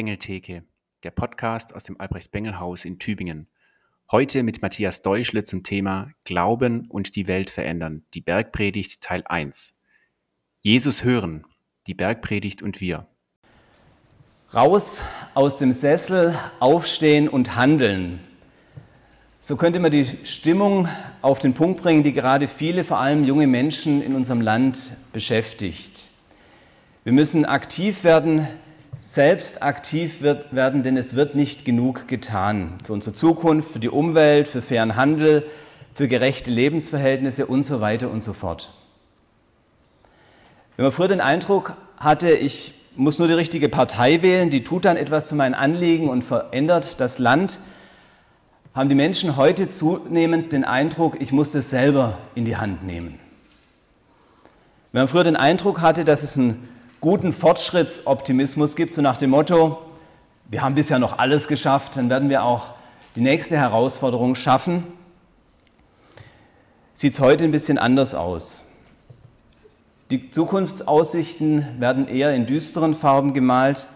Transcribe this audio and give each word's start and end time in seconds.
Bengeltheke, 0.00 0.64
der 1.02 1.10
Podcast 1.10 1.74
aus 1.74 1.84
dem 1.84 2.00
Albrecht-Bengel-Haus 2.00 2.86
in 2.86 2.98
Tübingen. 2.98 3.48
Heute 4.10 4.42
mit 4.42 4.62
Matthias 4.62 5.02
Deuschle 5.02 5.44
zum 5.44 5.62
Thema 5.62 6.10
Glauben 6.24 6.86
und 6.88 7.16
die 7.16 7.28
Welt 7.28 7.50
verändern, 7.50 8.06
die 8.14 8.22
Bergpredigt 8.22 9.02
Teil 9.02 9.22
1. 9.26 9.82
Jesus 10.62 11.04
hören, 11.04 11.44
die 11.86 11.92
Bergpredigt 11.92 12.62
und 12.62 12.80
wir. 12.80 13.08
Raus 14.54 15.02
aus 15.34 15.58
dem 15.58 15.70
Sessel, 15.70 16.34
aufstehen 16.60 17.28
und 17.28 17.56
handeln. 17.56 18.20
So 19.42 19.56
könnte 19.56 19.80
man 19.80 19.90
die 19.90 20.06
Stimmung 20.24 20.88
auf 21.20 21.40
den 21.40 21.52
Punkt 21.52 21.82
bringen, 21.82 22.04
die 22.04 22.14
gerade 22.14 22.48
viele, 22.48 22.84
vor 22.84 23.00
allem 23.00 23.24
junge 23.24 23.46
Menschen 23.46 24.00
in 24.00 24.16
unserem 24.16 24.40
Land 24.40 24.92
beschäftigt. 25.12 26.08
Wir 27.04 27.12
müssen 27.12 27.44
aktiv 27.44 28.02
werden, 28.02 28.48
selbst 29.00 29.62
aktiv 29.62 30.20
wird, 30.20 30.54
werden, 30.54 30.82
denn 30.82 30.96
es 30.96 31.16
wird 31.16 31.34
nicht 31.34 31.64
genug 31.64 32.06
getan 32.06 32.76
für 32.84 32.92
unsere 32.92 33.14
Zukunft, 33.14 33.72
für 33.72 33.80
die 33.80 33.88
Umwelt, 33.88 34.46
für 34.46 34.60
fairen 34.60 34.94
Handel, 34.94 35.44
für 35.94 36.06
gerechte 36.06 36.50
Lebensverhältnisse 36.50 37.46
und 37.46 37.62
so 37.62 37.80
weiter 37.80 38.10
und 38.10 38.22
so 38.22 38.34
fort. 38.34 38.72
Wenn 40.76 40.84
man 40.84 40.92
früher 40.92 41.08
den 41.08 41.20
Eindruck 41.20 41.76
hatte, 41.96 42.30
ich 42.30 42.74
muss 42.94 43.18
nur 43.18 43.26
die 43.26 43.34
richtige 43.34 43.70
Partei 43.70 44.22
wählen, 44.22 44.50
die 44.50 44.64
tut 44.64 44.84
dann 44.84 44.98
etwas 44.98 45.28
zu 45.28 45.34
meinen 45.34 45.54
Anliegen 45.54 46.08
und 46.08 46.22
verändert 46.22 47.00
das 47.00 47.18
Land, 47.18 47.58
haben 48.74 48.88
die 48.88 48.94
Menschen 48.94 49.36
heute 49.36 49.70
zunehmend 49.70 50.52
den 50.52 50.64
Eindruck, 50.64 51.20
ich 51.20 51.32
muss 51.32 51.50
das 51.50 51.70
selber 51.70 52.18
in 52.34 52.44
die 52.44 52.56
Hand 52.56 52.84
nehmen. 52.84 53.18
Wenn 54.92 55.02
man 55.02 55.08
früher 55.08 55.24
den 55.24 55.36
Eindruck 55.36 55.80
hatte, 55.80 56.04
dass 56.04 56.22
es 56.22 56.36
einen 56.36 56.68
guten 57.00 57.32
Fortschrittsoptimismus 57.32 58.76
gibt, 58.76 58.94
so 58.94 59.02
nach 59.02 59.16
dem 59.16 59.30
Motto, 59.30 59.78
wir 60.48 60.62
haben 60.62 60.74
bisher 60.74 60.98
noch 60.98 61.18
alles 61.18 61.48
geschafft, 61.48 61.96
dann 61.96 62.10
werden 62.10 62.28
wir 62.28 62.44
auch 62.44 62.72
die 63.16 63.22
nächste 63.22 63.56
Herausforderung 63.56 64.34
schaffen, 64.34 64.86
sieht 66.92 67.14
es 67.14 67.20
heute 67.20 67.44
ein 67.44 67.50
bisschen 67.50 67.78
anders 67.78 68.14
aus. 68.14 68.64
Die 70.10 70.30
Zukunftsaussichten 70.30 71.80
werden 71.80 72.08
eher 72.08 72.34
in 72.34 72.46
düsteren 72.46 72.94
Farben 72.94 73.32
gemalt 73.32 73.86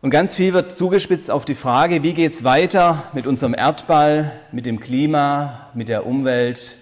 und 0.00 0.10
ganz 0.10 0.34
viel 0.34 0.52
wird 0.52 0.72
zugespitzt 0.72 1.30
auf 1.30 1.44
die 1.44 1.54
Frage, 1.54 2.02
wie 2.02 2.14
geht 2.14 2.32
es 2.32 2.42
weiter 2.42 3.04
mit 3.12 3.26
unserem 3.26 3.54
Erdball, 3.54 4.32
mit 4.50 4.66
dem 4.66 4.80
Klima, 4.80 5.68
mit 5.74 5.88
der 5.88 6.06
Umwelt 6.06 6.76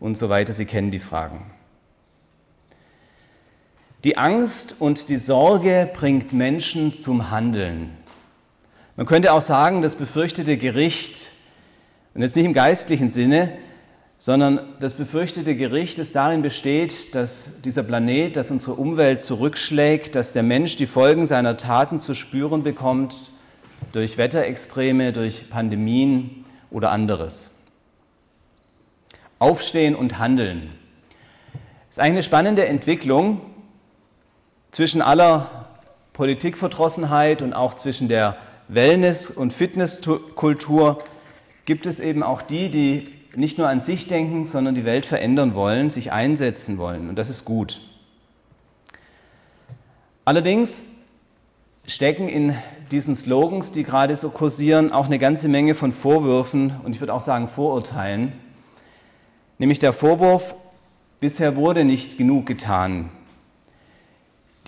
und 0.00 0.18
so 0.18 0.28
weiter. 0.28 0.52
Sie 0.52 0.66
kennen 0.66 0.90
die 0.90 0.98
Fragen. 0.98 1.50
Die 4.02 4.16
Angst 4.16 4.76
und 4.78 5.10
die 5.10 5.18
Sorge 5.18 5.90
bringt 5.92 6.32
Menschen 6.32 6.94
zum 6.94 7.30
Handeln. 7.30 7.90
Man 8.96 9.04
könnte 9.04 9.30
auch 9.30 9.42
sagen, 9.42 9.82
das 9.82 9.94
befürchtete 9.94 10.56
Gericht, 10.56 11.34
und 12.14 12.22
jetzt 12.22 12.34
nicht 12.34 12.46
im 12.46 12.54
geistlichen 12.54 13.10
Sinne, 13.10 13.52
sondern 14.16 14.60
das 14.80 14.94
befürchtete 14.94 15.54
Gericht, 15.54 15.98
das 15.98 16.12
darin 16.12 16.40
besteht, 16.40 17.14
dass 17.14 17.60
dieser 17.60 17.82
Planet, 17.82 18.36
dass 18.36 18.50
unsere 18.50 18.76
Umwelt 18.76 19.20
zurückschlägt, 19.20 20.14
dass 20.14 20.32
der 20.32 20.44
Mensch 20.44 20.76
die 20.76 20.86
Folgen 20.86 21.26
seiner 21.26 21.58
Taten 21.58 22.00
zu 22.00 22.14
spüren 22.14 22.62
bekommt 22.62 23.32
durch 23.92 24.16
Wetterextreme, 24.16 25.12
durch 25.12 25.50
Pandemien 25.50 26.46
oder 26.70 26.90
anderes. 26.90 27.50
Aufstehen 29.38 29.94
und 29.94 30.18
handeln. 30.18 30.70
Das 31.88 31.96
ist 31.96 32.00
eine 32.00 32.22
spannende 32.22 32.64
Entwicklung 32.66 33.42
zwischen 34.70 35.02
aller 35.02 35.66
Politikverdrossenheit 36.12 37.42
und 37.42 37.52
auch 37.52 37.74
zwischen 37.74 38.08
der 38.08 38.36
Wellness- 38.68 39.30
und 39.30 39.52
Fitnesskultur 39.52 40.98
gibt 41.64 41.86
es 41.86 42.00
eben 42.00 42.22
auch 42.22 42.42
die, 42.42 42.70
die 42.70 43.08
nicht 43.34 43.58
nur 43.58 43.68
an 43.68 43.80
sich 43.80 44.06
denken, 44.06 44.46
sondern 44.46 44.74
die 44.74 44.84
Welt 44.84 45.06
verändern 45.06 45.54
wollen, 45.54 45.90
sich 45.90 46.12
einsetzen 46.12 46.78
wollen. 46.78 47.08
Und 47.08 47.16
das 47.16 47.30
ist 47.30 47.44
gut. 47.44 47.80
Allerdings 50.24 50.84
stecken 51.86 52.28
in 52.28 52.56
diesen 52.90 53.14
Slogans, 53.14 53.72
die 53.72 53.82
gerade 53.82 54.16
so 54.16 54.30
kursieren, 54.30 54.92
auch 54.92 55.06
eine 55.06 55.18
ganze 55.18 55.48
Menge 55.48 55.74
von 55.74 55.92
Vorwürfen 55.92 56.74
und 56.84 56.94
ich 56.94 57.00
würde 57.00 57.14
auch 57.14 57.20
sagen 57.20 57.48
Vorurteilen. 57.48 58.32
Nämlich 59.58 59.78
der 59.78 59.92
Vorwurf, 59.92 60.54
bisher 61.20 61.56
wurde 61.56 61.84
nicht 61.84 62.16
genug 62.18 62.46
getan. 62.46 63.10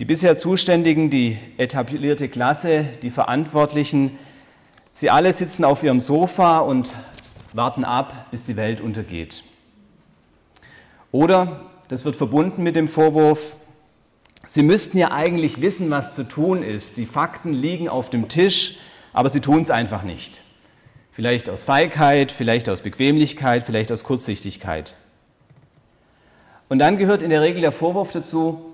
Die 0.03 0.07
bisher 0.07 0.37
Zuständigen, 0.37 1.09
die 1.09 1.37
etablierte 1.55 2.27
Klasse, 2.27 2.83
die 3.03 3.09
Verantwortlichen, 3.09 4.19
sie 4.93 5.09
alle 5.09 5.31
sitzen 5.31 5.63
auf 5.63 5.81
ihrem 5.81 6.01
Sofa 6.01 6.59
und 6.59 6.93
warten 7.53 7.85
ab, 7.85 8.25
bis 8.29 8.43
die 8.43 8.57
Welt 8.57 8.81
untergeht. 8.81 9.45
Oder 11.13 11.61
das 11.87 12.03
wird 12.03 12.17
verbunden 12.17 12.63
mit 12.63 12.75
dem 12.75 12.89
Vorwurf, 12.89 13.55
Sie 14.45 14.61
müssten 14.61 14.97
ja 14.97 15.13
eigentlich 15.13 15.61
wissen, 15.61 15.89
was 15.89 16.13
zu 16.13 16.25
tun 16.25 16.63
ist. 16.63 16.97
Die 16.97 17.05
Fakten 17.05 17.53
liegen 17.53 17.87
auf 17.87 18.09
dem 18.09 18.27
Tisch, 18.27 18.79
aber 19.13 19.29
Sie 19.29 19.39
tun 19.39 19.61
es 19.61 19.71
einfach 19.71 20.03
nicht. 20.03 20.43
Vielleicht 21.13 21.49
aus 21.49 21.63
Feigheit, 21.63 22.29
vielleicht 22.29 22.67
aus 22.67 22.81
Bequemlichkeit, 22.81 23.63
vielleicht 23.63 23.89
aus 23.89 24.03
Kurzsichtigkeit. 24.03 24.97
Und 26.67 26.79
dann 26.79 26.97
gehört 26.97 27.21
in 27.21 27.29
der 27.29 27.39
Regel 27.39 27.61
der 27.61 27.71
Vorwurf 27.71 28.11
dazu, 28.11 28.72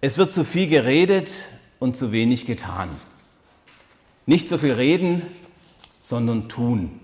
es 0.00 0.18
wird 0.18 0.32
zu 0.32 0.44
viel 0.44 0.66
geredet 0.66 1.48
und 1.78 1.96
zu 1.96 2.12
wenig 2.12 2.46
getan. 2.46 2.88
Nicht 4.26 4.48
so 4.48 4.58
viel 4.58 4.72
reden, 4.72 5.22
sondern 5.98 6.48
tun. 6.48 6.98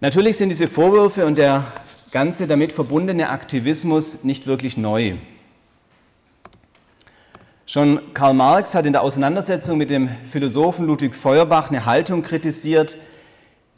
Natürlich 0.00 0.36
sind 0.36 0.48
diese 0.48 0.68
Vorwürfe 0.68 1.26
und 1.26 1.38
der 1.38 1.64
ganze 2.10 2.46
damit 2.46 2.72
verbundene 2.72 3.30
Aktivismus 3.30 4.24
nicht 4.24 4.46
wirklich 4.46 4.76
neu. 4.76 5.14
Schon 7.66 8.12
Karl 8.12 8.34
Marx 8.34 8.74
hat 8.74 8.86
in 8.86 8.92
der 8.92 9.02
Auseinandersetzung 9.02 9.78
mit 9.78 9.90
dem 9.90 10.10
Philosophen 10.30 10.86
Ludwig 10.86 11.14
Feuerbach 11.14 11.70
eine 11.70 11.86
Haltung 11.86 12.22
kritisiert, 12.22 12.98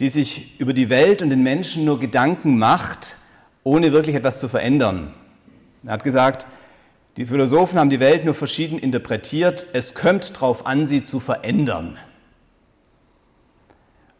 die 0.00 0.08
sich 0.08 0.58
über 0.58 0.72
die 0.72 0.90
Welt 0.90 1.22
und 1.22 1.30
den 1.30 1.42
Menschen 1.42 1.84
nur 1.84 2.00
Gedanken 2.00 2.58
macht, 2.58 3.16
ohne 3.62 3.92
wirklich 3.92 4.16
etwas 4.16 4.40
zu 4.40 4.48
verändern. 4.48 5.14
Er 5.86 5.92
hat 5.92 6.04
gesagt, 6.04 6.46
die 7.16 7.26
Philosophen 7.26 7.78
haben 7.78 7.90
die 7.90 8.00
Welt 8.00 8.24
nur 8.24 8.34
verschieden 8.34 8.78
interpretiert, 8.78 9.66
es 9.74 9.94
kommt 9.94 10.34
darauf 10.34 10.66
an, 10.66 10.86
sie 10.86 11.04
zu 11.04 11.20
verändern. 11.20 11.98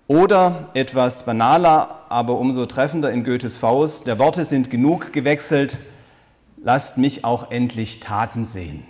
Oder 0.07 0.71
etwas 0.75 1.25
banaler, 1.25 2.05
aber 2.11 2.39
umso 2.39 2.67
treffender 2.67 3.11
in 3.11 3.25
Goethes 3.25 3.57
Faust, 3.57 4.07
der 4.07 4.19
Worte 4.19 4.45
sind 4.45 4.69
genug 4.69 5.15
gewechselt, 5.15 5.81
lasst 6.63 6.99
mich 6.99 7.25
auch 7.25 7.51
endlich 7.51 8.01
Taten 8.01 8.45
sehen. 8.45 8.85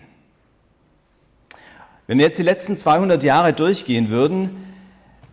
Wenn 2.09 2.19
wir 2.19 2.27
jetzt 2.27 2.39
die 2.39 2.43
letzten 2.43 2.77
200 2.77 3.23
Jahre 3.23 3.53
durchgehen 3.53 4.11
würden, 4.11 4.51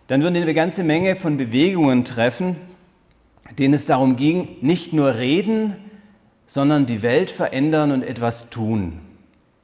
dann 0.08 0.22
würden 0.22 0.36
wir 0.36 0.42
eine 0.44 0.54
ganze 0.54 0.84
Menge 0.84 1.16
von 1.16 1.38
Bewegungen 1.38 2.06
treffen, 2.06 2.56
denen 3.58 3.74
es 3.74 3.88
darum 3.88 4.16
ging, 4.16 4.58
nicht 4.62 4.94
nur 4.94 5.16
reden, 5.16 5.76
sondern 6.54 6.86
die 6.86 7.02
Welt 7.02 7.32
verändern 7.32 7.94
und 7.94 8.04
etwas 8.04 8.50
tun. 8.50 9.00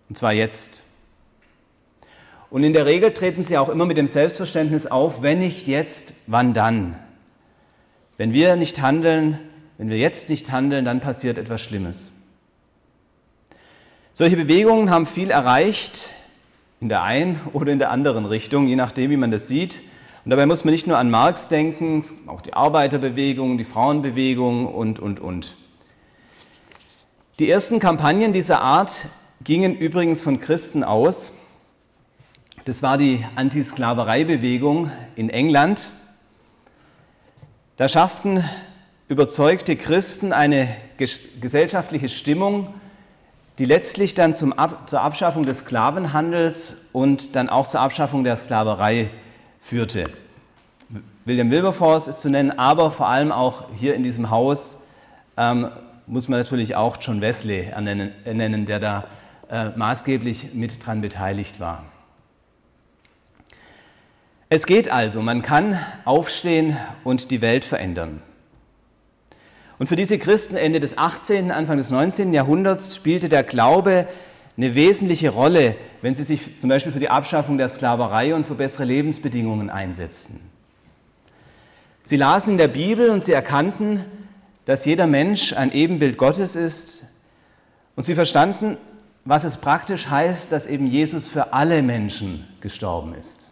Und 0.08 0.18
zwar 0.18 0.32
jetzt. 0.32 0.84
Und 2.50 2.64
in 2.64 2.72
der 2.72 2.86
Regel 2.86 3.14
treten 3.14 3.44
sie 3.44 3.58
auch 3.58 3.68
immer 3.68 3.86
mit 3.86 3.98
dem 3.98 4.08
Selbstverständnis 4.08 4.88
auf, 4.88 5.22
wenn 5.22 5.40
nicht 5.40 5.68
jetzt, 5.68 6.14
wann 6.28 6.54
dann? 6.54 6.96
Wenn 8.16 8.32
wir 8.32 8.56
nicht 8.56 8.82
handeln, 8.82 9.38
wenn 9.78 9.90
wir 9.90 9.98
jetzt 9.98 10.30
nicht 10.30 10.50
handeln, 10.50 10.86
dann 10.86 11.02
passiert 11.02 11.38
etwas 11.38 11.62
Schlimmes. 11.62 12.10
Solche 14.14 14.38
Bewegungen 14.38 14.90
haben 14.90 15.08
viel 15.08 15.30
erreicht, 15.30 16.12
in 16.80 16.88
der 16.88 17.04
einen 17.04 17.38
oder 17.52 17.70
in 17.70 17.80
der 17.80 17.92
anderen 17.92 18.24
Richtung, 18.24 18.66
je 18.66 18.78
nachdem, 18.78 19.12
wie 19.12 19.18
man 19.18 19.32
das 19.32 19.50
sieht. 19.50 19.82
Und 20.24 20.32
dabei 20.32 20.46
muss 20.46 20.64
man 20.64 20.74
nicht 20.74 20.88
nur 20.88 20.98
an 20.98 21.12
Marx 21.12 21.50
denken, 21.50 22.06
auch 22.28 22.40
die 22.40 22.54
Arbeiterbewegung, 22.54 23.58
die 23.58 23.66
Frauenbewegung 23.66 24.74
und, 24.74 25.00
und, 25.00 25.20
und. 25.20 25.58
Die 27.40 27.52
ersten 27.52 27.78
Kampagnen 27.80 28.34
dieser 28.34 28.62
Art 28.62 29.06
gingen 29.44 29.78
übrigens 29.78 30.22
von 30.22 30.40
Christen 30.40 30.84
aus. 30.84 31.34
Das 32.66 32.82
war 32.82 32.98
die 32.98 33.24
Antisklavereibewegung 33.36 34.90
in 35.16 35.30
England. 35.30 35.92
Da 37.76 37.88
schafften 37.90 38.44
überzeugte 39.08 39.76
Christen 39.76 40.34
eine 40.34 40.68
gesellschaftliche 41.40 42.10
Stimmung, 42.10 42.74
die 43.60 43.66
letztlich 43.66 44.16
dann 44.16 44.34
Ab 44.54 44.90
zur 44.90 45.02
Abschaffung 45.02 45.46
des 45.46 45.60
Sklavenhandels 45.60 46.78
und 46.92 47.36
dann 47.36 47.50
auch 47.50 47.68
zur 47.68 47.82
Abschaffung 47.82 48.24
der 48.24 48.36
Sklaverei 48.36 49.12
führte. 49.62 50.06
William 51.24 51.52
Wilberforce 51.52 52.08
ist 52.08 52.22
zu 52.22 52.32
nennen, 52.32 52.58
aber 52.58 52.90
vor 52.90 53.08
allem 53.08 53.32
auch 53.32 53.66
hier 53.76 53.94
in 53.94 54.02
diesem 54.02 54.32
Haus 54.32 54.76
ähm, 55.38 55.70
muss 56.08 56.30
man 56.30 56.40
natürlich 56.40 56.76
auch 56.76 56.98
John 57.00 57.22
Wesley 57.22 57.68
ernennen, 57.68 58.66
der 58.66 58.80
da 58.80 59.08
äh, 59.50 59.70
maßgeblich 59.70 60.54
mit 60.54 60.86
dran 60.86 61.02
beteiligt 61.02 61.60
war. 61.60 61.84
Es 64.50 64.66
geht 64.66 64.90
also, 64.90 65.22
man 65.22 65.42
kann 65.42 65.78
aufstehen 66.06 66.78
und 67.04 67.32
die 67.32 67.42
Welt 67.42 67.66
verändern. 67.66 68.22
Und 69.78 69.88
für 69.88 69.98
diese 69.98 70.18
Christen 70.18 70.56
Ende 70.56 70.80
des 70.80 70.98
18., 70.98 71.52
Anfang 71.52 71.78
des 71.78 71.92
19. 71.92 72.34
Jahrhunderts 72.34 72.96
spielte 72.96 73.28
der 73.28 73.44
Glaube 73.44 74.08
eine 74.56 74.74
wesentliche 74.74 75.30
Rolle, 75.30 75.76
wenn 76.02 76.16
sie 76.16 76.24
sich 76.24 76.58
zum 76.58 76.70
Beispiel 76.70 76.94
für 76.94 77.00
die 77.00 77.10
Abschaffung 77.10 77.58
der 77.58 77.68
Sklaverei 77.68 78.34
und 78.34 78.48
für 78.48 78.56
bessere 78.56 78.86
Lebensbedingungen 78.86 79.70
einsetzten. 79.70 80.40
Sie 82.04 82.16
lasen 82.16 82.52
in 82.52 82.58
der 82.58 82.70
Bibel 82.70 83.10
und 83.10 83.24
sie 83.24 83.34
erkannten, 83.34 84.06
dass 84.68 84.84
jeder 84.84 85.08
Mensch 85.08 85.54
ein 85.54 85.72
Ebenbild 85.72 86.18
Gottes 86.18 86.58
ist. 86.58 87.06
Und 87.96 88.04
sie 88.04 88.16
verstanden, 88.16 88.78
was 89.24 89.46
es 89.46 89.56
praktisch 89.56 90.10
heißt, 90.10 90.52
dass 90.52 90.68
eben 90.68 90.88
Jesus 90.88 91.30
für 91.30 91.54
alle 91.54 91.82
Menschen 91.82 92.46
gestorben 92.60 93.16
ist. 93.16 93.50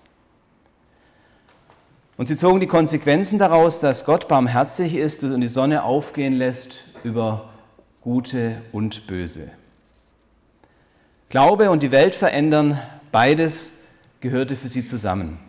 Und 2.17 2.25
sie 2.25 2.35
zogen 2.35 2.59
die 2.59 2.67
Konsequenzen 2.67 3.39
daraus, 3.39 3.79
dass 3.79 4.03
Gott 4.03 4.27
barmherzig 4.27 4.93
ist 4.97 5.23
und 5.23 5.39
die 5.39 5.47
Sonne 5.47 5.83
aufgehen 5.83 6.33
lässt 6.33 6.79
über 7.05 7.47
Gute 8.01 8.61
und 8.73 9.07
Böse. 9.07 9.51
Glaube 11.29 11.71
und 11.71 11.81
die 11.81 11.93
Welt 11.93 12.13
verändern, 12.13 12.77
beides 13.13 13.71
gehörte 14.19 14.57
für 14.57 14.67
sie 14.67 14.83
zusammen. 14.83 15.39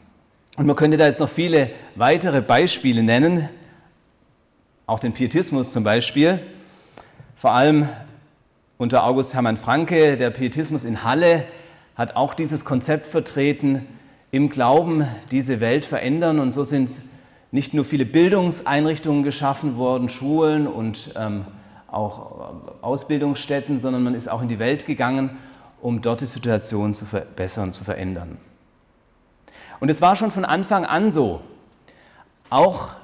Und 0.57 0.67
man 0.67 0.77
könnte 0.77 0.97
da 0.97 1.07
jetzt 1.07 1.19
noch 1.19 1.29
viele 1.29 1.71
weitere 1.97 2.41
Beispiele 2.41 3.03
nennen, 3.03 3.49
auch 4.87 5.01
den 5.01 5.13
Pietismus 5.13 5.73
zum 5.73 5.83
Beispiel. 5.83 6.41
Vor 7.35 7.53
allem 7.53 7.89
unter 8.79 9.05
August 9.05 9.35
Hermann 9.35 9.57
Franke, 9.57 10.17
der 10.17 10.31
Pietismus 10.31 10.85
in 10.85 11.03
Halle, 11.03 11.45
hat 11.97 12.15
auch 12.15 12.35
dieses 12.35 12.65
Konzept 12.65 13.07
vertreten, 13.07 13.87
im 14.31 14.49
Glauben 14.49 15.07
diese 15.31 15.61
Welt 15.61 15.85
verändern. 15.85 16.39
Und 16.39 16.53
so 16.53 16.63
sind 16.63 17.01
nicht 17.51 17.75
nur 17.75 17.85
viele 17.85 18.05
Bildungseinrichtungen 18.05 19.23
geschaffen 19.23 19.77
worden, 19.77 20.09
Schulen 20.09 20.67
und 20.67 21.11
ähm, 21.17 21.47
auch 21.91 22.41
äh, 22.41 22.85
Ausbildungsstätten, 22.85 23.81
sondern 23.81 24.03
man 24.03 24.15
ist 24.15 24.29
auch 24.29 24.43
in 24.43 24.49
die 24.49 24.59
Welt 24.59 24.87
gegangen, 24.87 25.39
um 25.81 26.03
dort 26.03 26.21
die 26.21 26.27
Situation 26.27 26.95
zu 26.95 27.07
verbessern, 27.07 27.73
zu 27.73 27.83
verändern. 27.83 28.39
Und 29.81 29.89
es 29.89 30.01
war 30.01 30.17
schon 30.17 30.31
von 30.31 30.45
Anfang 30.45 30.85
an 30.85 31.11
so, 31.11 31.41
auch 32.51 32.97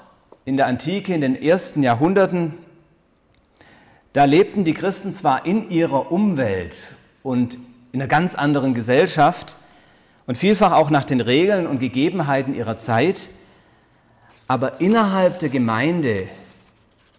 in 0.44 0.56
der 0.56 0.66
Antike, 0.66 1.14
in 1.14 1.20
den 1.20 1.40
ersten 1.40 1.82
Jahrhunderten, 1.82 2.54
da 4.12 4.24
lebten 4.24 4.64
die 4.64 4.74
Christen 4.74 5.14
zwar 5.14 5.46
in 5.46 5.70
ihrer 5.70 6.12
Umwelt 6.12 6.94
und 7.22 7.56
in 7.92 8.00
einer 8.00 8.08
ganz 8.08 8.34
anderen 8.34 8.74
Gesellschaft 8.74 9.56
und 10.26 10.36
vielfach 10.36 10.72
auch 10.72 10.90
nach 10.90 11.04
den 11.04 11.20
Regeln 11.20 11.66
und 11.66 11.78
Gegebenheiten 11.78 12.54
ihrer 12.54 12.76
Zeit, 12.76 13.30
aber 14.48 14.80
innerhalb 14.80 15.38
der 15.38 15.48
Gemeinde 15.48 16.28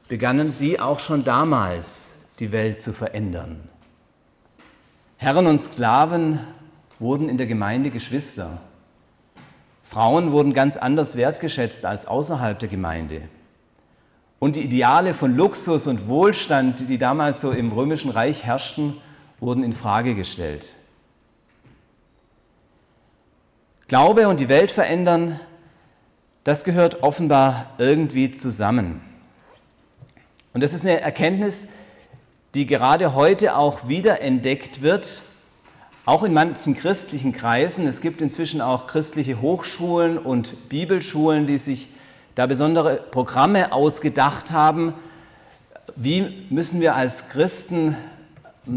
begannen 0.08 0.52
sie 0.52 0.80
auch 0.80 1.00
schon 1.00 1.24
damals 1.24 2.12
die 2.40 2.52
Welt 2.52 2.82
zu 2.82 2.94
verändern. 2.94 3.70
Herren 5.18 5.48
und 5.48 5.60
Sklaven 5.60 6.40
wurden 7.00 7.30
in 7.30 7.38
der 7.38 7.48
Gemeinde 7.48 7.90
Geschwister. 7.90 8.62
Frauen 9.94 10.32
wurden 10.32 10.54
ganz 10.54 10.76
anders 10.76 11.16
wertgeschätzt 11.18 11.86
als 11.86 12.08
außerhalb 12.08 12.58
der 12.58 12.68
Gemeinde. 12.68 13.22
Und 14.40 14.56
die 14.56 14.64
Ideale 14.64 15.14
von 15.14 15.38
Luxus 15.38 15.86
und 15.86 16.08
Wohlstand, 16.08 16.90
die 16.90 16.98
damals 16.98 17.42
so 17.42 17.52
im 17.52 17.72
römischen 17.72 18.10
Reich 18.10 18.44
herrschten, 18.44 18.96
wurden 19.40 19.64
in 19.64 19.74
Frage 19.74 20.16
gestellt. 20.16 20.74
Glaube 23.88 24.28
und 24.30 24.40
die 24.40 24.50
Welt 24.50 24.72
verändern, 24.72 25.40
das 26.44 26.64
gehört 26.64 27.04
offenbar 27.04 27.68
irgendwie 27.78 28.32
zusammen. 28.32 29.00
Und 30.54 30.64
das 30.64 30.74
ist 30.74 30.88
eine 30.88 31.02
Erkenntnis, 31.02 31.68
die 32.56 32.66
gerade 32.66 33.14
heute 33.14 33.56
auch 33.56 33.88
wiederentdeckt 33.88 34.82
wird, 34.82 35.22
auch 36.06 36.24
in 36.24 36.34
manchen 36.34 36.74
christlichen 36.74 37.32
Kreisen. 37.32 37.88
Es 37.88 38.02
gibt 38.02 38.22
inzwischen 38.22 38.62
auch 38.62 38.88
christliche 38.88 39.42
Hochschulen 39.42 40.18
und 40.18 40.70
Bibelschulen, 40.70 41.48
die 41.48 41.58
sich 41.58 41.88
da 42.36 42.46
besondere 42.46 42.98
Programme 42.98 43.72
ausgedacht 43.72 44.52
haben. 44.52 44.94
Wie 45.96 46.46
müssen 46.50 46.82
wir 46.82 46.96
als 46.96 47.30
Christen 47.30 47.96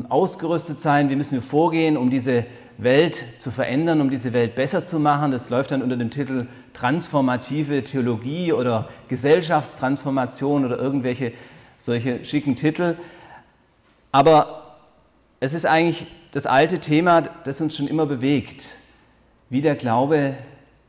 ausgerüstet 0.08 0.80
sein? 0.80 1.10
Wie 1.10 1.16
müssen 1.16 1.34
wir 1.34 1.42
vorgehen, 1.42 1.96
um 1.96 2.10
diese 2.10 2.46
Welt 2.78 3.24
zu 3.38 3.50
verändern, 3.50 4.00
um 4.00 4.10
diese 4.10 4.32
Welt 4.32 4.54
besser 4.54 4.84
zu 4.84 5.00
machen? 5.00 5.32
Das 5.32 5.50
läuft 5.50 5.72
dann 5.72 5.82
unter 5.82 5.96
dem 5.96 6.10
Titel 6.10 6.46
Transformative 6.74 7.82
Theologie 7.82 8.52
oder 8.52 8.88
Gesellschaftstransformation 9.08 10.64
oder 10.64 10.78
irgendwelche 10.78 11.32
solche 11.78 12.24
schicken 12.24 12.54
Titel. 12.54 12.96
Aber 14.12 14.76
es 15.40 15.54
ist 15.54 15.66
eigentlich 15.66 16.06
das 16.36 16.44
alte 16.44 16.80
Thema, 16.80 17.22
das 17.22 17.62
uns 17.62 17.74
schon 17.74 17.88
immer 17.88 18.04
bewegt, 18.04 18.76
wie 19.48 19.62
der 19.62 19.74
Glaube 19.74 20.34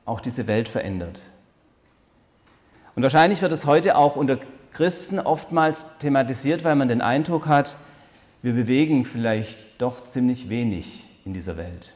auch 0.03 0.19
diese 0.19 0.45
Welt 0.45 0.67
verändert. 0.67 1.21
Und 2.97 3.03
wahrscheinlich 3.03 3.41
wird 3.41 3.53
es 3.53 3.65
heute 3.65 3.95
auch 3.95 4.17
unter 4.17 4.39
Christen 4.73 5.21
oftmals 5.21 5.85
thematisiert, 5.99 6.65
weil 6.65 6.75
man 6.75 6.89
den 6.89 6.99
Eindruck 6.99 7.47
hat, 7.47 7.77
wir 8.41 8.51
bewegen 8.51 9.05
vielleicht 9.05 9.81
doch 9.81 10.03
ziemlich 10.03 10.49
wenig 10.49 11.05
in 11.23 11.33
dieser 11.33 11.55
Welt. 11.55 11.93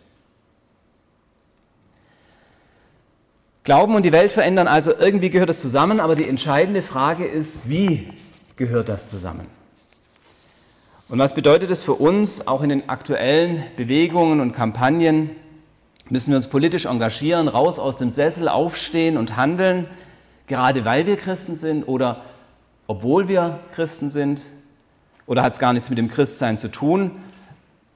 Glauben 3.65 3.95
und 3.95 4.03
die 4.03 4.13
Welt 4.13 4.31
verändern, 4.31 4.69
also 4.69 4.97
irgendwie 4.97 5.29
gehört 5.29 5.49
das 5.49 5.59
zusammen, 5.59 5.99
aber 5.99 6.15
die 6.15 6.29
entscheidende 6.29 6.81
Frage 6.81 7.25
ist, 7.25 7.67
wie 7.67 8.13
gehört 8.55 8.87
das 8.87 9.09
zusammen? 9.09 9.45
Und 11.11 11.19
was 11.19 11.33
bedeutet 11.33 11.69
das 11.69 11.83
für 11.83 11.95
uns, 11.95 12.47
auch 12.47 12.61
in 12.61 12.69
den 12.69 12.87
aktuellen 12.87 13.65
Bewegungen 13.75 14.39
und 14.39 14.53
Kampagnen? 14.53 15.31
Müssen 16.09 16.31
wir 16.31 16.37
uns 16.37 16.47
politisch 16.47 16.85
engagieren, 16.85 17.49
raus 17.49 17.79
aus 17.79 17.97
dem 17.97 18.09
Sessel, 18.09 18.47
aufstehen 18.47 19.17
und 19.17 19.35
handeln, 19.35 19.87
gerade 20.47 20.85
weil 20.85 21.05
wir 21.05 21.17
Christen 21.17 21.55
sind 21.55 21.83
oder 21.83 22.21
obwohl 22.87 23.27
wir 23.27 23.59
Christen 23.73 24.09
sind? 24.09 24.43
Oder 25.27 25.43
hat 25.43 25.51
es 25.51 25.59
gar 25.59 25.73
nichts 25.73 25.89
mit 25.89 25.97
dem 25.97 26.07
Christsein 26.07 26.57
zu 26.57 26.69
tun, 26.69 27.11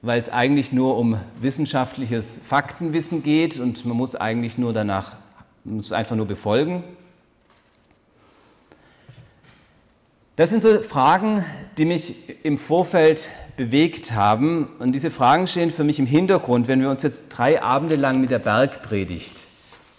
weil 0.02 0.20
es 0.20 0.28
eigentlich 0.28 0.72
nur 0.72 0.98
um 0.98 1.18
wissenschaftliches 1.40 2.38
Faktenwissen 2.46 3.22
geht 3.22 3.58
und 3.58 3.86
man 3.86 3.96
muss 3.96 4.14
eigentlich 4.14 4.58
nur 4.58 4.74
danach, 4.74 5.16
muss 5.64 5.90
einfach 5.90 6.16
nur 6.16 6.26
befolgen? 6.26 6.84
Das 10.36 10.50
sind 10.50 10.60
so 10.60 10.82
Fragen, 10.82 11.42
die 11.78 11.86
mich 11.86 12.14
im 12.44 12.58
Vorfeld 12.58 13.30
bewegt 13.56 14.12
haben. 14.12 14.66
Und 14.78 14.92
diese 14.92 15.10
Fragen 15.10 15.46
stehen 15.46 15.70
für 15.70 15.82
mich 15.82 15.98
im 15.98 16.04
Hintergrund, 16.04 16.68
wenn 16.68 16.82
wir 16.82 16.90
uns 16.90 17.02
jetzt 17.02 17.30
drei 17.30 17.62
Abende 17.62 17.96
lang 17.96 18.20
mit 18.20 18.30
der 18.30 18.38
Bergpredigt 18.38 19.40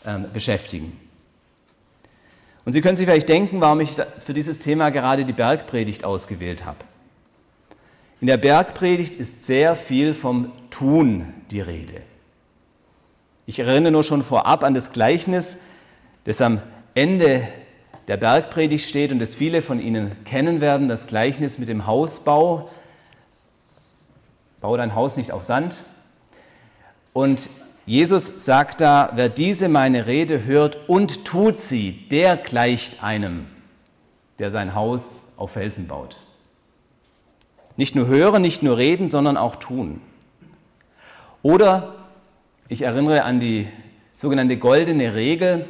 äh, 0.06 0.20
beschäftigen. 0.32 0.98
Und 2.66 2.74
Sie 2.74 2.82
können 2.82 2.98
sich 2.98 3.08
vielleicht 3.08 3.30
denken, 3.30 3.62
warum 3.62 3.80
ich 3.80 3.96
für 4.20 4.34
dieses 4.34 4.60
Thema 4.60 4.92
gerade 4.92 5.26
die 5.26 5.34
Bergpredigt 5.34 6.04
ausgewählt 6.04 6.66
habe. 6.66 6.80
In 8.22 8.28
der 8.28 8.38
Bergpredigt 8.38 9.16
ist 9.16 9.44
sehr 9.44 9.76
viel 9.76 10.14
vom 10.14 10.52
Tun 10.70 11.34
die 11.50 11.62
Rede. 11.62 12.02
Ich 13.48 13.58
erinnere 13.58 13.92
nur 13.92 14.04
schon 14.04 14.22
vorab 14.22 14.64
an 14.64 14.76
das 14.76 14.92
Gleichnis, 14.92 15.58
das 16.26 16.42
am 16.42 16.62
Ende 16.94 17.48
der 18.08 18.18
Bergpredigt 18.18 18.88
steht 18.88 19.12
und 19.12 19.20
das 19.20 19.36
viele 19.36 19.62
von 19.62 19.80
Ihnen 19.80 20.24
kennen 20.24 20.62
werden, 20.62 20.88
das 20.88 21.08
Gleichnis 21.08 21.58
mit 21.58 21.68
dem 21.68 21.86
Hausbau. 21.86 22.70
Bau 24.62 24.78
dein 24.78 24.96
Haus 24.96 25.18
nicht 25.18 25.32
auf 25.32 25.44
Sand. 25.44 25.84
Und 27.14 27.50
Jesus 27.86 28.46
sagt 28.46 28.82
da, 28.82 29.12
wer 29.16 29.30
diese 29.30 29.70
meine 29.70 30.08
Rede 30.08 30.46
hört 30.46 30.90
und 30.90 31.26
tut 31.26 31.60
sie, 31.60 32.08
der 32.12 32.38
gleicht 32.38 33.04
einem, 33.04 33.48
der 34.40 34.52
sein 34.52 34.74
Haus 34.74 35.34
auf 35.38 35.52
Felsen 35.52 35.88
baut. 35.88 36.18
Nicht 37.76 37.96
nur 37.96 38.08
hören, 38.08 38.42
nicht 38.42 38.64
nur 38.64 38.78
reden, 38.78 39.10
sondern 39.10 39.38
auch 39.38 39.56
tun. 39.56 40.02
Oder 41.44 41.96
ich 42.68 42.82
erinnere 42.82 43.24
an 43.24 43.40
die 43.40 43.68
sogenannte 44.16 44.58
goldene 44.58 45.14
Regel, 45.14 45.68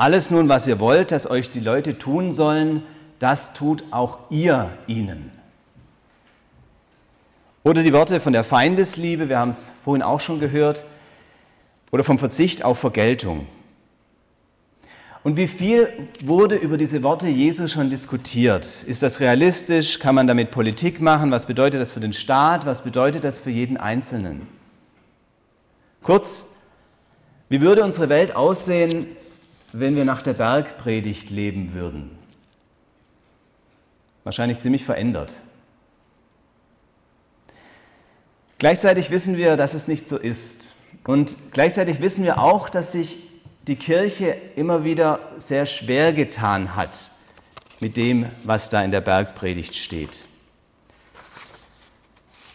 alles 0.00 0.30
nun, 0.30 0.48
was 0.48 0.66
ihr 0.66 0.80
wollt, 0.80 1.12
dass 1.12 1.28
euch 1.28 1.50
die 1.50 1.60
Leute 1.60 1.98
tun 1.98 2.32
sollen, 2.32 2.82
das 3.18 3.52
tut 3.52 3.84
auch 3.90 4.30
ihr 4.30 4.70
ihnen. 4.86 5.30
Oder 7.64 7.82
die 7.82 7.92
Worte 7.92 8.18
von 8.18 8.32
der 8.32 8.42
Feindesliebe, 8.42 9.28
wir 9.28 9.38
haben 9.38 9.50
es 9.50 9.70
vorhin 9.84 10.02
auch 10.02 10.20
schon 10.20 10.40
gehört, 10.40 10.84
oder 11.90 12.02
vom 12.02 12.18
Verzicht 12.18 12.64
auf 12.64 12.78
Vergeltung. 12.78 13.46
Und 15.22 15.36
wie 15.36 15.48
viel 15.48 15.92
wurde 16.24 16.54
über 16.54 16.78
diese 16.78 17.02
Worte 17.02 17.28
Jesu 17.28 17.68
schon 17.68 17.90
diskutiert? 17.90 18.84
Ist 18.84 19.02
das 19.02 19.20
realistisch? 19.20 19.98
Kann 19.98 20.14
man 20.14 20.26
damit 20.26 20.50
Politik 20.50 21.02
machen? 21.02 21.30
Was 21.30 21.44
bedeutet 21.44 21.78
das 21.78 21.92
für 21.92 22.00
den 22.00 22.14
Staat? 22.14 22.64
Was 22.64 22.82
bedeutet 22.82 23.24
das 23.24 23.38
für 23.38 23.50
jeden 23.50 23.76
Einzelnen? 23.76 24.46
Kurz, 26.02 26.46
Wie 27.50 27.60
würde 27.60 27.84
unsere 27.84 28.08
Welt 28.08 28.34
aussehen, 28.34 29.08
wenn 29.72 29.96
wir 29.96 30.04
nach 30.04 30.22
der 30.22 30.34
Bergpredigt 30.34 31.30
leben 31.30 31.74
würden? 31.74 32.10
Wahrscheinlich 34.24 34.60
ziemlich 34.60 34.84
verändert. 34.84 35.42
Gleichzeitig 38.58 39.10
wissen 39.10 39.36
wir, 39.36 39.56
dass 39.56 39.74
es 39.74 39.88
nicht 39.88 40.06
so 40.06 40.18
ist. 40.18 40.72
Und 41.04 41.36
gleichzeitig 41.52 42.00
wissen 42.00 42.24
wir 42.24 42.38
auch, 42.38 42.68
dass 42.68 42.92
sich 42.92 43.18
die 43.66 43.76
Kirche 43.76 44.36
immer 44.56 44.84
wieder 44.84 45.20
sehr 45.38 45.64
schwer 45.64 46.12
getan 46.12 46.76
hat 46.76 47.10
mit 47.80 47.96
dem, 47.96 48.26
was 48.44 48.68
da 48.68 48.82
in 48.82 48.90
der 48.90 49.00
Bergpredigt 49.00 49.74
steht. 49.74 50.26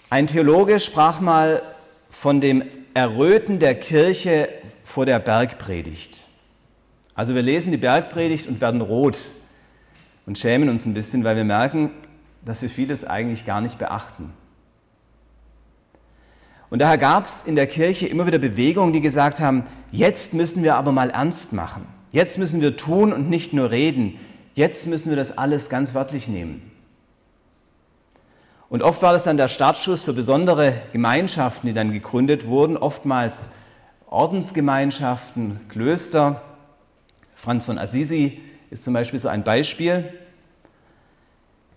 Ein 0.10 0.28
Theologe 0.28 0.80
sprach 0.80 1.20
mal 1.20 1.64
von 2.10 2.40
dem 2.40 2.64
Erröten 2.94 3.60
der 3.60 3.76
Kirche 3.76 4.48
vor 4.84 5.06
der 5.06 5.20
Bergpredigt. 5.20 6.26
Also 7.16 7.34
wir 7.34 7.42
lesen 7.42 7.72
die 7.72 7.78
Bergpredigt 7.78 8.46
und 8.48 8.62
werden 8.62 8.82
rot 8.82 9.32
und 10.26 10.38
schämen 10.38 10.70
uns 10.70 10.86
ein 10.86 10.94
bisschen, 10.94 11.24
weil 11.24 11.38
wir 11.38 11.46
merken, 11.46 11.92
dass 12.44 12.62
wir 12.62 12.70
vieles 12.70 13.06
eigentlich 13.06 13.46
gar 13.46 13.62
nicht 13.62 13.80
beachten. 13.80 14.34
Und 16.70 16.80
daher 16.80 16.98
gab 16.98 17.26
es 17.26 17.42
in 17.44 17.56
der 17.56 17.68
Kirche 17.68 18.08
immer 18.08 18.28
wieder 18.28 18.38
Bewegungen, 18.38 18.92
die 18.92 19.02
gesagt 19.02 19.40
haben, 19.40 19.64
jetzt 19.92 20.34
müssen 20.34 20.64
wir 20.64 20.76
aber 20.76 20.92
mal 20.92 21.10
ernst 21.10 21.54
machen. 21.54 21.88
Jetzt 22.12 22.38
müssen 22.38 22.60
wir 22.60 22.76
tun 22.76 23.14
und 23.14 23.30
nicht 23.30 23.54
nur 23.54 23.72
reden. 23.72 24.20
Jetzt 24.56 24.88
müssen 24.88 25.10
wir 25.10 25.16
das 25.16 25.38
alles 25.38 25.70
ganz 25.70 25.94
wörtlich 25.94 26.28
nehmen. 26.28 26.72
Und 28.68 28.82
oft 28.82 29.02
war 29.02 29.14
das 29.14 29.24
dann 29.24 29.38
der 29.38 29.48
Startschuss 29.48 30.02
für 30.02 30.14
besondere 30.14 30.74
Gemeinschaften, 30.92 31.68
die 31.68 31.74
dann 31.74 31.94
gegründet 31.94 32.46
wurden, 32.48 32.78
oftmals 32.78 33.50
Ordensgemeinschaften, 34.08 35.62
Klöster. 35.70 36.42
Franz 37.46 37.64
von 37.64 37.78
Assisi 37.78 38.40
ist 38.72 38.84
zum 38.84 38.96
Beispiel 38.96 39.20
so 39.20 39.28
ein 39.28 39.44
Beispiel. 39.44 40.12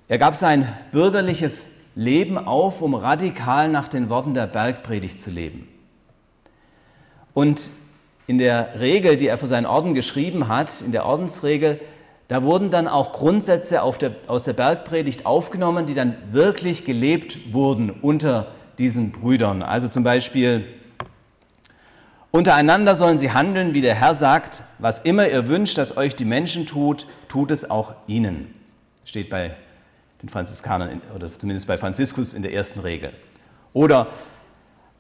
Er 0.09 0.17
gab 0.17 0.35
sein 0.35 0.67
bürgerliches 0.93 1.67
Leben 1.95 2.39
auf, 2.39 2.81
um 2.81 2.95
radikal 2.95 3.69
nach 3.69 3.87
den 3.87 4.09
Worten 4.09 4.33
der 4.33 4.47
Bergpredigt 4.47 5.21
zu 5.21 5.31
leben. 5.31 5.69
Und 7.35 7.69
in 8.27 8.39
der 8.39 8.81
Regel, 8.81 9.19
die 9.19 9.27
er 9.27 9.37
für 9.37 9.47
seinen 9.47 9.67
Orden 9.67 9.93
geschrieben 9.93 10.49
hat, 10.49 10.81
in 10.81 10.91
der 10.91 11.05
Ordensregel, 11.05 11.79
da 12.29 12.43
wurden 12.43 12.71
dann 12.71 12.89
auch 12.89 13.13
Grundsätze 13.13 13.83
der, 14.01 14.13
aus 14.27 14.45
der 14.45 14.55
Bergpredigt 14.55 15.27
aufgenommen, 15.27 15.85
die 15.85 15.95
dann 15.95 16.17
wirklich 16.33 16.87
gelebt 16.87 17.53
wurden 17.53 17.91
unter 17.91 18.53
diesen 18.79 19.13
Brüdern. 19.13 19.63
Also 19.63 19.89
zum 19.89 20.03
Beispiel, 20.03 20.65
untereinander 22.39 22.95
sollen 22.95 23.19
sie 23.19 23.33
handeln, 23.33 23.75
wie 23.75 23.81
der 23.81 23.97
Herr 23.97 24.15
sagt, 24.15 24.63
was 24.79 25.01
immer 25.01 25.29
ihr 25.29 25.49
wünscht, 25.49 25.77
dass 25.77 25.97
euch 25.97 26.15
die 26.15 26.25
Menschen 26.25 26.67
tut, 26.67 27.09
tut 27.27 27.51
es 27.51 27.69
auch 27.69 27.97
ihnen. 28.07 28.55
Steht 29.05 29.29
bei 29.29 29.57
den 30.23 30.29
Franziskanern 30.29 31.03
oder 31.17 31.29
zumindest 31.31 31.67
bei 31.67 31.77
Franziskus 31.77 32.35
in 32.35 32.43
der 32.43 32.53
ersten 32.53 32.79
Regel. 32.79 33.13
Oder 33.73 34.07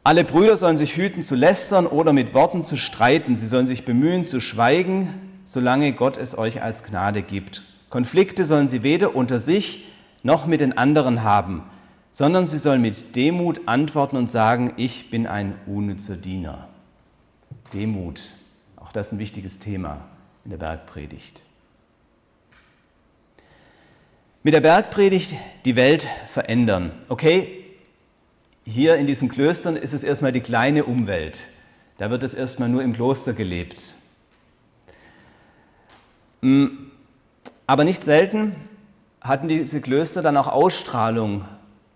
alle 0.03 0.25
Brüder 0.25 0.57
sollen 0.57 0.77
sich 0.77 0.97
hüten 0.97 1.23
zu 1.23 1.37
lästern 1.37 1.87
oder 1.87 2.13
mit 2.13 2.35
Worten 2.35 2.65
zu 2.65 2.77
streiten. 2.77 3.37
Sie 3.37 3.47
sollen 3.47 3.69
sich 3.69 3.85
bemühen 3.85 4.27
zu 4.27 4.41
schweigen, 4.41 5.41
solange 5.45 5.93
Gott 5.93 6.17
es 6.17 6.37
euch 6.37 6.61
als 6.61 6.83
Gnade 6.83 7.23
gibt. 7.23 7.63
Konflikte 7.89 8.47
sollen 8.47 8.67
sie 8.67 8.83
weder 8.83 9.15
unter 9.15 9.39
sich 9.39 9.85
noch 10.25 10.47
mit 10.47 10.59
den 10.59 10.77
anderen 10.77 11.23
haben, 11.23 11.63
sondern 12.11 12.49
sie 12.49 12.59
sollen 12.59 12.83
mit 12.83 13.15
Demut 13.15 13.61
antworten 13.67 14.17
und 14.17 14.29
sagen, 14.29 14.73
ich 14.77 15.09
bin 15.09 15.29
ein 15.29 15.55
unnützer 15.69 16.17
Diener. 16.17 16.67
Demut, 17.71 18.33
auch 18.77 18.93
das 18.93 19.09
ist 19.09 19.13
ein 19.13 19.19
wichtiges 19.19 19.59
Thema 19.59 20.05
in 20.45 20.51
der 20.51 20.59
Bergpredigt. 20.59 21.43
Mit 24.43 24.55
der 24.55 24.61
Bergpredigt 24.61 25.35
die 25.65 25.77
Welt 25.77 26.09
verändern. 26.29 26.93
Okay, 27.09 27.65
hier 28.65 28.97
in 28.97 29.07
diesen 29.07 29.29
Klöstern 29.29 29.77
ist 29.77 29.95
es 29.95 30.05
erstmal 30.05 30.33
die 30.33 30.41
kleine 30.41 30.85
Umwelt. 30.85 31.49
Da 31.99 32.11
wird 32.11 32.23
es 32.23 32.35
erstmal 32.35 32.69
nur 32.69 32.83
im 32.83 32.93
Kloster 32.93 33.33
gelebt. 33.33 33.95
Mm, 36.41 36.67
aber 37.67 37.85
nicht 37.85 38.05
selten 38.05 38.55
hatten 39.21 39.49
diese 39.49 39.81
Klöster 39.81 40.23
dann 40.23 40.37
auch 40.37 40.49
Ausstrahlung 40.49 41.45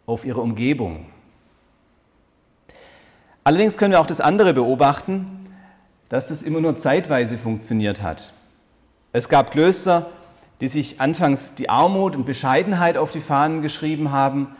auf 0.06 0.24
ihre 0.24 0.40
Umgebung. 0.40 1.06
Allerdings 3.44 3.76
können 3.76 3.92
wir 3.92 4.00
auch 4.00 4.06
das 4.06 4.20
andere 4.20 4.54
beobachten, 4.54 5.41
dass 6.12 6.28
das 6.28 6.42
immer 6.42 6.60
nur 6.60 6.76
zeitweise 6.76 7.38
funktioniert 7.38 8.02
hat. 8.02 8.34
Es 9.12 9.30
gab 9.30 9.50
Klöster, 9.50 10.10
die 10.60 10.68
sich 10.68 11.00
anfangs 11.00 11.54
die 11.54 11.70
Armut 11.70 12.16
und 12.16 12.26
Bescheidenheit 12.26 12.98
auf 12.98 13.12
die 13.12 13.20
Fahnen 13.20 13.62
geschrieben 13.62 14.12
haben 14.12 14.54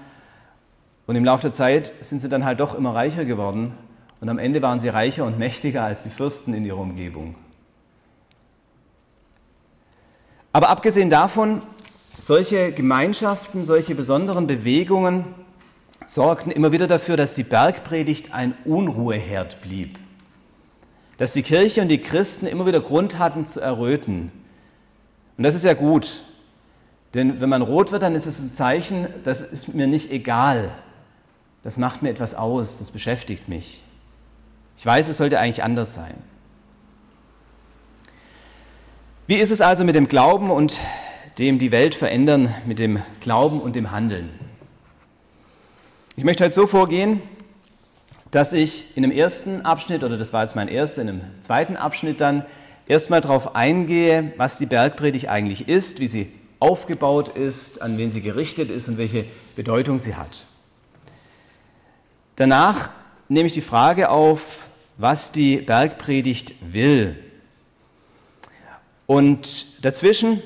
und 1.07 1.15
im 1.15 1.27
Laufe 1.27 1.43
der 1.43 1.53
Zeit 1.53 1.93
sind 2.01 2.21
sie 2.21 2.31
dann 2.31 2.47
halt 2.47 2.61
doch 2.61 2.75
immer 2.75 2.95
reicher 2.95 3.27
geworden 3.27 3.75
und 4.23 4.31
am 4.31 4.39
Ende 4.39 4.63
waren 4.63 4.81
sie 4.81 4.89
reicher 4.89 5.27
und 5.27 5.39
mächtiger 5.39 5.85
als 5.85 6.05
die 6.05 6.09
Fürsten 6.09 6.55
in 6.55 6.65
ihrer 6.65 6.79
Umgebung. 6.79 7.35
Aber 10.55 10.71
abgesehen 10.71 11.11
davon, 11.11 11.61
solche 12.17 12.73
Gemeinschaften, 12.73 13.67
solche 13.67 13.95
besonderen 13.95 14.47
Bewegungen 14.47 15.27
sorgten 16.07 16.51
immer 16.51 16.73
wieder 16.73 16.87
dafür, 16.87 17.19
dass 17.19 17.35
die 17.35 17.45
Bergpredigt 17.45 18.33
ein 18.33 18.55
Unruheherd 18.65 19.61
blieb. 19.61 19.99
Dass 21.23 21.33
die 21.33 21.45
Kirche 21.45 21.81
und 21.81 21.87
die 21.87 22.01
Christen 22.01 22.49
immer 22.49 22.67
wieder 22.67 22.81
Grund 22.81 23.21
hatten 23.21 23.47
zu 23.47 23.61
erröten. 23.61 24.33
Und 25.37 25.45
das 25.45 25.55
ist 25.55 25.63
ja 25.63 25.73
gut. 25.73 26.25
Denn 27.15 27.41
wenn 27.41 27.49
man 27.49 27.63
rot 27.63 27.93
wird, 27.93 28.03
dann 28.03 28.17
ist 28.17 28.27
es 28.27 28.41
ein 28.41 28.55
Zeichen, 28.55 29.07
das 29.23 29.41
ist 29.41 29.73
mir 29.73 29.87
nicht 29.87 30.11
egal. 30.11 30.73
Das 31.63 31.77
macht 31.77 32.03
mir 32.03 32.11
etwas 32.11 32.35
aus, 32.35 32.81
das 32.81 32.91
beschäftigt 32.91 33.49
mich. 33.49 33.85
Ich 34.77 34.85
weiß, 34.85 35.07
es 35.07 35.17
sollte 35.17 35.39
eigentlich 35.39 35.63
anders 35.63 35.95
sein. 35.95 36.15
Wie 39.29 39.37
ist 39.37 39.53
es 39.53 39.61
also 39.61 39.85
mit 39.85 39.95
dem 39.95 40.09
Glauben 40.09 40.51
und 40.51 40.81
dem 41.39 41.61
die 41.61 41.71
Welt 41.71 41.95
verändern, 41.95 42.53
mit 42.67 42.81
dem 42.81 43.01
Glauben 43.21 43.61
und 43.61 43.77
dem 43.77 43.93
Handeln? 43.93 44.29
Ich 46.17 46.25
möchte 46.25 46.43
heute 46.43 46.57
so 46.57 46.67
vorgehen, 46.67 47.23
dass 48.33 48.55
ich 48.55 48.87
in 48.97 49.03
dem 49.03 49.13
ersten 49.13 49.61
Abschnitt, 49.61 50.03
oder 50.03 50.17
das 50.17 50.33
war 50.33 50.43
jetzt 50.43 50.57
mein 50.57 50.69
erster, 50.69 51.03
in 51.03 51.07
dem 51.07 51.21
zweiten 51.43 51.77
Abschnitt 51.77 52.21
dann 52.21 52.45
erstmal 52.89 53.21
darauf 53.21 53.55
eingehe, 53.55 54.33
was 54.39 54.59
die 54.59 54.67
Bergpredigt 54.67 55.29
eigentlich 55.29 55.69
ist, 55.69 56.01
wie 56.01 56.07
sie 56.07 56.33
aufgebaut 56.59 57.37
ist, 57.37 57.83
an 57.83 57.99
wen 57.99 58.11
sie 58.11 58.23
gerichtet 58.23 58.71
ist 58.71 58.89
und 58.89 58.97
welche 58.97 59.27
Bedeutung 59.55 59.99
sie 59.99 60.17
hat. 60.17 60.47
Danach 62.37 62.91
nehme 63.29 63.49
ich 63.49 63.53
die 63.53 63.61
Frage 63.61 64.09
auf, 64.09 64.71
was 64.97 65.31
die 65.31 65.59
Bergpredigt 65.59 66.55
will. 66.73 67.19
Und 69.07 69.85
dazwischen 69.85 70.43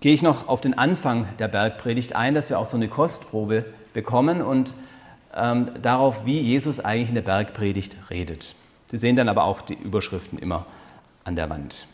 gehe 0.00 0.14
ich 0.14 0.22
noch 0.22 0.48
auf 0.48 0.62
den 0.62 0.78
Anfang 0.78 1.28
der 1.38 1.48
Bergpredigt 1.48 2.16
ein, 2.16 2.32
dass 2.32 2.48
wir 2.48 2.58
auch 2.58 2.66
so 2.66 2.76
eine 2.78 2.88
Kostprobe 2.88 3.66
bekommen 3.92 4.40
und 4.40 4.74
ähm, 5.34 5.70
darauf, 5.80 6.26
wie 6.26 6.40
Jesus 6.40 6.80
eigentlich 6.80 7.08
in 7.08 7.14
der 7.14 7.22
Bergpredigt 7.22 7.96
redet. 8.10 8.54
Sie 8.88 8.98
sehen 8.98 9.16
dann 9.16 9.28
aber 9.28 9.44
auch 9.44 9.60
die 9.60 9.74
Überschriften 9.74 10.38
immer 10.38 10.66
an 11.24 11.36
der 11.36 11.50
Wand. 11.50 11.86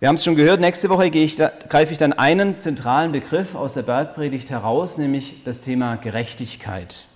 Wir 0.00 0.08
haben 0.08 0.16
es 0.16 0.24
schon 0.24 0.36
gehört, 0.36 0.60
nächste 0.60 0.88
Woche 0.88 1.08
ich 1.08 1.36
da, 1.36 1.52
greife 1.68 1.92
ich 1.92 1.98
dann 1.98 2.14
einen 2.14 2.58
zentralen 2.58 3.12
Begriff 3.12 3.54
aus 3.54 3.74
der 3.74 3.82
Bergpredigt 3.82 4.50
heraus, 4.50 4.96
nämlich 4.96 5.42
das 5.44 5.60
Thema 5.60 5.96
Gerechtigkeit. 5.96 7.06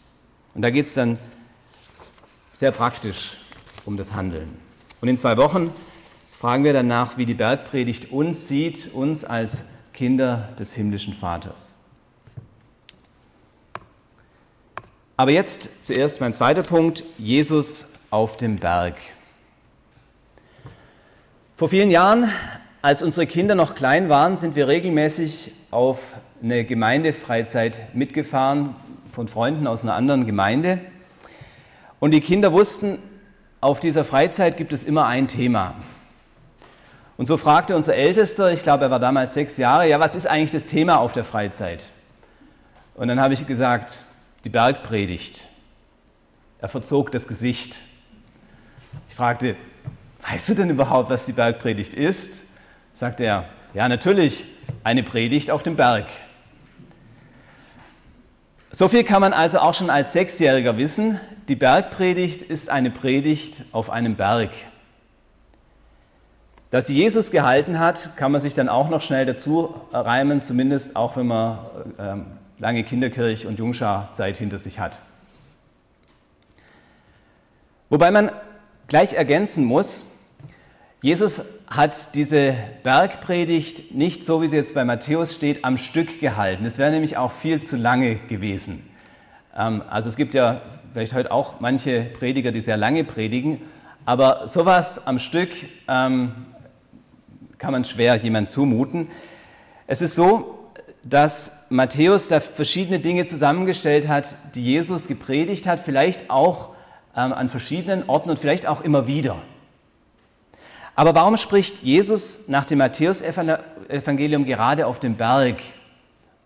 Und 0.54 0.62
da 0.62 0.71
geht 0.71 0.87
es 0.87 0.94
dann 0.94 1.18
sehr 2.54 2.73
praktisch 2.73 3.38
um 3.87 3.97
das 3.97 4.12
Handeln. 4.12 4.56
Und 5.00 5.09
in 5.09 5.16
zwei 5.16 5.37
Wochen 5.37 5.73
fragen 6.38 6.64
wir 6.64 6.73
danach, 6.73 7.16
wie 7.16 7.26
die 7.26 7.35
Bergpredigt 7.35 8.12
uns 8.12 8.49
sieht, 8.49 8.92
uns 8.92 9.25
als 9.25 9.64
Kinder 9.94 10.49
des 10.59 10.75
himmlischen 10.75 11.14
Vaters. 11.14 11.75
Aber 15.16 15.30
jetzt 15.30 15.87
zuerst 15.87 16.21
mein 16.21 16.35
zweiter 16.35 16.64
Punkt, 16.64 17.04
Jesus 17.18 17.87
auf 18.11 18.37
dem 18.37 18.56
Berg. 18.56 18.97
Vor 21.56 21.68
vielen 21.68 21.92
Jahren, 21.92 22.28
als 22.83 23.00
unsere 23.00 23.28
Kinder 23.28 23.54
noch 23.54 23.76
klein 23.76 24.09
waren, 24.09 24.37
sind 24.37 24.56
wir 24.56 24.66
regelmäßig 24.66 25.52
auf 25.71 26.00
eine 26.42 26.64
Gemeindefreizeit 26.64 27.94
mitgefahren 27.94 28.75
von 29.12 29.28
Freunden 29.28 29.68
aus 29.68 29.83
einer 29.83 29.94
anderen 29.94 30.26
Gemeinde. 30.26 30.80
Und 32.00 32.11
die 32.11 32.21
Kinder 32.21 32.52
wussten, 32.52 32.99
auf 33.61 33.78
dieser 33.78 34.04
Freizeit 34.04 34.56
gibt 34.56 34.73
es 34.73 34.83
immer 34.83 35.06
ein 35.06 35.28
Thema. 35.28 35.76
Und 37.16 37.26
so 37.26 37.37
fragte 37.37 37.76
unser 37.76 37.94
Ältester, 37.94 38.52
ich 38.52 38.64
glaube, 38.64 38.87
er 38.87 38.90
war 38.90 38.99
damals 38.99 39.35
sechs 39.35 39.59
Jahre, 39.59 39.88
ja, 39.88 40.00
was 40.00 40.16
ist 40.16 40.26
eigentlich 40.26 40.50
das 40.50 40.66
Thema 40.66 40.99
auf 40.99 41.12
der 41.12 41.23
Freizeit? 41.23 41.88
Und 42.97 43.06
dann 43.06 43.21
habe 43.21 43.33
ich 43.33 43.47
gesagt, 43.47 44.02
die 44.44 44.50
Bergpredigt. 44.50 45.48
Er 46.60 46.68
verzog 46.68 47.10
das 47.12 47.26
Gesicht. 47.26 47.80
Ich 49.08 49.14
fragte, 49.14 49.56
weißt 50.28 50.50
du 50.50 50.54
denn 50.54 50.70
überhaupt, 50.70 51.10
was 51.10 51.26
die 51.26 51.32
Bergpredigt 51.32 51.94
ist? 51.94 52.44
Sagte 52.92 53.24
er, 53.24 53.48
ja 53.72 53.88
natürlich, 53.88 54.46
eine 54.84 55.02
Predigt 55.02 55.50
auf 55.50 55.62
dem 55.62 55.76
Berg. 55.76 56.06
So 58.70 58.88
viel 58.88 59.04
kann 59.04 59.20
man 59.20 59.32
also 59.32 59.58
auch 59.58 59.74
schon 59.74 59.88
als 59.88 60.12
Sechsjähriger 60.12 60.76
wissen. 60.76 61.20
Die 61.48 61.56
Bergpredigt 61.56 62.42
ist 62.42 62.68
eine 62.70 62.90
Predigt 62.90 63.64
auf 63.72 63.88
einem 63.88 64.16
Berg. 64.16 64.50
Dass 66.70 66.88
sie 66.88 66.94
Jesus 66.94 67.30
gehalten 67.30 67.78
hat, 67.78 68.16
kann 68.16 68.32
man 68.32 68.40
sich 68.40 68.52
dann 68.52 68.68
auch 68.68 68.88
noch 68.88 69.00
schnell 69.00 69.26
dazu 69.26 69.74
reimen, 69.92 70.42
zumindest 70.42 70.96
auch 70.96 71.16
wenn 71.16 71.28
man 71.28 71.58
ähm, 71.98 72.26
lange 72.64 72.83
Kinderkirch- 72.83 73.47
und 73.47 73.59
Jungscharzeit 73.59 74.38
hinter 74.38 74.56
sich 74.56 74.78
hat. 74.78 75.02
Wobei 77.90 78.11
man 78.11 78.33
gleich 78.87 79.12
ergänzen 79.12 79.66
muss, 79.66 80.06
Jesus 81.02 81.42
hat 81.66 82.14
diese 82.14 82.56
Bergpredigt 82.83 83.94
nicht 83.94 84.25
so, 84.25 84.40
wie 84.40 84.49
sie 84.49 84.56
jetzt 84.56 84.73
bei 84.73 84.83
Matthäus 84.83 85.35
steht, 85.35 85.62
am 85.62 85.76
Stück 85.76 86.21
gehalten. 86.21 86.64
Das 86.64 86.78
wäre 86.78 86.90
nämlich 86.90 87.18
auch 87.18 87.33
viel 87.33 87.61
zu 87.61 87.76
lange 87.76 88.14
gewesen. 88.30 88.88
Ähm, 89.54 89.83
also 89.90 90.09
es 90.09 90.16
gibt 90.16 90.33
ja 90.33 90.62
vielleicht 90.94 91.12
heute 91.12 91.33
auch 91.33 91.61
manche 91.61 92.04
Prediger, 92.18 92.50
die 92.50 92.62
sehr 92.62 92.78
lange 92.78 93.04
predigen, 93.04 93.61
aber 94.06 94.49
sowas 94.49 95.06
am 95.06 95.18
Stück 95.18 95.50
ähm, 95.87 96.33
kann 97.59 97.73
man 97.73 97.85
schwer 97.85 98.16
jemand 98.16 98.50
zumuten. 98.50 99.09
Es 99.87 100.00
ist 100.00 100.14
so, 100.14 100.63
dass 101.04 101.52
Matthäus 101.68 102.28
da 102.28 102.40
verschiedene 102.40 102.99
Dinge 102.99 103.26
zusammengestellt 103.26 104.08
hat, 104.08 104.37
die 104.54 104.64
Jesus 104.64 105.06
gepredigt 105.06 105.66
hat, 105.66 105.80
vielleicht 105.80 106.30
auch 106.30 106.70
ähm, 107.16 107.32
an 107.32 107.49
verschiedenen 107.49 108.08
Orten 108.08 108.30
und 108.30 108.38
vielleicht 108.38 108.66
auch 108.66 108.80
immer 108.80 109.06
wieder. 109.06 109.37
Aber 110.96 111.14
warum 111.14 111.37
spricht 111.37 111.82
Jesus 111.82 112.49
nach 112.49 112.64
dem 112.64 112.78
Matthäusevangelium 112.78 114.44
gerade 114.44 114.87
auf 114.87 115.00
dem 115.00 115.16
Berg? 115.16 115.56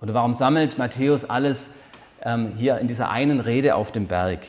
Oder 0.01 0.15
warum 0.15 0.35
sammelt 0.35 0.79
Matthäus 0.79 1.25
alles 1.25 1.71
ähm, 2.23 2.53
hier 2.57 2.79
in 2.79 2.89
dieser 2.89 3.11
einen 3.11 3.41
Rede 3.41 3.75
auf 3.75 3.93
dem 3.93 4.07
Berg? 4.07 4.41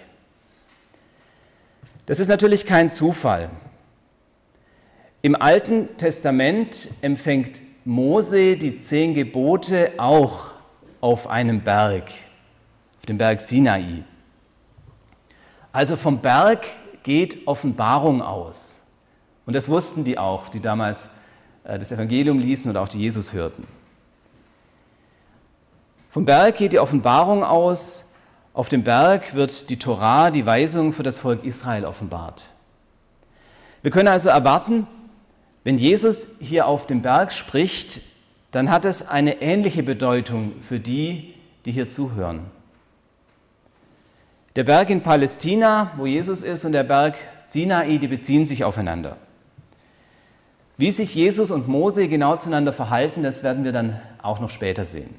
Das 2.05 2.19
ist 2.19 2.29
natürlich 2.29 2.65
kein 2.65 2.91
Zufall. 2.91 3.49
Im 5.21 5.39
Alten 5.39 5.97
Testament 5.97 6.89
empfängt 7.01 7.61
Mose 7.89 8.55
die 8.55 8.77
zehn 8.77 9.15
Gebote 9.15 9.93
auch 9.97 10.51
auf 11.01 11.25
einem 11.25 11.61
Berg, 11.61 12.11
auf 12.99 13.05
dem 13.07 13.17
Berg 13.17 13.41
Sinai. 13.41 14.03
Also 15.71 15.95
vom 15.95 16.19
Berg 16.19 16.67
geht 17.01 17.47
Offenbarung 17.47 18.21
aus. 18.21 18.81
Und 19.47 19.55
das 19.55 19.69
wussten 19.69 20.03
die 20.03 20.19
auch, 20.19 20.49
die 20.49 20.59
damals 20.59 21.09
äh, 21.63 21.79
das 21.79 21.91
Evangelium 21.91 22.37
ließen 22.37 22.69
oder 22.69 22.81
auch 22.81 22.87
die 22.87 22.99
Jesus 22.99 23.33
hörten. 23.33 23.67
Vom 26.11 26.25
Berg 26.25 26.57
geht 26.57 26.73
die 26.73 26.79
Offenbarung 26.79 27.43
aus. 27.43 28.05
Auf 28.53 28.69
dem 28.69 28.83
Berg 28.83 29.33
wird 29.33 29.67
die 29.71 29.79
Torah, 29.79 30.29
die 30.29 30.45
Weisung 30.45 30.93
für 30.93 31.01
das 31.01 31.17
Volk 31.17 31.43
Israel 31.43 31.85
offenbart. 31.85 32.51
Wir 33.81 33.89
können 33.89 34.09
also 34.09 34.29
erwarten, 34.29 34.85
wenn 35.69 35.77
Jesus 35.77 36.29
hier 36.39 36.65
auf 36.65 36.87
dem 36.87 37.03
Berg 37.03 37.31
spricht, 37.31 38.01
dann 38.49 38.71
hat 38.71 38.85
es 38.85 39.07
eine 39.07 39.39
ähnliche 39.39 39.83
Bedeutung 39.83 40.53
für 40.63 40.79
die, 40.79 41.35
die 41.63 41.71
hier 41.71 41.87
zuhören. 41.87 42.47
Der 44.55 44.63
Berg 44.63 44.89
in 44.89 45.03
Palästina, 45.03 45.91
wo 45.97 46.07
Jesus 46.07 46.41
ist, 46.41 46.65
und 46.65 46.71
der 46.71 46.85
Berg 46.85 47.19
Sinai, 47.45 47.99
die 47.99 48.07
beziehen 48.07 48.47
sich 48.47 48.63
aufeinander. 48.63 49.17
Wie 50.77 50.89
sich 50.89 51.13
Jesus 51.13 51.51
und 51.51 51.67
Mose 51.67 52.07
genau 52.07 52.35
zueinander 52.37 52.73
verhalten, 52.73 53.21
das 53.21 53.43
werden 53.43 53.63
wir 53.63 53.71
dann 53.71 54.01
auch 54.23 54.39
noch 54.39 54.49
später 54.49 54.85
sehen. 54.85 55.13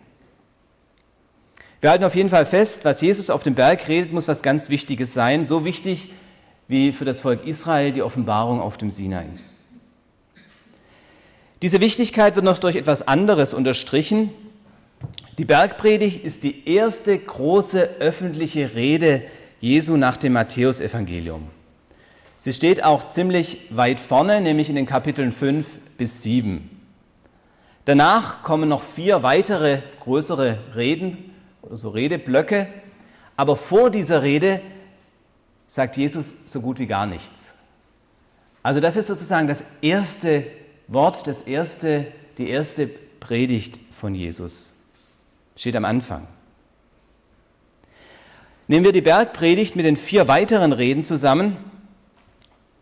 Wir 1.80 1.90
halten 1.90 2.02
auf 2.02 2.16
jeden 2.16 2.28
Fall 2.28 2.44
fest, 2.44 2.84
was 2.84 3.00
Jesus 3.00 3.30
auf 3.30 3.44
dem 3.44 3.54
Berg 3.54 3.86
redet, 3.86 4.12
muss 4.12 4.26
was 4.26 4.42
ganz 4.42 4.68
Wichtiges 4.68 5.14
sein, 5.14 5.44
so 5.44 5.64
wichtig 5.64 6.10
wie 6.66 6.90
für 6.90 7.04
das 7.04 7.20
Volk 7.20 7.46
Israel 7.46 7.92
die 7.92 8.02
Offenbarung 8.02 8.60
auf 8.60 8.78
dem 8.78 8.90
Sinai. 8.90 9.26
Diese 11.62 11.80
Wichtigkeit 11.80 12.36
wird 12.36 12.44
noch 12.44 12.58
durch 12.58 12.76
etwas 12.76 13.06
anderes 13.06 13.52
unterstrichen. 13.52 14.30
Die 15.36 15.44
Bergpredigt 15.44 16.24
ist 16.24 16.42
die 16.42 16.66
erste 16.66 17.18
große 17.18 17.96
öffentliche 18.00 18.74
Rede 18.74 19.24
Jesu 19.60 19.98
nach 19.98 20.16
dem 20.16 20.32
Matthäusevangelium. 20.32 21.48
Sie 22.38 22.54
steht 22.54 22.82
auch 22.82 23.04
ziemlich 23.04 23.58
weit 23.68 24.00
vorne, 24.00 24.40
nämlich 24.40 24.70
in 24.70 24.76
den 24.76 24.86
Kapiteln 24.86 25.32
5 25.32 25.78
bis 25.98 26.22
7. 26.22 26.70
Danach 27.84 28.42
kommen 28.42 28.68
noch 28.68 28.82
vier 28.82 29.22
weitere 29.22 29.82
größere 30.00 30.58
Reden, 30.74 31.34
so 31.72 31.90
Redeblöcke, 31.90 32.68
aber 33.36 33.56
vor 33.56 33.90
dieser 33.90 34.22
Rede 34.22 34.62
sagt 35.66 35.98
Jesus 35.98 36.34
so 36.46 36.62
gut 36.62 36.78
wie 36.78 36.86
gar 36.86 37.04
nichts. 37.04 37.54
Also 38.62 38.80
das 38.80 38.96
ist 38.96 39.08
sozusagen 39.08 39.46
das 39.46 39.62
erste 39.82 40.46
Wort, 40.90 41.28
das 41.28 41.40
erste, 41.40 42.08
die 42.36 42.50
erste 42.50 42.88
Predigt 43.20 43.78
von 43.92 44.12
Jesus. 44.12 44.72
Steht 45.54 45.76
am 45.76 45.84
Anfang. 45.84 46.26
Nehmen 48.66 48.84
wir 48.84 48.92
die 48.92 49.00
Bergpredigt 49.00 49.76
mit 49.76 49.86
den 49.86 49.96
vier 49.96 50.26
weiteren 50.26 50.72
Reden 50.72 51.04
zusammen, 51.04 51.56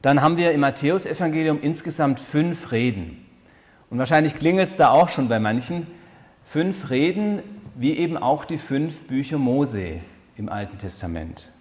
dann 0.00 0.22
haben 0.22 0.38
wir 0.38 0.52
im 0.52 0.60
Matthäusevangelium 0.60 1.60
insgesamt 1.60 2.18
fünf 2.18 2.72
Reden. 2.72 3.26
Und 3.90 3.98
wahrscheinlich 3.98 4.34
klingelt 4.34 4.68
es 4.68 4.76
da 4.76 4.90
auch 4.90 5.10
schon 5.10 5.28
bei 5.28 5.38
manchen. 5.38 5.86
Fünf 6.46 6.88
Reden, 6.88 7.42
wie 7.74 7.98
eben 7.98 8.16
auch 8.16 8.46
die 8.46 8.58
fünf 8.58 9.02
Bücher 9.02 9.36
Mose 9.36 10.00
im 10.36 10.48
Alten 10.48 10.78
Testament. 10.78 11.52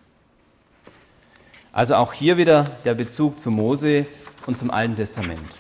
Also 1.73 1.95
auch 1.95 2.13
hier 2.13 2.38
wieder 2.38 2.65
der 2.86 2.93
Bezug 2.93 3.38
zu 3.38 3.51
Mose 3.51 4.05
und 4.45 4.57
zum 4.57 4.71
Alten 4.71 4.95
Testament. 4.95 5.60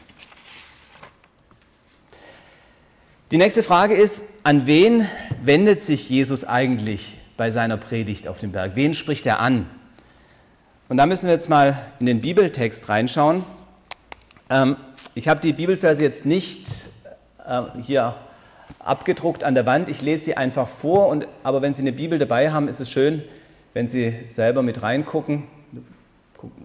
Die 3.29 3.37
nächste 3.37 3.61
Frage 3.61 3.93
ist, 3.93 4.23
an 4.43 4.67
wen 4.67 5.05
wendet 5.43 5.83
sich 5.83 6.09
Jesus 6.09 6.45
eigentlich 6.45 7.17
bei 7.35 7.51
seiner 7.51 7.75
Predigt 7.75 8.25
auf 8.25 8.39
dem 8.39 8.53
Berg? 8.53 8.71
Wen 8.75 8.93
spricht 8.93 9.25
er 9.25 9.41
an? 9.41 9.69
Und 10.87 10.95
da 10.95 11.05
müssen 11.05 11.25
wir 11.25 11.33
jetzt 11.33 11.49
mal 11.49 11.77
in 11.99 12.05
den 12.05 12.21
Bibeltext 12.21 12.87
reinschauen. 12.87 13.43
Ähm, 14.49 14.77
ich 15.13 15.27
habe 15.27 15.41
die 15.41 15.51
Bibelverse 15.51 16.01
jetzt 16.01 16.25
nicht 16.25 16.87
äh, 17.45 17.63
hier 17.83 18.15
abgedruckt 18.79 19.43
an 19.43 19.55
der 19.55 19.65
Wand. 19.65 19.89
Ich 19.89 20.01
lese 20.01 20.23
sie 20.23 20.37
einfach 20.37 20.69
vor. 20.69 21.09
Und, 21.09 21.27
aber 21.43 21.61
wenn 21.61 21.73
Sie 21.73 21.81
eine 21.81 21.91
Bibel 21.91 22.17
dabei 22.19 22.53
haben, 22.53 22.69
ist 22.69 22.79
es 22.79 22.89
schön, 22.89 23.23
wenn 23.73 23.89
Sie 23.89 24.15
selber 24.29 24.61
mit 24.61 24.83
reingucken. 24.83 25.43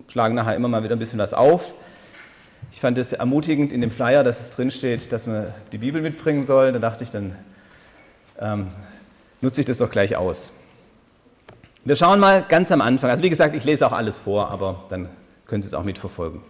Schlagen 0.06 0.36
nachher 0.36 0.54
immer 0.54 0.68
mal 0.68 0.84
wieder 0.84 0.94
ein 0.94 1.00
bisschen 1.00 1.18
was 1.18 1.34
auf. 1.34 1.74
Ich 2.72 2.80
fand 2.80 2.96
es 2.96 3.12
ermutigend 3.12 3.70
in 3.70 3.82
dem 3.82 3.90
Flyer, 3.90 4.24
dass 4.24 4.40
es 4.40 4.50
drinsteht, 4.50 5.12
dass 5.12 5.26
man 5.26 5.52
die 5.72 5.78
Bibel 5.78 6.00
mitbringen 6.00 6.44
soll. 6.44 6.72
Da 6.72 6.78
dachte 6.78 7.04
ich, 7.04 7.10
dann 7.10 7.36
ähm, 8.40 8.68
nutze 9.42 9.60
ich 9.60 9.66
das 9.66 9.76
doch 9.78 9.90
gleich 9.90 10.16
aus. 10.16 10.52
Wir 11.84 11.96
schauen 11.96 12.18
mal 12.18 12.42
ganz 12.48 12.72
am 12.72 12.80
Anfang. 12.80 13.10
Also 13.10 13.22
wie 13.22 13.28
gesagt, 13.28 13.54
ich 13.54 13.64
lese 13.64 13.86
auch 13.86 13.92
alles 13.92 14.18
vor, 14.18 14.50
aber 14.50 14.84
dann 14.88 15.10
können 15.46 15.60
Sie 15.60 15.68
es 15.68 15.74
auch 15.74 15.84
mitverfolgen. 15.84 16.40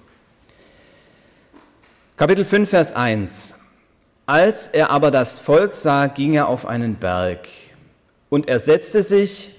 Kapitel 2.16 2.44
5, 2.44 2.70
Vers 2.70 2.92
1. 2.92 3.54
Als 4.24 4.68
er 4.68 4.90
aber 4.90 5.11
das 5.11 5.40
Volk 5.40 5.74
sah, 5.74 6.06
ging 6.06 6.35
er 6.35 6.46
auf 6.46 6.66
einen 6.66 6.94
Berg 6.94 7.48
und 8.30 8.48
er 8.48 8.61
setzte 8.61 9.02
sich 9.02 9.56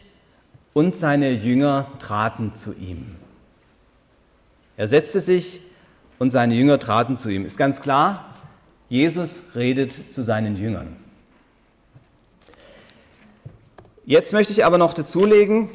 und 0.72 0.96
seine 0.96 1.32
Jünger 1.32 1.88
traten 2.00 2.56
zu 2.56 2.74
ihm. 2.74 3.18
Er 4.78 4.88
setzte 4.88 5.20
sich 5.20 5.60
und 6.24 6.30
seine 6.30 6.56
Jünger 6.56 6.80
traten 6.80 7.18
zu 7.18 7.28
ihm. 7.28 7.46
Ist 7.46 7.58
ganz 7.58 7.82
klar, 7.82 8.34
Jesus 8.88 9.40
redet 9.56 10.14
zu 10.14 10.22
seinen 10.22 10.56
Jüngern. 10.56 10.96
Jetzt 14.06 14.32
möchte 14.32 14.54
ich 14.54 14.64
aber 14.64 14.78
noch 14.78 14.94
dazulegen, 14.94 15.70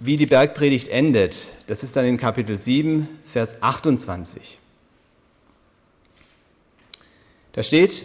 wie 0.00 0.16
die 0.16 0.24
Bergpredigt 0.24 0.88
endet. 0.88 1.48
Das 1.66 1.82
ist 1.82 1.96
dann 1.96 2.06
in 2.06 2.16
Kapitel 2.16 2.56
7, 2.56 3.10
Vers 3.26 3.56
28. 3.60 4.58
Da 7.52 7.62
steht, 7.62 8.04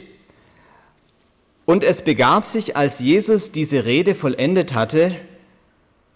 und 1.63 1.85
es 1.85 2.01
begab 2.01 2.43
sich, 2.43 2.75
als 2.75 2.99
Jesus 2.99 3.53
diese 3.53 3.85
Rede 3.85 4.15
vollendet 4.15 4.73
hatte, 4.73 5.15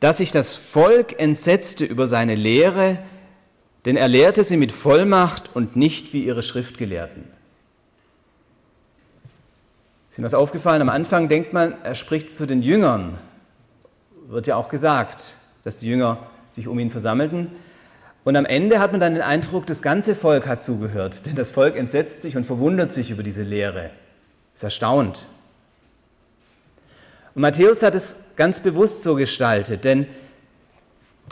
dass 0.01 0.17
sich 0.17 0.33
das 0.33 0.55
Volk 0.55 1.21
entsetzte 1.21 1.85
über 1.85 2.07
seine 2.07 2.35
Lehre, 2.35 3.01
denn 3.85 3.97
er 3.97 4.07
lehrte 4.07 4.43
sie 4.43 4.57
mit 4.57 4.71
Vollmacht 4.71 5.55
und 5.55 5.75
nicht 5.75 6.13
wie 6.13 6.23
ihre 6.23 6.43
Schriftgelehrten. 6.43 7.23
Ist 10.09 10.19
Ihnen 10.19 10.23
das 10.23 10.35
aufgefallen? 10.35 10.81
Am 10.81 10.89
Anfang 10.89 11.27
denkt 11.27 11.53
man, 11.53 11.73
er 11.83 11.95
spricht 11.95 12.29
zu 12.29 12.45
den 12.45 12.61
Jüngern. 12.61 13.17
Wird 14.27 14.47
ja 14.47 14.55
auch 14.55 14.69
gesagt, 14.69 15.37
dass 15.63 15.79
die 15.79 15.87
Jünger 15.87 16.19
sich 16.49 16.67
um 16.67 16.77
ihn 16.77 16.91
versammelten. 16.91 17.49
Und 18.23 18.35
am 18.37 18.45
Ende 18.45 18.79
hat 18.79 18.91
man 18.91 19.01
dann 19.01 19.15
den 19.15 19.23
Eindruck, 19.23 19.65
das 19.65 19.81
ganze 19.81 20.15
Volk 20.15 20.47
hat 20.47 20.63
zugehört, 20.63 21.25
denn 21.25 21.35
das 21.35 21.49
Volk 21.49 21.75
entsetzt 21.75 22.21
sich 22.21 22.37
und 22.37 22.45
verwundert 22.45 22.93
sich 22.93 23.09
über 23.09 23.23
diese 23.23 23.41
Lehre, 23.41 23.89
ist 24.53 24.63
erstaunt. 24.63 25.27
Und 27.35 27.41
Matthäus 27.41 27.83
hat 27.83 27.95
es 27.95 28.17
ganz 28.35 28.59
bewusst 28.59 29.01
so 29.01 29.15
gestaltet, 29.15 29.83
denn 29.83 30.07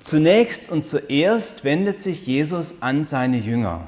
zunächst 0.02 0.70
und 0.70 0.86
zuerst 0.86 1.64
wendet 1.64 2.00
sich 2.00 2.26
Jesus 2.26 2.82
an 2.82 3.04
seine 3.04 3.38
Jünger. 3.38 3.88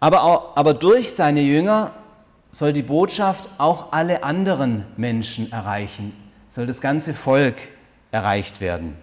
Aber, 0.00 0.24
auch, 0.24 0.56
aber 0.56 0.74
durch 0.74 1.12
seine 1.12 1.40
Jünger 1.42 1.92
soll 2.50 2.72
die 2.72 2.82
Botschaft 2.82 3.48
auch 3.58 3.92
alle 3.92 4.24
anderen 4.24 4.84
Menschen 4.96 5.50
erreichen, 5.52 6.12
soll 6.50 6.66
das 6.66 6.80
ganze 6.80 7.14
Volk 7.14 7.70
erreicht 8.10 8.60
werden. 8.60 8.96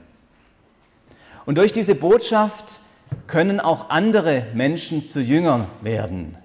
Und 1.46 1.58
durch 1.58 1.72
diese 1.72 1.96
Botschaft 1.96 2.80
können 3.28 3.60
auch 3.60 3.90
andere 3.90 4.48
Menschen 4.54 5.04
zu 5.06 5.20
Jüngern 5.20 5.66
werden. 5.82 6.38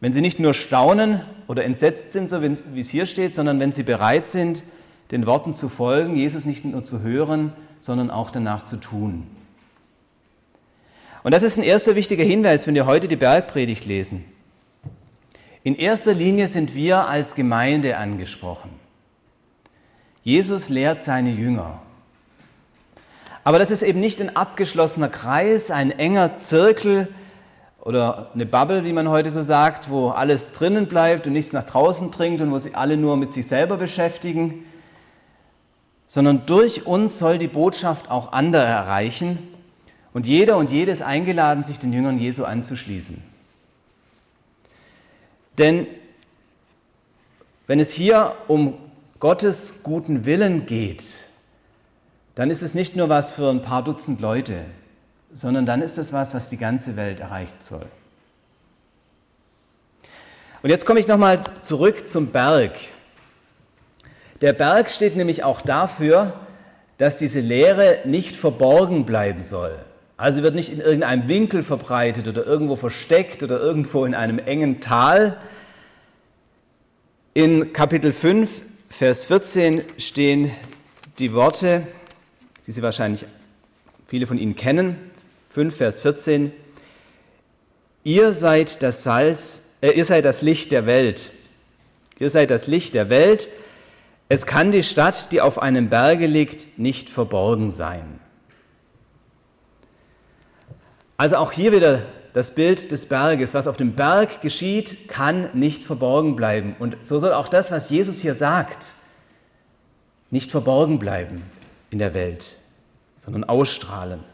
Wenn 0.00 0.12
sie 0.12 0.20
nicht 0.20 0.38
nur 0.38 0.54
staunen 0.54 1.22
oder 1.48 1.64
entsetzt 1.64 2.12
sind, 2.12 2.28
so 2.28 2.40
wie 2.42 2.80
es 2.80 2.88
hier 2.88 3.06
steht, 3.06 3.34
sondern 3.34 3.58
wenn 3.58 3.72
sie 3.72 3.82
bereit 3.82 4.26
sind, 4.26 4.62
den 5.10 5.26
Worten 5.26 5.54
zu 5.54 5.68
folgen, 5.68 6.16
Jesus 6.16 6.44
nicht 6.44 6.64
nur 6.64 6.84
zu 6.84 7.00
hören, 7.00 7.52
sondern 7.80 8.10
auch 8.10 8.30
danach 8.30 8.62
zu 8.62 8.76
tun. 8.76 9.26
Und 11.22 11.32
das 11.32 11.42
ist 11.42 11.58
ein 11.58 11.64
erster 11.64 11.96
wichtiger 11.96 12.24
Hinweis, 12.24 12.66
wenn 12.66 12.74
wir 12.74 12.86
heute 12.86 13.08
die 13.08 13.16
Bergpredigt 13.16 13.84
lesen. 13.84 14.24
In 15.62 15.74
erster 15.74 16.14
Linie 16.14 16.48
sind 16.48 16.74
wir 16.74 17.08
als 17.08 17.34
Gemeinde 17.34 17.98
angesprochen. 17.98 18.70
Jesus 20.22 20.68
lehrt 20.68 21.00
seine 21.00 21.30
Jünger. 21.30 21.82
Aber 23.44 23.58
das 23.58 23.70
ist 23.70 23.82
eben 23.82 24.00
nicht 24.00 24.20
ein 24.20 24.34
abgeschlossener 24.36 25.08
Kreis, 25.08 25.70
ein 25.70 25.90
enger 25.90 26.36
Zirkel 26.36 27.08
oder 27.80 28.30
eine 28.34 28.46
Bubble, 28.46 28.84
wie 28.84 28.92
man 28.92 29.08
heute 29.08 29.30
so 29.30 29.42
sagt, 29.42 29.90
wo 29.90 30.10
alles 30.10 30.52
drinnen 30.52 30.86
bleibt 30.86 31.26
und 31.26 31.32
nichts 31.32 31.52
nach 31.52 31.64
draußen 31.64 32.10
dringt 32.10 32.40
und 32.40 32.50
wo 32.50 32.58
sich 32.58 32.76
alle 32.76 32.96
nur 32.96 33.16
mit 33.16 33.32
sich 33.32 33.46
selber 33.46 33.76
beschäftigen, 33.76 34.64
sondern 36.10 36.44
durch 36.44 36.86
uns 36.86 37.20
soll 37.20 37.38
die 37.38 37.46
Botschaft 37.46 38.10
auch 38.10 38.32
andere 38.32 38.64
erreichen 38.64 39.46
und 40.12 40.26
jeder 40.26 40.56
und 40.56 40.68
jedes 40.72 41.02
eingeladen, 41.02 41.62
sich 41.62 41.78
den 41.78 41.92
Jüngern 41.92 42.18
Jesu 42.18 42.42
anzuschließen. 42.42 43.22
Denn 45.56 45.86
wenn 47.68 47.78
es 47.78 47.92
hier 47.92 48.34
um 48.48 48.74
Gottes 49.20 49.84
guten 49.84 50.24
Willen 50.24 50.66
geht, 50.66 51.28
dann 52.34 52.50
ist 52.50 52.62
es 52.62 52.74
nicht 52.74 52.96
nur 52.96 53.08
was 53.08 53.30
für 53.30 53.48
ein 53.48 53.62
paar 53.62 53.84
Dutzend 53.84 54.20
Leute, 54.20 54.64
sondern 55.32 55.64
dann 55.64 55.80
ist 55.80 55.96
es 55.96 56.12
was, 56.12 56.34
was 56.34 56.48
die 56.48 56.56
ganze 56.56 56.96
Welt 56.96 57.20
erreichen 57.20 57.54
soll. 57.60 57.86
Und 60.60 60.70
jetzt 60.70 60.84
komme 60.84 60.98
ich 60.98 61.06
nochmal 61.06 61.44
zurück 61.62 62.04
zum 62.04 62.32
Berg. 62.32 62.76
Der 64.40 64.52
Berg 64.52 64.90
steht 64.90 65.16
nämlich 65.16 65.44
auch 65.44 65.60
dafür, 65.60 66.32
dass 66.98 67.18
diese 67.18 67.40
Lehre 67.40 68.00
nicht 68.04 68.36
verborgen 68.36 69.04
bleiben 69.04 69.42
soll. 69.42 69.76
Also 70.16 70.42
wird 70.42 70.54
nicht 70.54 70.70
in 70.70 70.80
irgendeinem 70.80 71.28
Winkel 71.28 71.62
verbreitet 71.62 72.28
oder 72.28 72.44
irgendwo 72.44 72.76
versteckt 72.76 73.42
oder 73.42 73.58
irgendwo 73.58 74.04
in 74.04 74.14
einem 74.14 74.38
engen 74.38 74.80
Tal. 74.80 75.38
In 77.32 77.72
Kapitel 77.72 78.12
5, 78.12 78.62
Vers 78.90 79.24
14 79.24 79.82
stehen 79.96 80.50
die 81.18 81.32
Worte, 81.32 81.86
die 82.66 82.72
Sie 82.72 82.82
wahrscheinlich 82.82 83.24
viele 84.06 84.26
von 84.26 84.36
Ihnen 84.36 84.56
kennen. 84.56 84.98
5, 85.50 85.74
Vers 85.74 86.02
14. 86.02 86.52
Ihr 88.04 88.32
seid 88.32 88.82
das 88.82 89.02
Salz, 89.02 89.62
äh, 89.80 89.92
ihr 89.92 90.04
seid 90.04 90.24
das 90.24 90.42
Licht 90.42 90.72
der 90.72 90.86
Welt. 90.86 91.30
Ihr 92.18 92.30
seid 92.30 92.50
das 92.50 92.66
Licht 92.66 92.94
der 92.94 93.08
Welt. 93.08 93.48
Es 94.30 94.46
kann 94.46 94.72
die 94.72 94.82
Stadt, 94.82 95.32
die 95.32 95.42
auf 95.42 95.60
einem 95.60 95.90
Berge 95.90 96.26
liegt, 96.26 96.78
nicht 96.78 97.10
verborgen 97.10 97.70
sein. 97.70 98.18
Also 101.18 101.36
auch 101.36 101.52
hier 101.52 101.72
wieder 101.72 102.06
das 102.32 102.54
Bild 102.54 102.90
des 102.92 103.04
Berges. 103.04 103.52
Was 103.52 103.66
auf 103.66 103.76
dem 103.76 103.92
Berg 103.92 104.40
geschieht, 104.40 105.08
kann 105.08 105.50
nicht 105.52 105.82
verborgen 105.82 106.34
bleiben. 106.34 106.74
Und 106.78 106.96
so 107.02 107.18
soll 107.18 107.34
auch 107.34 107.48
das, 107.48 107.70
was 107.70 107.90
Jesus 107.90 108.20
hier 108.20 108.34
sagt, 108.34 108.94
nicht 110.30 110.50
verborgen 110.50 110.98
bleiben 110.98 111.42
in 111.90 111.98
der 111.98 112.14
Welt 112.14 112.56
sondern 113.20 113.44
ausstrahlen. 113.44 114.24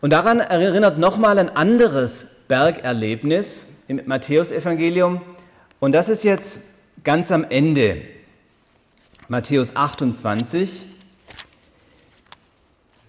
Und 0.00 0.10
daran 0.10 0.40
erinnert 0.40 0.98
nochmal 0.98 1.38
ein 1.38 1.48
anderes 1.48 2.26
Bergerlebnis 2.46 3.66
im 3.88 4.02
Matthäusevangelium. 4.06 5.22
Und 5.80 5.92
das 5.92 6.08
ist 6.08 6.24
jetzt 6.24 6.60
ganz 7.04 7.30
am 7.30 7.44
Ende. 7.44 8.02
Matthäus 9.28 9.76
28. 9.76 10.86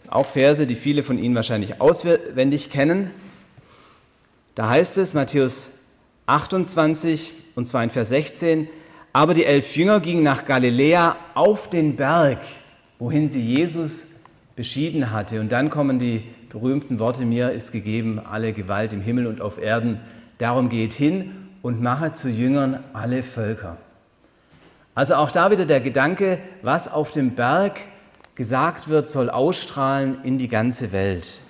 Auch 0.09 0.25
Verse, 0.25 0.65
die 0.65 0.75
viele 0.75 1.03
von 1.03 1.17
Ihnen 1.17 1.35
wahrscheinlich 1.35 1.79
auswendig 1.79 2.69
kennen. 2.69 3.11
Da 4.55 4.69
heißt 4.69 4.97
es, 4.97 5.13
Matthäus 5.13 5.69
28 6.25 7.33
und 7.55 7.67
zwar 7.67 7.83
in 7.83 7.89
Vers 7.89 8.09
16, 8.09 8.67
aber 9.13 9.33
die 9.33 9.45
elf 9.45 9.75
Jünger 9.75 9.99
gingen 9.99 10.23
nach 10.23 10.45
Galiläa 10.45 11.17
auf 11.33 11.69
den 11.69 11.95
Berg, 11.95 12.39
wohin 12.99 13.27
sie 13.29 13.41
Jesus 13.41 14.05
beschieden 14.55 15.11
hatte. 15.11 15.39
Und 15.39 15.51
dann 15.51 15.69
kommen 15.69 15.99
die 15.99 16.23
berühmten 16.49 16.99
Worte, 16.99 17.25
mir 17.25 17.51
ist 17.51 17.71
gegeben 17.71 18.19
alle 18.19 18.53
Gewalt 18.53 18.93
im 18.93 19.01
Himmel 19.01 19.27
und 19.27 19.41
auf 19.41 19.57
Erden. 19.57 19.99
Darum 20.37 20.69
geht 20.69 20.93
hin 20.93 21.48
und 21.61 21.81
mache 21.81 22.13
zu 22.13 22.29
Jüngern 22.29 22.83
alle 22.93 23.23
Völker. 23.23 23.77
Also 24.95 25.15
auch 25.15 25.31
da 25.31 25.51
wieder 25.51 25.65
der 25.65 25.81
Gedanke, 25.81 26.39
was 26.61 26.87
auf 26.87 27.11
dem 27.11 27.35
Berg 27.35 27.81
gesagt 28.35 28.87
wird, 28.87 29.09
soll 29.09 29.29
ausstrahlen 29.29 30.23
in 30.23 30.37
die 30.37 30.47
ganze 30.47 30.91
Welt. 30.91 31.41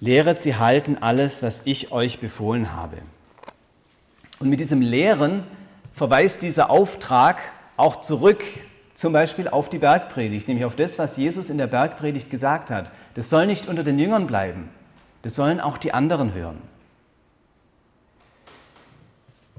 Lehret 0.00 0.40
sie 0.40 0.56
halten 0.56 0.96
alles, 1.00 1.42
was 1.42 1.62
ich 1.66 1.92
euch 1.92 2.20
befohlen 2.20 2.72
habe. 2.72 2.98
Und 4.38 4.48
mit 4.48 4.60
diesem 4.60 4.80
Lehren 4.80 5.44
verweist 5.92 6.40
dieser 6.42 6.70
Auftrag 6.70 7.52
auch 7.76 7.96
zurück 7.96 8.42
zum 9.00 9.14
Beispiel 9.14 9.48
auf 9.48 9.70
die 9.70 9.78
Bergpredigt, 9.78 10.46
nämlich 10.46 10.66
auf 10.66 10.76
das, 10.76 10.98
was 10.98 11.16
Jesus 11.16 11.48
in 11.48 11.56
der 11.56 11.68
Bergpredigt 11.68 12.28
gesagt 12.28 12.70
hat. 12.70 12.92
Das 13.14 13.30
soll 13.30 13.46
nicht 13.46 13.66
unter 13.66 13.82
den 13.82 13.98
Jüngern 13.98 14.26
bleiben, 14.26 14.68
das 15.22 15.34
sollen 15.34 15.58
auch 15.58 15.78
die 15.78 15.94
anderen 15.94 16.34
hören. 16.34 16.58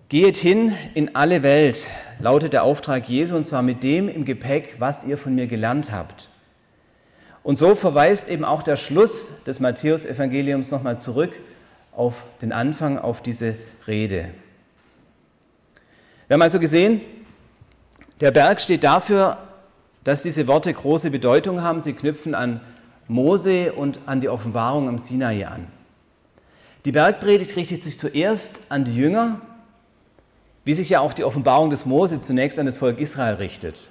Geht 0.10 0.38
hin 0.38 0.74
in 0.94 1.16
alle 1.16 1.42
Welt, 1.42 1.88
lautet 2.20 2.54
der 2.54 2.62
Auftrag 2.62 3.10
Jesu, 3.10 3.36
und 3.36 3.48
zwar 3.48 3.64
mit 3.64 3.82
dem 3.82 4.10
im 4.10 4.26
Gepäck, 4.26 4.76
was 4.78 5.06
ihr 5.06 5.18
von 5.18 5.34
mir 5.34 5.48
gelernt 5.48 5.92
habt. 5.92 6.30
Und 7.42 7.56
so 7.56 7.74
verweist 7.74 8.28
eben 8.28 8.46
auch 8.46 8.62
der 8.62 8.76
Schluss 8.76 9.44
des 9.48 9.60
Matthäusevangeliums 9.60 10.70
nochmal 10.70 11.02
zurück 11.02 11.32
auf 11.94 12.26
den 12.44 12.52
Anfang, 12.52 13.00
auf 13.00 13.24
diese 13.24 13.56
Rede. 13.88 14.30
Wir 16.28 16.36
haben 16.36 16.44
also 16.44 16.60
gesehen, 16.60 17.02
der 18.22 18.32
Berg 18.32 18.62
steht 18.62 18.84
dafür, 18.84 19.38
dass 20.04 20.24
diese 20.24 20.48
Worte 20.48 20.72
große 20.74 21.12
Bedeutung 21.12 21.62
haben. 21.62 21.80
Sie 21.80 21.94
knüpfen 21.94 22.36
an 22.36 22.62
Mose 23.08 23.74
und 23.74 24.00
an 24.06 24.22
die 24.22 24.30
Offenbarung 24.30 24.88
am 24.88 25.00
Sinai 25.00 25.46
an. 25.46 25.68
Die 26.86 26.92
Bergpredigt 26.92 27.56
richtet 27.56 27.84
sich 27.84 28.00
zuerst 28.00 28.62
an 28.70 28.86
die 28.86 28.96
Jünger, 28.96 29.42
wie 30.64 30.74
sich 30.74 30.90
ja 30.90 31.00
auch 31.00 31.14
die 31.14 31.24
Offenbarung 31.24 31.70
des 31.70 31.86
Mose 31.86 32.20
zunächst 32.20 32.58
an 32.58 32.66
das 32.66 32.78
Volk 32.78 33.00
Israel 33.00 33.36
richtet. 33.36 33.90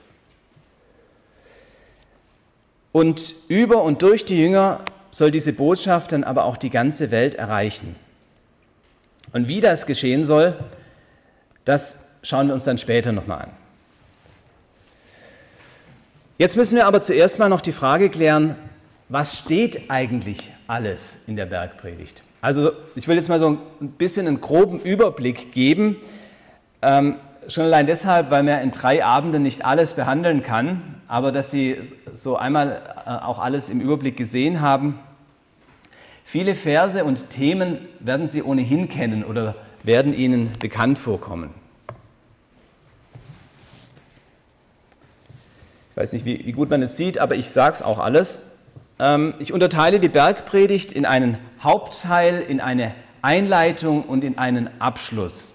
Und 2.93 3.35
über 3.49 3.83
und 3.83 4.03
durch 4.03 4.25
die 4.25 4.41
Jünger 4.41 4.81
soll 5.11 5.31
diese 5.31 5.53
Botschaft 5.53 6.13
dann 6.13 6.25
aber 6.25 6.45
auch 6.45 6.57
die 6.57 6.71
ganze 6.71 7.11
Welt 7.11 7.37
erreichen. 7.37 7.95
Und 9.33 9.49
wie 9.49 9.61
das 9.61 9.87
geschehen 9.87 10.25
soll, 10.25 10.59
das 11.65 11.97
schauen 12.23 12.49
wir 12.49 12.55
uns 12.55 12.65
dann 12.65 12.79
später 12.79 13.13
nochmal 13.13 13.43
an. 13.43 13.60
Jetzt 16.41 16.57
müssen 16.57 16.75
wir 16.75 16.87
aber 16.87 17.03
zuerst 17.03 17.39
mal 17.39 17.51
noch 17.51 17.61
die 17.61 17.71
Frage 17.71 18.09
klären, 18.09 18.57
was 19.11 19.37
steht 19.37 19.91
eigentlich 19.91 20.51
alles 20.69 21.19
in 21.27 21.37
der 21.37 21.45
Bergpredigt? 21.45 22.23
Also 22.41 22.73
ich 22.95 23.07
will 23.09 23.17
jetzt 23.17 23.29
mal 23.29 23.39
so 23.39 23.59
ein 23.79 23.91
bisschen 23.99 24.27
einen 24.27 24.41
groben 24.41 24.81
Überblick 24.81 25.53
geben, 25.53 25.97
ähm, 26.81 27.17
schon 27.47 27.65
allein 27.65 27.87
deshalb, 27.87 28.31
weil 28.31 28.43
man 28.43 28.63
in 28.63 28.71
drei 28.71 29.05
Abenden 29.05 29.43
nicht 29.43 29.67
alles 29.67 29.93
behandeln 29.93 30.43
kann, 30.43 31.03
aber 31.09 31.31
dass 31.31 31.51
Sie 31.51 31.77
so 32.15 32.39
einmal 32.39 32.81
äh, 33.05 33.11
auch 33.11 33.39
alles 33.39 33.69
im 33.69 33.83
Überblick 33.83 34.17
gesehen 34.17 34.63
haben. 34.63 34.99
Viele 36.25 36.55
Verse 36.55 37.05
und 37.05 37.29
Themen 37.29 37.87
werden 37.99 38.29
Sie 38.29 38.43
ohnehin 38.43 38.89
kennen 38.89 39.25
oder 39.25 39.57
werden 39.83 40.15
Ihnen 40.15 40.55
bekannt 40.59 40.99
vorkommen. 40.99 41.60
Weiß 46.01 46.15
nicht, 46.15 46.25
wie, 46.25 46.47
wie 46.47 46.53
gut 46.53 46.71
man 46.71 46.83
es 46.83 46.97
sieht, 46.97 47.19
aber 47.19 47.37
ich 47.37 47.51
sage 47.51 47.75
es 47.75 47.83
auch 47.83 47.99
alles. 47.99 48.47
Ähm, 48.99 49.35
ich 49.39 49.53
unterteile 49.53 50.01
die 50.01 50.09
Bergpredigt 50.09 50.93
in 50.93 51.05
einen 51.05 51.37
Hauptteil, 51.63 52.41
in 52.41 52.61
eine 52.61 52.95
Einleitung 53.21 54.05
und 54.05 54.25
in 54.25 54.39
einen 54.39 54.71
Abschluss. 54.81 55.55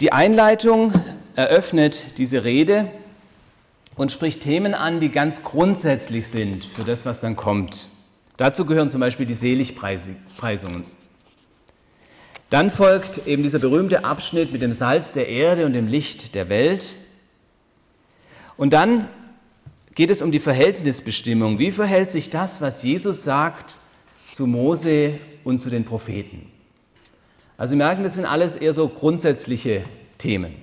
Die 0.00 0.12
Einleitung 0.12 0.94
eröffnet 1.36 2.16
diese 2.16 2.42
Rede 2.42 2.88
und 3.96 4.10
spricht 4.10 4.40
Themen 4.40 4.72
an, 4.72 4.98
die 4.98 5.10
ganz 5.10 5.42
grundsätzlich 5.42 6.28
sind 6.28 6.64
für 6.64 6.84
das, 6.84 7.04
was 7.04 7.20
dann 7.20 7.36
kommt. 7.36 7.88
Dazu 8.38 8.64
gehören 8.64 8.88
zum 8.88 9.00
Beispiel 9.00 9.26
die 9.26 9.34
Seligpreisungen. 9.34 10.84
Dann 12.50 12.70
folgt 12.70 13.26
eben 13.26 13.42
dieser 13.42 13.58
berühmte 13.58 14.04
Abschnitt 14.04 14.52
mit 14.52 14.62
dem 14.62 14.72
Salz 14.72 15.12
der 15.12 15.28
Erde 15.28 15.66
und 15.66 15.72
dem 15.72 15.88
Licht 15.88 16.34
der 16.34 16.48
Welt. 16.48 16.96
Und 18.56 18.72
dann 18.72 19.08
geht 19.94 20.10
es 20.10 20.22
um 20.22 20.30
die 20.30 20.40
Verhältnisbestimmung. 20.40 21.58
Wie 21.58 21.70
verhält 21.70 22.10
sich 22.10 22.30
das, 22.30 22.60
was 22.60 22.82
Jesus 22.82 23.24
sagt, 23.24 23.78
zu 24.32 24.46
Mose 24.46 25.18
und 25.44 25.60
zu 25.60 25.70
den 25.70 25.84
Propheten? 25.84 26.50
Also 27.56 27.72
Sie 27.72 27.76
merken, 27.76 28.02
das 28.02 28.14
sind 28.14 28.26
alles 28.26 28.56
eher 28.56 28.72
so 28.72 28.88
grundsätzliche 28.88 29.84
Themen. 30.18 30.54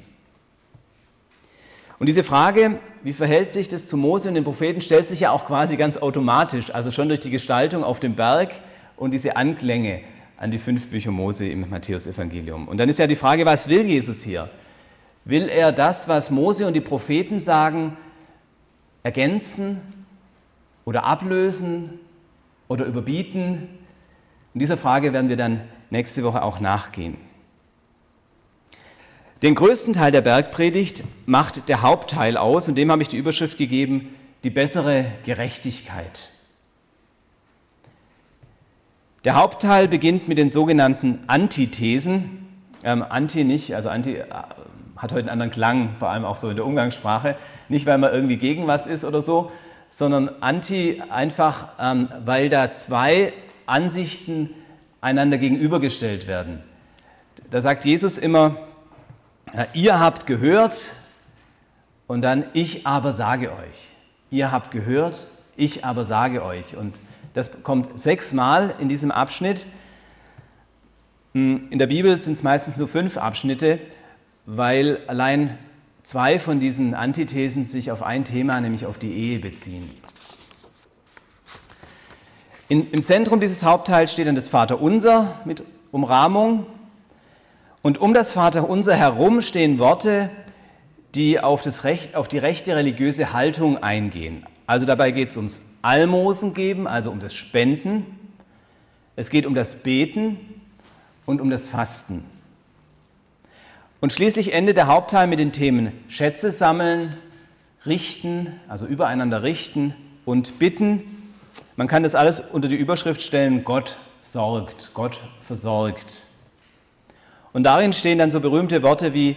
Und 2.00 2.08
diese 2.08 2.24
Frage, 2.24 2.80
wie 3.04 3.14
verhält 3.14 3.50
sich 3.50 3.68
das 3.68 3.88
zu 3.88 3.96
Mose 3.96 4.28
und 4.28 4.36
den 4.36 4.44
Propheten, 4.44 4.82
stellt 4.82 5.08
sich 5.08 5.22
ja 5.22 5.32
auch 5.32 5.46
quasi 5.46 5.78
ganz 5.78 5.98
automatisch, 5.98 6.74
also 6.74 6.92
schon 6.92 7.08
durch 7.08 7.20
die 7.20 7.30
Gestaltung 7.30 7.84
auf 7.84 8.00
dem 8.00 8.16
Berg 8.16 8.60
und 8.98 9.14
diese 9.14 9.36
Anklänge 9.36 10.02
an 10.42 10.50
die 10.50 10.58
fünf 10.58 10.88
Bücher 10.88 11.12
Mose 11.12 11.48
im 11.48 11.70
Matthäusevangelium. 11.70 12.68
Und 12.68 12.78
dann 12.80 12.90
ist 12.90 12.98
ja 12.98 13.06
die 13.06 13.16
Frage, 13.16 13.46
was 13.46 13.70
will 13.70 13.86
Jesus 13.86 14.24
hier? 14.24 14.50
Will 15.24 15.48
er 15.48 15.72
das, 15.72 16.08
was 16.08 16.32
Mose 16.32 16.66
und 16.66 16.74
die 16.74 16.82
Propheten 16.82 17.40
sagen, 17.40 17.96
ergänzen 19.04 19.80
oder 20.84 21.04
ablösen 21.04 22.00
oder 22.68 22.86
überbieten? 22.86 23.70
Und 24.56 24.62
dieser 24.62 24.78
Frage 24.78 25.14
werden 25.14 25.30
wir 25.30 25.38
dann 25.38 25.62
nächste 25.92 26.24
Woche 26.24 26.42
auch 26.42 26.60
nachgehen. 26.60 27.18
Den 29.44 29.54
größten 29.54 29.94
Teil 29.94 30.12
der 30.12 30.22
Bergpredigt 30.22 31.04
macht 31.28 31.70
der 31.70 31.84
Hauptteil 31.84 32.36
aus 32.36 32.68
und 32.68 32.74
dem 32.74 32.92
habe 32.92 33.04
ich 33.04 33.10
die 33.10 33.18
Überschrift 33.18 33.60
gegeben, 33.60 34.16
die 34.44 34.50
bessere 34.50 35.06
Gerechtigkeit. 35.24 36.32
Der 39.24 39.36
Hauptteil 39.36 39.88
beginnt 39.88 40.28
mit 40.28 40.40
den 40.40 40.50
sogenannten 40.50 41.20
Antithesen. 41.28 42.48
Ähm, 42.84 43.06
anti 43.08 43.44
nicht, 43.44 43.76
also 43.76 43.90
Anti 43.90 44.16
äh, 44.16 44.26
hat 44.98 45.12
heute 45.12 45.20
einen 45.20 45.30
anderen 45.30 45.52
Klang, 45.52 45.90
vor 46.00 46.10
allem 46.10 46.26
auch 46.26 46.38
so 46.38 46.50
in 46.50 46.56
der 46.56 46.66
Umgangssprache. 46.66 47.36
Nicht, 47.70 47.86
weil 47.86 48.00
man 48.00 48.12
irgendwie 48.12 48.38
gegen 48.38 48.66
was 48.66 48.88
ist 48.88 49.06
oder 49.06 49.22
so, 49.22 49.52
sondern 49.92 50.32
Anti 50.42 51.04
einfach, 51.12 51.68
ähm, 51.80 52.10
weil 52.26 52.50
da 52.50 52.72
zwei 52.72 53.32
Ansichten 53.68 54.50
einander 55.02 55.38
gegenübergestellt 55.38 56.28
werden. 56.28 56.64
Da 57.52 57.62
sagt 57.62 57.86
Jesus 57.86 58.18
immer, 58.18 58.56
ihr 59.74 60.00
habt 60.00 60.26
gehört 60.26 60.94
und 62.08 62.24
dann 62.24 62.46
ich 62.54 62.88
aber 62.88 63.14
sage 63.14 63.52
euch. 63.52 63.90
Ihr 64.32 64.52
habt 64.52 64.72
gehört, 64.72 65.28
ich 65.58 65.86
aber 65.86 66.06
sage 66.06 66.44
euch. 66.44 66.76
Und 66.76 67.00
das 67.34 67.64
kommt 67.64 68.00
sechsmal 68.00 68.76
in 68.80 68.90
diesem 68.90 69.12
Abschnitt. 69.12 69.66
Hm, 71.34 71.68
in 71.70 71.80
der 71.80 71.88
Bibel 71.88 72.18
sind 72.18 72.34
es 72.34 72.44
meistens 72.44 72.78
nur 72.78 72.88
fünf 72.88 73.18
Abschnitte, 73.18 73.80
weil 74.46 75.00
allein 75.08 75.58
zwei 76.04 76.40
von 76.40 76.60
diesen 76.60 76.94
Antithesen 76.94 77.64
sich 77.64 77.92
auf 77.92 78.04
ein 78.04 78.26
Thema, 78.26 78.60
nämlich 78.60 78.86
auf 78.86 78.98
die 78.98 79.14
Ehe 79.14 79.40
beziehen. 79.40 79.90
In, 82.68 82.90
Im 82.92 83.04
Zentrum 83.04 83.40
dieses 83.40 83.64
Hauptteils 83.64 84.14
steht 84.14 84.28
dann 84.28 84.36
das 84.36 84.50
Vaterunser 84.50 85.42
mit 85.46 85.64
Umrahmung. 85.92 86.66
Und 87.82 88.00
um 88.00 88.14
das 88.14 88.32
Vaterunser 88.32 88.96
herum 88.96 89.42
stehen 89.42 89.80
Worte, 89.80 90.30
die 91.16 91.40
auf, 91.40 91.66
Recht, 91.84 92.16
auf 92.16 92.28
die 92.28 92.38
rechte 92.38 92.76
religiöse 92.76 93.34
Haltung 93.34 93.82
eingehen. 93.82 94.46
Also 94.72 94.86
dabei 94.86 95.12
geht 95.12 95.28
es 95.28 95.36
ums 95.36 95.64
Almosen 95.82 96.54
geben, 96.54 96.88
also 96.88 97.12
um 97.12 97.20
das 97.20 97.34
Spenden. 97.34 98.06
Es 99.18 99.30
geht 99.30 99.46
um 99.46 99.54
das 99.54 99.76
Beten 99.76 100.38
und 101.26 101.42
um 101.42 101.50
das 101.50 101.68
Fasten. 101.68 102.24
Und 104.00 104.14
schließlich 104.14 104.54
endet 104.54 104.78
der 104.78 104.88
Hauptteil 104.88 105.28
mit 105.28 105.40
den 105.40 105.52
Themen 105.52 105.92
Schätze 106.08 106.52
sammeln, 106.52 107.18
richten, 107.86 108.62
also 108.70 108.86
übereinander 108.86 109.44
richten 109.44 109.94
und 110.24 110.58
bitten. 110.58 111.34
Man 111.76 111.90
kann 111.90 112.04
das 112.04 112.16
alles 112.16 112.40
unter 112.40 112.70
die 112.70 112.78
Überschrift 112.78 113.22
stellen, 113.22 113.66
Gott 113.66 113.98
sorgt, 114.22 114.92
Gott 114.94 115.20
versorgt. 115.42 116.26
Und 117.52 117.64
darin 117.64 117.92
stehen 117.92 118.20
dann 118.20 118.32
so 118.32 118.40
berühmte 118.40 118.84
Worte 118.84 119.14
wie, 119.14 119.36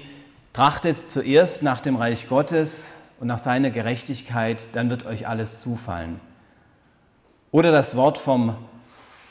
trachtet 0.53 1.11
zuerst 1.11 1.65
nach 1.65 1.81
dem 1.81 1.97
Reich 1.97 2.29
Gottes 2.29 2.94
und 3.21 3.29
nach 3.29 3.39
seiner 3.39 3.71
Gerechtigkeit, 3.71 4.69
dann 4.73 4.91
wird 4.91 5.07
euch 5.07 5.27
alles 5.29 5.61
zufallen. 5.61 6.21
Oder 7.51 7.73
das 7.73 7.97
Wort 7.97 8.19
vom 8.19 8.57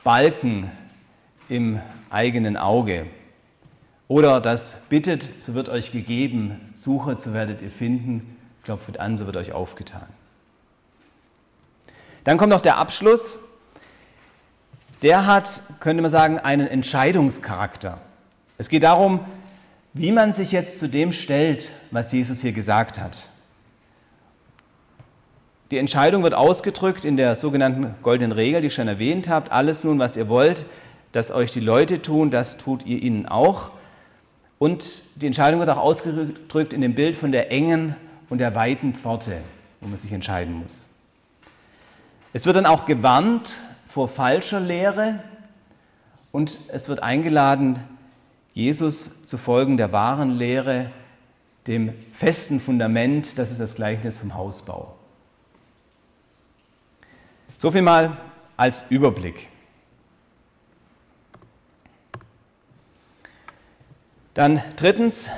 Balken 0.04 0.72
im 1.50 1.80
eigenen 2.10 2.58
Auge. 2.58 3.08
Oder 4.08 4.40
das 4.40 4.78
bittet, 4.90 5.30
so 5.42 5.56
wird 5.56 5.70
euch 5.70 5.92
gegeben, 5.92 6.72
suchet, 6.74 7.22
so 7.22 7.34
werdet 7.34 7.62
ihr 7.62 7.72
finden, 7.72 8.38
klopft 8.64 9.00
an, 9.00 9.18
so 9.18 9.26
wird 9.26 9.38
euch 9.38 9.54
aufgetan. 9.54 10.08
Dann 12.24 12.38
kommt 12.38 12.52
noch 12.52 12.62
der 12.62 12.78
Abschluss. 12.78 13.40
Der 15.02 15.26
hat, 15.28 15.62
könnte 15.80 16.02
man 16.02 16.12
sagen, 16.12 16.40
einen 16.40 16.68
Entscheidungscharakter. 16.68 18.00
Es 18.58 18.70
geht 18.70 18.84
darum, 18.84 19.20
wie 19.94 20.12
man 20.12 20.32
sich 20.32 20.52
jetzt 20.52 20.80
zu 20.80 20.88
dem 20.88 21.12
stellt, 21.12 21.72
was 21.92 22.12
Jesus 22.12 22.42
hier 22.42 22.54
gesagt 22.54 23.00
hat. 23.00 23.30
Die 25.72 25.78
Entscheidung 25.78 26.24
wird 26.24 26.34
ausgedrückt 26.34 27.06
in 27.06 27.18
der 27.18 27.36
sogenannten 27.36 27.96
goldenen 28.04 28.32
Regel, 28.32 28.62
die 28.62 28.68
ich 28.68 28.74
schon 28.74 28.88
erwähnt 28.88 29.28
habe. 29.30 29.52
Alles 29.52 29.84
nun, 29.84 29.98
was 30.00 30.18
ihr 30.18 30.30
wollt, 30.30 30.66
dass 31.14 31.32
euch 31.32 31.52
die 31.52 31.60
Leute 31.60 32.02
tun, 32.02 32.32
das 32.32 32.58
tut 32.58 32.86
ihr 32.86 33.02
ihnen 33.02 33.26
auch. 33.26 33.72
Und 34.60 35.04
die 35.16 35.28
Entscheidung 35.28 35.60
wird 35.60 35.70
auch 35.70 35.78
ausgedrückt 35.78 36.74
in 36.74 36.82
dem 36.82 36.96
Bild 36.96 37.16
von 37.16 37.32
der 37.32 37.52
engen 37.52 37.96
und 38.30 38.38
der 38.40 38.56
weiten 38.56 38.94
Pforte, 38.94 39.38
wo 39.82 39.88
man 39.88 39.98
sich 39.98 40.12
entscheiden 40.12 40.54
muss. 40.54 40.86
Es 42.34 42.46
wird 42.46 42.56
dann 42.56 42.66
auch 42.66 42.86
gewarnt 42.86 43.60
vor 43.88 44.08
falscher 44.08 44.60
Lehre 44.60 45.20
und 46.32 46.58
es 46.70 46.90
wird 46.90 47.04
eingeladen, 47.04 47.80
Jesus 48.54 49.26
zu 49.26 49.38
folgen 49.38 49.78
der 49.78 49.92
wahren 49.92 50.32
Lehre, 50.32 50.90
dem 51.68 51.94
festen 52.12 52.60
Fundament, 52.60 53.38
das 53.38 53.52
ist 53.52 53.60
das 53.60 53.76
Gleichnis 53.76 54.18
vom 54.18 54.34
Hausbau. 54.34 54.96
So 57.64 57.72
viel 57.72 57.82
mal 57.82 58.18
als 58.58 58.84
Überblick. 58.90 59.48
Dann 64.34 64.62
drittens, 64.76 65.30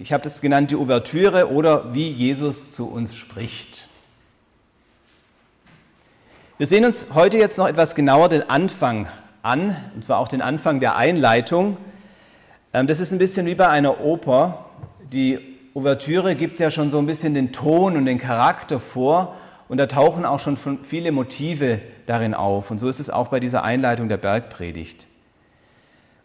ich 0.00 0.12
habe 0.12 0.24
das 0.24 0.40
genannt, 0.40 0.72
die 0.72 0.74
Ouvertüre 0.74 1.52
oder 1.52 1.94
wie 1.94 2.10
Jesus 2.10 2.72
zu 2.72 2.88
uns 2.88 3.14
spricht. 3.14 3.88
Wir 6.56 6.66
sehen 6.66 6.84
uns 6.84 7.14
heute 7.14 7.38
jetzt 7.38 7.58
noch 7.58 7.68
etwas 7.68 7.94
genauer 7.94 8.28
den 8.28 8.50
Anfang 8.50 9.06
an, 9.42 9.76
und 9.94 10.02
zwar 10.02 10.18
auch 10.18 10.26
den 10.26 10.42
Anfang 10.42 10.80
der 10.80 10.96
Einleitung. 10.96 11.76
Ähm, 12.72 12.88
das 12.88 12.98
ist 12.98 13.12
ein 13.12 13.18
bisschen 13.18 13.46
wie 13.46 13.54
bei 13.54 13.68
einer 13.68 14.00
Oper. 14.00 14.64
Die 15.12 15.38
Ouvertüre 15.74 16.34
gibt 16.34 16.58
ja 16.58 16.72
schon 16.72 16.90
so 16.90 16.98
ein 16.98 17.06
bisschen 17.06 17.34
den 17.34 17.52
Ton 17.52 17.96
und 17.96 18.04
den 18.04 18.18
Charakter 18.18 18.80
vor 18.80 19.36
und 19.68 19.76
da 19.76 19.86
tauchen 19.86 20.24
auch 20.24 20.40
schon 20.40 20.56
viele 20.82 21.12
Motive 21.12 21.80
darin 22.06 22.34
auf. 22.34 22.70
Und 22.70 22.78
so 22.78 22.88
ist 22.88 23.00
es 23.00 23.10
auch 23.10 23.28
bei 23.28 23.38
dieser 23.38 23.62
Einleitung 23.64 24.08
der 24.08 24.16
Bergpredigt. 24.16 25.06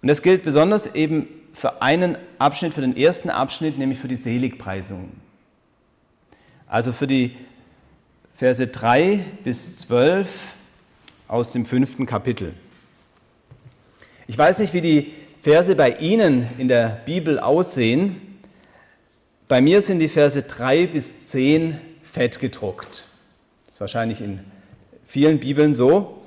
Und 0.02 0.08
das 0.08 0.22
gilt 0.22 0.44
besonders 0.44 0.96
eben 0.96 1.28
für 1.54 1.82
einen 1.82 2.18
Abschnitt, 2.40 2.74
für 2.74 2.82
den 2.82 2.96
ersten 2.96 3.30
Abschnitt, 3.30 3.78
nämlich 3.78 4.00
für 4.00 4.08
die 4.08 4.16
Seligpreisungen. 4.16 5.12
Also 6.68 6.94
für 6.94 7.08
die 7.08 7.36
Verse 8.34 8.66
3 8.66 9.20
bis 9.44 9.78
12 9.78 10.56
aus 11.28 11.52
dem 11.52 11.66
fünften 11.66 12.06
Kapitel. 12.06 12.54
Ich 14.26 14.38
weiß 14.38 14.60
nicht, 14.60 14.74
wie 14.74 14.82
die 14.82 15.14
Verse 15.42 15.76
bei 15.76 15.92
Ihnen 15.98 16.48
in 16.58 16.70
der 16.70 17.02
Bibel 17.06 17.38
aussehen. 17.40 18.40
Bei 19.50 19.62
mir 19.62 19.82
sind 19.82 20.00
die 20.00 20.08
Verse 20.08 20.42
3 20.42 20.88
bis 20.88 21.28
10 21.28 21.80
fett 22.04 22.40
gedruckt. 22.40 23.06
Ist 23.74 23.82
wahrscheinlich 23.82 24.22
in 24.22 24.40
vielen 25.04 25.40
Bibeln 25.40 25.74
so. 25.74 26.22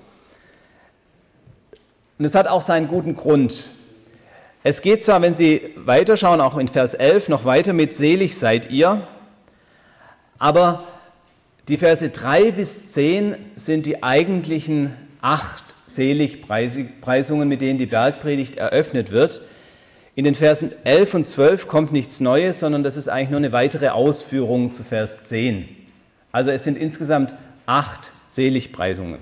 Und 2.19 2.25
es 2.25 2.35
hat 2.35 2.49
auch 2.49 2.61
seinen 2.61 2.89
guten 2.89 3.15
Grund. 3.15 3.69
Es 4.65 4.83
geht 4.83 5.05
zwar, 5.05 5.23
wenn 5.23 5.33
Sie 5.33 5.73
weiterschauen, 5.77 6.41
auch 6.41 6.59
in 6.59 6.67
Vers 6.67 6.95
11 6.95 7.29
noch 7.29 7.45
weiter 7.45 7.73
mit 7.73 7.95
Selig 7.95 8.37
seid 8.37 8.73
ihr, 8.73 9.07
Aber 10.41 10.83
die 11.69 11.77
Verse 11.77 12.11
3 12.11 12.51
bis 12.51 12.91
10 12.91 13.37
sind 13.55 13.87
die 13.87 14.03
eigentlichen 14.03 14.97
acht 15.21 15.63
Seligpreisungen, 15.87 17.49
mit 17.49 17.61
denen 17.61 17.79
die 17.79 17.87
Bergpredigt 17.87 18.57
eröffnet 18.57 19.13
wird. 19.13 19.41
In 20.17 20.25
den 20.25 20.35
Versen 20.35 20.73
11 20.83 21.15
und 21.15 21.29
12 21.29 21.69
kommt 21.69 21.93
nichts 21.93 22.19
Neues, 22.19 22.59
sondern 22.59 22.83
das 22.83 22.97
ist 22.97 23.07
eigentlich 23.07 23.31
nur 23.31 23.39
eine 23.39 23.53
weitere 23.53 23.91
Ausführung 23.91 24.73
zu 24.73 24.83
Vers 24.83 25.23
10. 25.23 25.76
Also 26.37 26.51
es 26.51 26.64
sind 26.64 26.77
insgesamt 26.77 27.35
acht 27.64 28.12
Seligpreisungen. 28.29 29.20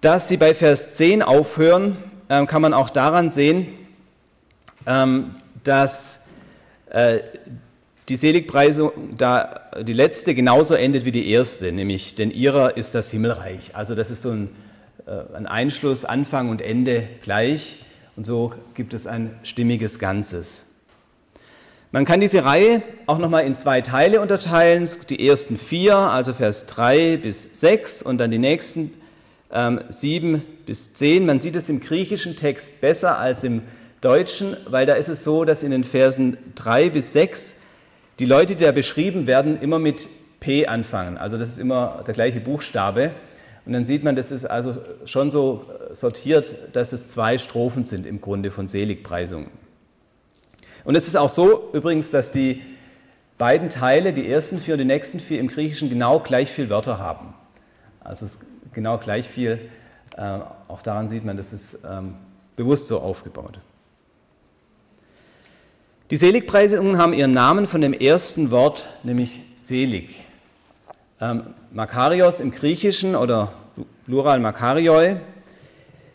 Dass 0.00 0.28
sie 0.28 0.36
bei 0.36 0.54
Vers 0.54 0.94
10 0.94 1.24
aufhören, 1.24 1.96
ähm, 2.28 2.46
kann 2.46 2.62
man 2.62 2.72
auch 2.72 2.88
daran 2.88 3.32
sehen, 3.32 3.66
ähm, 4.86 5.32
dass 5.64 6.20
äh, 6.90 7.18
die 8.08 8.14
Seligpreisung, 8.14 8.92
da 9.16 9.72
die 9.82 9.92
letzte 9.92 10.36
genauso 10.36 10.74
endet 10.76 11.04
wie 11.04 11.10
die 11.10 11.32
erste, 11.32 11.72
nämlich 11.72 12.14
denn 12.14 12.30
ihrer 12.30 12.76
ist 12.76 12.94
das 12.94 13.10
Himmelreich. 13.10 13.74
Also 13.74 13.96
das 13.96 14.08
ist 14.12 14.22
so 14.22 14.30
ein, 14.30 14.50
äh, 15.06 15.36
ein 15.36 15.48
Einschluss, 15.48 16.04
Anfang 16.04 16.48
und 16.48 16.62
Ende 16.62 17.08
gleich 17.22 17.80
und 18.14 18.22
so 18.22 18.52
gibt 18.74 18.94
es 18.94 19.08
ein 19.08 19.34
stimmiges 19.42 19.98
Ganzes. 19.98 20.67
Man 21.90 22.04
kann 22.04 22.20
diese 22.20 22.44
Reihe 22.44 22.82
auch 23.06 23.16
nochmal 23.16 23.46
in 23.46 23.56
zwei 23.56 23.80
Teile 23.80 24.20
unterteilen, 24.20 24.86
die 25.08 25.26
ersten 25.26 25.56
vier, 25.56 25.96
also 25.96 26.34
Vers 26.34 26.66
3 26.66 27.16
bis 27.16 27.48
6 27.50 28.02
und 28.02 28.18
dann 28.18 28.30
die 28.30 28.36
nächsten 28.36 28.92
ähm, 29.50 29.80
7 29.88 30.42
bis 30.66 30.92
10. 30.92 31.24
Man 31.24 31.40
sieht 31.40 31.56
es 31.56 31.70
im 31.70 31.80
griechischen 31.80 32.36
Text 32.36 32.82
besser 32.82 33.18
als 33.18 33.42
im 33.42 33.62
Deutschen, 34.02 34.54
weil 34.68 34.84
da 34.84 34.94
ist 34.94 35.08
es 35.08 35.24
so, 35.24 35.46
dass 35.46 35.62
in 35.62 35.70
den 35.70 35.82
Versen 35.82 36.36
3 36.56 36.90
bis 36.90 37.14
6 37.14 37.54
die 38.18 38.26
Leute, 38.26 38.54
die 38.54 38.64
da 38.64 38.72
beschrieben 38.72 39.26
werden, 39.26 39.58
immer 39.58 39.78
mit 39.78 40.10
P 40.40 40.66
anfangen. 40.66 41.16
Also 41.16 41.38
das 41.38 41.48
ist 41.48 41.58
immer 41.58 42.04
der 42.06 42.12
gleiche 42.12 42.40
Buchstabe. 42.40 43.12
Und 43.64 43.72
dann 43.72 43.86
sieht 43.86 44.04
man, 44.04 44.14
das 44.14 44.30
ist 44.30 44.44
also 44.44 44.76
schon 45.06 45.30
so 45.30 45.64
sortiert, 45.92 46.54
dass 46.74 46.92
es 46.92 47.08
zwei 47.08 47.38
Strophen 47.38 47.84
sind 47.84 48.04
im 48.04 48.20
Grunde 48.20 48.50
von 48.50 48.68
Seligpreisungen. 48.68 49.48
Und 50.88 50.94
es 50.94 51.06
ist 51.06 51.16
auch 51.16 51.28
so 51.28 51.68
übrigens, 51.74 52.10
dass 52.10 52.30
die 52.30 52.62
beiden 53.36 53.68
Teile, 53.68 54.14
die 54.14 54.26
ersten 54.26 54.56
vier 54.58 54.72
und 54.72 54.78
die 54.78 54.86
nächsten 54.86 55.20
vier 55.20 55.38
im 55.38 55.48
Griechischen 55.48 55.90
genau 55.90 56.18
gleich 56.18 56.50
viele 56.50 56.70
Wörter 56.70 56.98
haben. 56.98 57.34
Also 58.00 58.24
es 58.24 58.36
ist 58.36 58.40
genau 58.72 58.96
gleich 58.96 59.28
viel. 59.28 59.60
Äh, 60.16 60.38
auch 60.66 60.80
daran 60.80 61.10
sieht 61.10 61.26
man, 61.26 61.36
das 61.36 61.52
ist 61.52 61.80
ähm, 61.86 62.14
bewusst 62.56 62.88
so 62.88 63.00
aufgebaut. 63.00 63.58
Die 66.10 66.16
Seligpreisungen 66.16 66.96
haben 66.96 67.12
ihren 67.12 67.32
Namen 67.32 67.66
von 67.66 67.82
dem 67.82 67.92
ersten 67.92 68.50
Wort, 68.50 68.88
nämlich 69.02 69.42
selig. 69.56 70.24
Ähm, 71.20 71.52
Makarios 71.70 72.40
im 72.40 72.50
Griechischen 72.50 73.14
oder 73.14 73.52
Plural 74.06 74.40
Makarioi. 74.40 75.16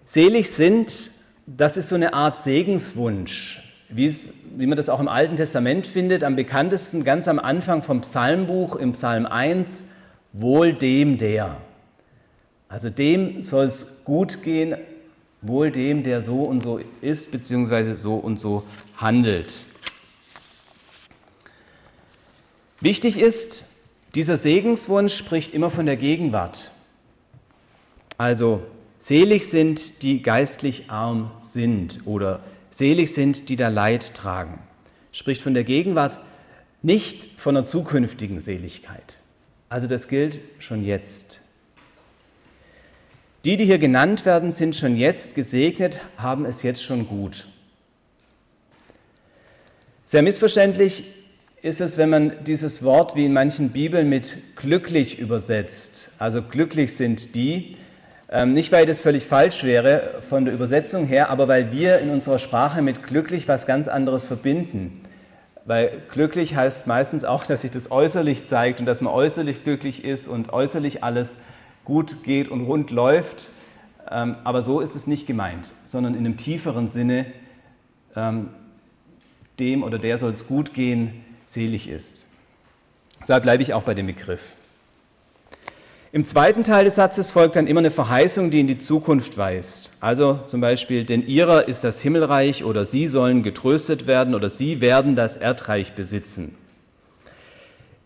Selig 0.04 0.50
sind, 0.50 1.12
das 1.46 1.78
ist 1.78 1.90
so 1.90 1.96
eine 1.96 2.16
Art 2.16 2.38
Segenswunsch, 2.38 3.62
wie, 3.90 4.08
es, 4.08 4.34
wie 4.58 4.68
man 4.68 4.78
das 4.78 4.90
auch 4.90 5.00
im 5.00 5.08
Alten 5.08 5.36
Testament 5.36 5.88
findet, 5.88 6.24
am 6.24 6.36
bekanntesten 6.36 7.04
ganz 7.04 7.28
am 7.28 7.40
Anfang 7.40 7.82
vom 7.82 8.02
Psalmbuch 8.02 8.76
im 8.76 8.94
Psalm 8.94 9.26
1, 9.26 9.86
wohl 10.32 10.74
dem 10.74 11.18
der. 11.18 11.58
Also 12.70 12.90
dem 12.90 13.44
soll 13.44 13.66
es 13.66 14.04
gut 14.04 14.44
gehen, 14.44 14.76
wohl 15.42 15.72
dem, 15.72 16.04
der 16.04 16.22
so 16.22 16.44
und 16.44 16.62
so 16.62 16.80
ist, 17.02 17.32
beziehungsweise 17.32 17.98
so 17.98 18.16
und 18.16 18.40
so 18.40 18.64
handelt. 18.98 19.66
Wichtig 22.80 23.20
ist, 23.20 23.66
dieser 24.16 24.38
Segenswunsch 24.38 25.16
spricht 25.16 25.54
immer 25.54 25.70
von 25.70 25.86
der 25.86 25.98
Gegenwart. 25.98 26.72
Also 28.18 28.62
selig 29.00 29.50
sind, 29.50 30.02
die 30.02 30.22
geistlich 30.22 30.90
arm 30.90 31.32
sind 31.42 32.02
oder 32.06 32.42
selig 32.74 33.14
sind, 33.14 33.50
die 33.50 33.56
da 33.56 33.68
Leid 33.68 34.16
tragen. 34.16 34.60
Spricht 35.12 35.42
von 35.42 35.54
der 35.54 35.64
Gegenwart, 35.64 36.20
nicht 36.82 37.40
von 37.40 37.56
der 37.56 37.66
zukünftigen 37.66 38.40
Seligkeit. 38.40 39.20
Also 39.70 39.88
das 39.88 40.08
gilt 40.08 40.40
schon 40.60 40.84
jetzt. 40.84 41.42
Die, 43.46 43.58
die 43.58 43.66
hier 43.66 43.78
genannt 43.78 44.26
werden, 44.26 44.52
sind 44.52 44.76
schon 44.76 44.96
jetzt 44.96 45.36
gesegnet, 45.36 46.00
haben 46.18 46.46
es 46.46 46.64
jetzt 46.64 46.84
schon 46.84 47.08
gut. 47.08 47.48
Sehr 50.06 50.22
missverständlich 50.22 51.04
ist 51.62 51.82
es, 51.82 51.98
wenn 51.98 52.10
man 52.10 52.44
dieses 52.44 52.84
Wort 52.84 53.16
wie 53.16 53.26
in 53.26 53.34
manchen 53.34 53.70
Bibeln 53.70 54.10
mit 54.10 54.38
glücklich 54.56 55.20
übersetzt. 55.20 56.12
Also 56.20 56.42
glücklich 56.42 56.96
sind 56.96 57.36
die. 57.36 57.78
Ähm, 58.36 58.54
nicht, 58.54 58.72
weil 58.72 58.88
das 58.88 59.00
völlig 59.00 59.28
falsch 59.28 59.64
wäre 59.64 60.24
von 60.28 60.46
der 60.46 60.56
Übersetzung 60.56 61.06
her, 61.06 61.30
aber 61.30 61.48
weil 61.48 61.72
wir 61.72 62.00
in 62.00 62.10
unserer 62.10 62.40
Sprache 62.40 62.82
mit 62.82 63.04
glücklich 63.04 63.48
was 63.48 63.68
ganz 63.68 63.88
anderes 63.88 64.26
verbinden. 64.26 65.04
Weil 65.66 66.02
glücklich 66.10 66.56
heißt 66.56 66.88
meistens 66.88 67.26
auch, 67.26 67.46
dass 67.46 67.62
sich 67.62 67.70
das 67.70 67.92
äußerlich 67.92 68.44
zeigt 68.44 68.80
und 68.80 68.88
dass 68.88 69.02
man 69.02 69.14
äußerlich 69.14 69.64
glücklich 69.64 70.04
ist 70.04 70.28
und 70.28 70.52
äußerlich 70.52 71.04
alles 71.04 71.38
gut 71.86 72.24
geht 72.24 72.50
und 72.50 72.66
rund 72.66 72.90
läuft. 72.90 73.52
Ähm, 74.10 74.36
aber 74.44 74.64
so 74.64 74.80
ist 74.80 74.96
es 74.96 75.06
nicht 75.06 75.28
gemeint, 75.28 75.76
sondern 75.86 76.16
in 76.16 76.26
einem 76.26 76.36
tieferen 76.36 76.90
Sinne, 76.90 77.28
ähm, 78.16 78.50
dem 79.60 79.84
oder 79.84 80.00
der 80.00 80.18
soll 80.18 80.34
es 80.34 80.48
gut 80.48 80.74
gehen, 80.74 81.24
selig 81.46 81.88
ist. 81.88 82.26
Deshalb 83.22 83.44
bleibe 83.44 83.62
ich 83.62 83.76
auch 83.76 83.84
bei 83.84 83.94
dem 83.94 84.08
Begriff. 84.08 84.56
Im 86.14 86.26
zweiten 86.26 86.64
Teil 86.64 86.84
des 86.86 86.94
Satzes 86.94 87.32
folgt 87.32 87.56
dann 87.56 87.66
immer 87.66 87.80
eine 87.80 87.90
Verheißung, 87.90 88.52
die 88.52 88.60
in 88.60 88.68
die 88.68 88.78
Zukunft 88.78 89.36
weist. 89.36 89.94
Also 90.00 90.36
zum 90.46 90.62
Beispiel, 90.62 91.06
denn 91.06 91.26
ihrer 91.26 91.68
ist 91.68 91.84
das 91.84 92.02
Himmelreich 92.02 92.64
oder 92.64 92.86
sie 92.86 93.08
sollen 93.08 93.42
getröstet 93.42 94.06
werden 94.06 94.36
oder 94.36 94.48
sie 94.48 94.80
werden 94.80 95.16
das 95.16 95.38
Erdreich 95.38 95.94
besitzen. 95.94 96.56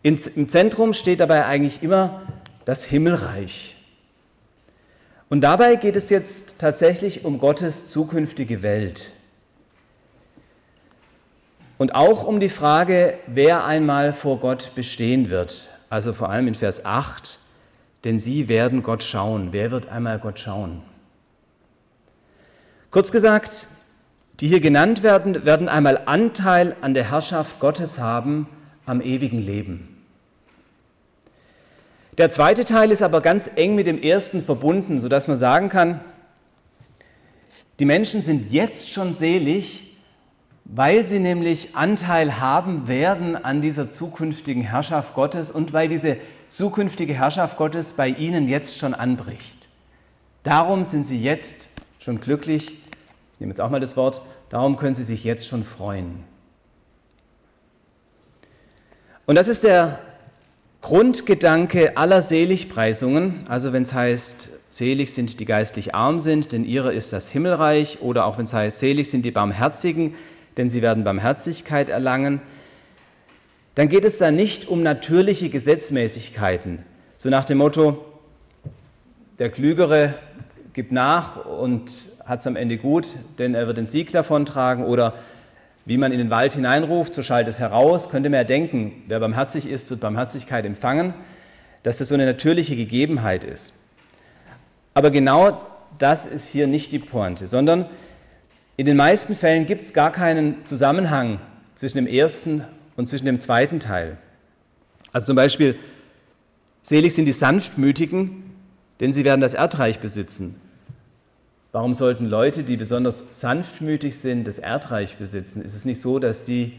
Im 0.04 0.48
Zentrum 0.48 0.93
steht 0.93 1.20
dabei 1.20 1.46
eigentlich 1.48 1.84
immer 1.84 2.22
das 2.63 2.86
Himmelreich. 2.86 3.76
Und 5.28 5.41
dabei 5.41 5.76
geht 5.76 5.98
es 5.98 6.10
jetzt 6.10 6.60
tatsächlich 6.60 7.26
um 7.26 7.39
Gottes 7.39 7.89
zukünftige 7.89 8.62
Welt. 8.62 9.12
Und 11.78 11.93
auch 11.93 12.24
um 12.24 12.39
die 12.39 12.48
Frage, 12.48 13.15
wer 13.28 13.65
einmal 13.65 14.13
vor 14.13 14.39
Gott 14.39 14.72
bestehen 14.76 15.30
wird. 15.30 15.72
Also 15.89 16.13
vor 16.13 16.30
allem 16.30 16.48
in 16.48 16.56
Vers 16.56 16.86
8, 16.86 17.39
denn 18.04 18.20
sie 18.20 18.48
werden 18.48 18.84
Gott 18.84 19.04
schauen. 19.04 19.50
Wer 19.52 19.72
wird 19.72 19.88
einmal 19.88 20.20
Gott 20.20 20.40
schauen? 20.40 20.82
Kurz 22.92 23.12
gesagt, 23.12 23.68
die 24.40 24.48
hier 24.48 24.60
genannt 24.60 25.04
werden, 25.04 25.46
werden 25.46 25.68
einmal 25.68 26.02
Anteil 26.06 26.76
an 26.82 26.94
der 26.94 27.10
Herrschaft 27.12 27.60
Gottes 27.60 28.00
haben, 28.00 28.48
am 28.86 29.02
ewigen 29.02 29.40
Leben. 29.40 29.98
Der 32.18 32.30
zweite 32.30 32.66
Teil 32.66 32.92
ist 32.92 33.02
aber 33.02 33.22
ganz 33.22 33.50
eng 33.56 33.76
mit 33.76 33.86
dem 33.86 34.02
ersten 34.02 34.42
verbunden, 34.42 34.98
sodass 34.98 35.28
man 35.28 35.38
sagen 35.38 35.70
kann, 35.70 36.00
die 37.80 37.86
Menschen 37.86 38.22
sind 38.22 38.52
jetzt 38.52 38.89
schon 38.89 39.14
selig, 39.14 39.95
weil 40.66 41.06
sie 41.06 41.20
nämlich 41.20 41.76
Anteil 41.76 42.39
haben 42.39 42.88
werden 42.88 43.36
an 43.36 43.62
dieser 43.62 43.89
zukünftigen 43.89 44.64
Herrschaft 44.64 45.14
Gottes 45.14 45.52
und 45.52 45.74
weil 45.74 45.88
diese 45.88 46.18
zukünftige 46.50 47.14
Herrschaft 47.14 47.58
Gottes 47.58 47.93
bei 47.93 48.08
ihnen 48.08 48.48
jetzt 48.48 48.78
schon 48.78 48.93
anbricht. 48.93 49.68
Darum 50.43 50.86
sind 50.86 51.04
sie 51.04 51.22
jetzt 51.22 51.70
schon 52.00 52.20
glücklich. 52.20 52.78
Ich 53.34 53.39
nehme 53.39 53.52
jetzt 53.52 53.62
auch 53.62 53.70
mal 53.70 53.80
das 53.80 53.98
Wort. 53.98 54.22
Darum 54.50 54.78
können 54.78 54.95
sie 54.95 55.04
sich 55.04 55.24
jetzt 55.24 55.48
schon 55.48 55.64
freuen. 55.64 56.24
Und 59.26 59.36
das 59.36 59.50
ist 59.50 59.66
der 59.66 60.00
Grundgedanke 60.82 61.98
aller 61.98 62.22
Seligpreisungen. 62.22 63.43
Also 63.50 63.74
wenn 63.74 63.84
es 63.84 63.93
heißt, 63.93 64.52
selig 64.70 65.14
sind 65.14 65.39
die 65.41 65.45
geistlich 65.45 65.93
arm 65.93 66.22
sind, 66.22 66.54
denn 66.54 66.64
ihre 66.64 66.93
ist 66.93 67.12
das 67.12 67.30
Himmelreich. 67.30 68.00
Oder 68.02 68.26
auch 68.26 68.38
wenn 68.38 68.45
es 68.45 68.54
heißt, 68.54 68.80
selig 68.80 69.10
sind 69.10 69.24
die 69.24 69.32
Barmherzigen, 69.32 70.16
denn 70.56 70.70
sie 70.70 70.82
werden 70.82 71.04
Barmherzigkeit 71.04 71.89
erlangen, 71.89 72.41
dann 73.78 73.89
geht 73.89 74.05
es 74.05 74.17
da 74.17 74.32
nicht 74.32 74.67
um 74.67 74.82
natürliche 74.82 75.49
Gesetzmäßigkeiten, 75.49 76.80
so 77.19 77.30
nach 77.30 77.45
dem 77.45 77.59
Motto, 77.59 78.03
der 79.38 79.51
Klügere 79.51 80.15
gibt 80.73 80.91
nach 80.91 81.45
und 81.45 81.91
hat 82.25 82.39
es 82.39 82.47
am 82.47 82.55
Ende 82.55 82.80
gut, 82.80 83.17
denn 83.38 83.53
er 83.53 83.67
wird 83.67 83.78
den 83.78 83.86
Sieg 83.86 84.11
davontragen 84.11 84.84
oder 84.84 85.13
wie 85.86 85.99
man 85.99 86.11
in 86.11 86.17
den 86.17 86.32
Wald 86.32 86.55
hineinruft, 86.55 87.13
so 87.13 87.21
schallt 87.21 87.47
es 87.47 87.59
heraus, 87.59 88.09
könnte 88.09 88.32
man 88.32 88.39
ja 88.39 88.43
denken, 88.45 89.03
wer 89.05 89.19
barmherzig 89.19 89.69
ist, 89.69 89.91
wird 89.91 89.99
Barmherzigkeit 89.99 90.65
empfangen, 90.65 91.13
dass 91.84 91.99
das 91.99 92.09
so 92.09 92.15
eine 92.15 92.25
natürliche 92.25 92.75
Gegebenheit 92.75 93.43
ist. 93.43 93.73
Aber 94.95 95.11
genau 95.11 95.61
das 95.99 96.25
ist 96.25 96.47
hier 96.47 96.65
nicht 96.65 96.91
die 96.93 96.99
Pointe, 96.99 97.47
sondern 97.47 97.86
in 98.75 98.88
den 98.88 98.97
meisten 98.97 99.36
Fällen 99.36 99.67
gibt 99.67 99.84
es 99.84 99.93
gar 99.93 100.11
keinen 100.11 100.65
Zusammenhang 100.65 101.39
zwischen 101.75 101.97
dem 101.97 102.07
ersten 102.07 102.65
und 102.98 103.08
zwischen 103.08 103.26
dem 103.26 103.39
zweiten 103.39 103.80
Teil. 103.80 104.18
Also 105.14 105.28
zum 105.28 105.38
Beispiel, 105.38 105.78
selig 106.82 107.16
sind 107.16 107.26
die 107.26 107.32
Sanftmütigen, 107.32 108.43
denn 109.00 109.14
sie 109.14 109.24
werden 109.24 109.39
das 109.39 109.54
Erdreich 109.54 110.00
besitzen. 110.00 110.60
Warum 111.72 111.93
sollten 111.93 112.26
Leute, 112.26 112.64
die 112.64 112.76
besonders 112.76 113.24
sanftmütig 113.30 114.18
sind, 114.18 114.48
das 114.48 114.58
Erdreich 114.58 115.18
besitzen? 115.18 115.62
Ist 115.62 115.76
es 115.76 115.86
nicht 115.86 116.02
so, 116.02 116.18
dass 116.18 116.43
die, 116.43 116.74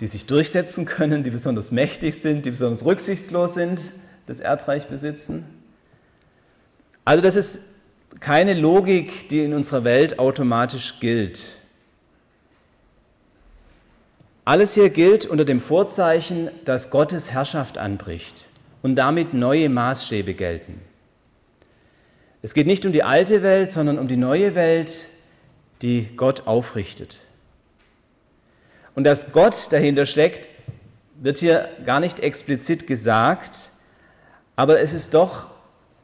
die 0.00 0.06
sich 0.08 0.26
durchsetzen 0.26 0.86
können, 0.86 1.22
die 1.22 1.30
besonders 1.30 1.70
mächtig 1.70 2.20
sind, 2.20 2.44
die 2.44 2.50
besonders 2.50 2.84
rücksichtslos 2.84 3.54
sind, 3.54 3.80
das 4.26 4.40
Erdreich 4.40 4.88
besitzen? 4.88 5.44
Also 7.04 7.22
das 7.22 7.36
ist 7.36 7.60
keine 8.18 8.54
Logik, 8.54 9.28
die 9.28 9.44
in 9.44 9.52
unserer 9.52 9.84
Welt 9.84 10.18
automatisch 10.18 10.94
gilt. 11.00 11.60
Alles 14.46 14.74
hier 14.74 14.90
gilt 14.90 15.24
unter 15.24 15.46
dem 15.46 15.60
Vorzeichen, 15.60 16.50
dass 16.66 16.90
Gottes 16.90 17.30
Herrschaft 17.30 17.78
anbricht 17.78 18.48
und 18.82 18.96
damit 18.96 19.32
neue 19.32 19.70
Maßstäbe 19.70 20.34
gelten. 20.34 20.82
Es 22.42 22.52
geht 22.52 22.66
nicht 22.66 22.84
um 22.84 22.92
die 22.92 23.02
alte 23.02 23.42
Welt, 23.42 23.72
sondern 23.72 23.98
um 23.98 24.06
die 24.06 24.18
neue 24.18 24.54
Welt, 24.54 25.06
die 25.80 26.14
Gott 26.14 26.46
aufrichtet. 26.46 27.20
Und 28.94 29.04
dass 29.04 29.32
Gott 29.32 29.72
dahinter 29.72 30.04
steckt, 30.04 30.46
wird 31.22 31.38
hier 31.38 31.70
gar 31.86 32.00
nicht 32.00 32.20
explizit 32.20 32.86
gesagt, 32.86 33.70
aber 34.56 34.78
es 34.78 34.92
ist 34.92 35.14
doch 35.14 35.46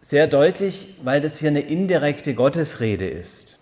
sehr 0.00 0.26
deutlich, 0.26 0.96
weil 1.02 1.20
das 1.20 1.38
hier 1.38 1.50
eine 1.50 1.60
indirekte 1.60 2.32
Gottesrede 2.32 3.06
ist. 3.06 3.58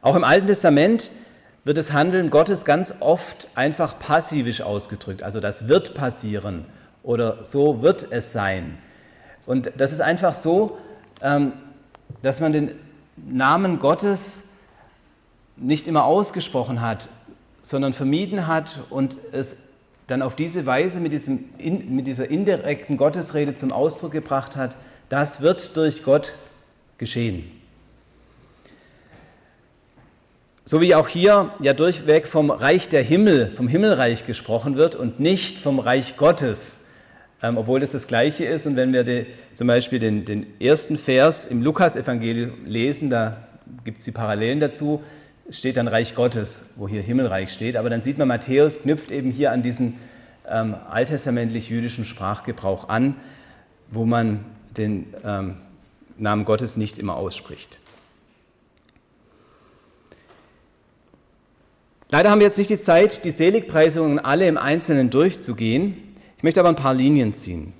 Auch 0.00 0.14
im 0.14 0.22
Alten 0.22 0.46
Testament 0.46 1.10
wird 1.64 1.76
das 1.76 1.92
Handeln 1.92 2.30
Gottes 2.30 2.64
ganz 2.64 2.94
oft 3.00 3.48
einfach 3.54 3.98
passivisch 3.98 4.62
ausgedrückt. 4.62 5.22
Also 5.22 5.40
das 5.40 5.68
wird 5.68 5.94
passieren 5.94 6.64
oder 7.02 7.44
so 7.44 7.82
wird 7.82 8.10
es 8.10 8.32
sein. 8.32 8.78
Und 9.46 9.72
das 9.76 9.92
ist 9.92 10.00
einfach 10.00 10.34
so, 10.34 10.78
ähm, 11.22 11.52
dass 12.22 12.40
man 12.40 12.52
den 12.52 12.72
Namen 13.16 13.78
Gottes 13.78 14.44
nicht 15.56 15.86
immer 15.86 16.04
ausgesprochen 16.04 16.80
hat, 16.80 17.08
sondern 17.62 17.92
vermieden 17.92 18.46
hat 18.46 18.80
und 18.90 19.18
es 19.32 19.56
dann 20.06 20.22
auf 20.22 20.34
diese 20.34 20.66
Weise 20.66 20.98
mit, 21.00 21.12
diesem, 21.12 21.50
mit 21.58 22.06
dieser 22.06 22.28
indirekten 22.28 22.96
Gottesrede 22.96 23.54
zum 23.54 23.70
Ausdruck 23.70 24.12
gebracht 24.12 24.56
hat, 24.56 24.76
das 25.08 25.40
wird 25.40 25.76
durch 25.76 26.02
Gott 26.02 26.34
geschehen. 26.98 27.59
So 30.70 30.80
wie 30.80 30.94
auch 30.94 31.08
hier 31.08 31.52
ja 31.58 31.72
durchweg 31.72 32.28
vom 32.28 32.52
Reich 32.52 32.88
der 32.88 33.02
Himmel, 33.02 33.52
vom 33.56 33.66
Himmelreich 33.66 34.24
gesprochen 34.24 34.76
wird 34.76 34.94
und 34.94 35.18
nicht 35.18 35.58
vom 35.58 35.80
Reich 35.80 36.16
Gottes, 36.16 36.82
ähm, 37.42 37.58
obwohl 37.58 37.80
das 37.80 37.90
das 37.90 38.06
Gleiche 38.06 38.44
ist. 38.44 38.68
Und 38.68 38.76
wenn 38.76 38.92
wir 38.92 39.02
die, 39.02 39.26
zum 39.56 39.66
Beispiel 39.66 39.98
den, 39.98 40.24
den 40.24 40.46
ersten 40.60 40.96
Vers 40.96 41.44
im 41.44 41.60
Lukas-Evangelium 41.60 42.66
lesen, 42.66 43.10
da 43.10 43.48
gibt 43.82 43.98
es 43.98 44.04
die 44.04 44.12
Parallelen 44.12 44.60
dazu, 44.60 45.02
steht 45.50 45.76
dann 45.76 45.88
Reich 45.88 46.14
Gottes, 46.14 46.62
wo 46.76 46.86
hier 46.86 47.02
Himmelreich 47.02 47.52
steht. 47.52 47.74
Aber 47.74 47.90
dann 47.90 48.02
sieht 48.02 48.16
man, 48.16 48.28
Matthäus 48.28 48.80
knüpft 48.80 49.10
eben 49.10 49.32
hier 49.32 49.50
an 49.50 49.64
diesen 49.64 49.96
ähm, 50.48 50.76
alttestamentlich-jüdischen 50.88 52.04
Sprachgebrauch 52.04 52.88
an, 52.88 53.16
wo 53.90 54.04
man 54.04 54.44
den 54.76 55.12
ähm, 55.24 55.56
Namen 56.16 56.44
Gottes 56.44 56.76
nicht 56.76 56.96
immer 56.96 57.16
ausspricht. 57.16 57.80
Leider 62.12 62.30
haben 62.30 62.40
wir 62.40 62.46
jetzt 62.46 62.58
nicht 62.58 62.70
die 62.70 62.78
Zeit, 62.78 63.24
die 63.24 63.30
Seligpreisungen 63.30 64.18
alle 64.18 64.48
im 64.48 64.58
Einzelnen 64.58 65.10
durchzugehen. 65.10 66.16
Ich 66.36 66.42
möchte 66.42 66.58
aber 66.58 66.70
ein 66.70 66.76
paar 66.76 66.94
Linien 66.94 67.34
ziehen. 67.34 67.72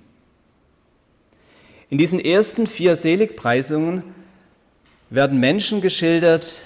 In 1.89 1.99
diesen 1.99 2.21
ersten 2.21 2.69
vier 2.69 2.95
Seligpreisungen 2.95 4.05
werden 5.11 5.41
Menschen 5.41 5.81
geschildert, 5.81 6.63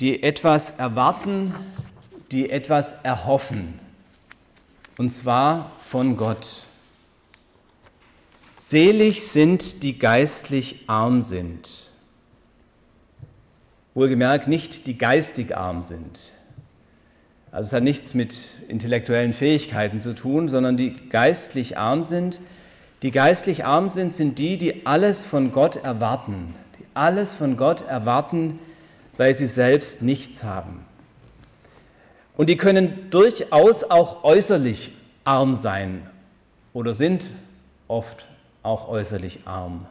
die 0.00 0.22
etwas 0.22 0.72
erwarten, 0.72 1.54
die 2.30 2.50
etwas 2.50 2.92
erhoffen, 3.02 3.80
und 4.98 5.10
zwar 5.10 5.72
von 5.80 6.18
Gott. 6.18 6.64
Selig 8.56 9.22
sind, 9.22 9.82
die 9.82 9.98
geistlich 9.98 10.84
arm 10.86 11.22
sind. 11.22 11.90
Wohlgemerkt 13.94 14.48
nicht 14.48 14.86
die 14.86 14.98
geistig 14.98 15.56
arm 15.56 15.80
sind. 15.80 16.35
Also 17.52 17.68
es 17.68 17.72
hat 17.72 17.82
nichts 17.82 18.14
mit 18.14 18.50
intellektuellen 18.68 19.32
Fähigkeiten 19.32 20.00
zu 20.00 20.14
tun, 20.14 20.48
sondern 20.48 20.76
die 20.76 20.94
geistlich 21.08 21.78
arm 21.78 22.02
sind. 22.02 22.40
Die 23.02 23.10
geistlich 23.10 23.64
arm 23.64 23.88
sind, 23.88 24.14
sind 24.14 24.38
die, 24.38 24.58
die 24.58 24.86
alles 24.86 25.24
von 25.24 25.52
Gott 25.52 25.76
erwarten, 25.76 26.54
die 26.78 26.84
alles 26.94 27.32
von 27.32 27.56
Gott 27.56 27.86
erwarten, 27.86 28.58
weil 29.16 29.32
sie 29.34 29.46
selbst 29.46 30.02
nichts 30.02 30.44
haben. 30.44 30.84
Und 32.36 32.50
die 32.50 32.56
können 32.56 33.10
durchaus 33.10 33.84
auch 33.84 34.24
äußerlich 34.24 34.92
arm 35.24 35.54
sein 35.54 36.02
oder 36.72 36.92
sind 36.94 37.30
oft 37.88 38.26
auch 38.62 38.88
äußerlich 38.88 39.40
arm. 39.46 39.86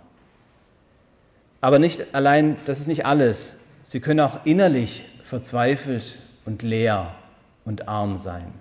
Aber 1.62 1.80
nicht 1.80 2.14
allein, 2.14 2.58
das 2.66 2.80
ist 2.80 2.88
nicht 2.88 3.06
alles. 3.06 3.58
Sie 3.82 4.00
können 4.00 4.20
auch 4.20 4.46
innerlich 4.46 5.06
verzweifelt 5.24 6.18
und 6.46 6.62
leer 6.62 7.16
und 7.66 7.88
arm 7.88 8.18
sein. 8.18 8.54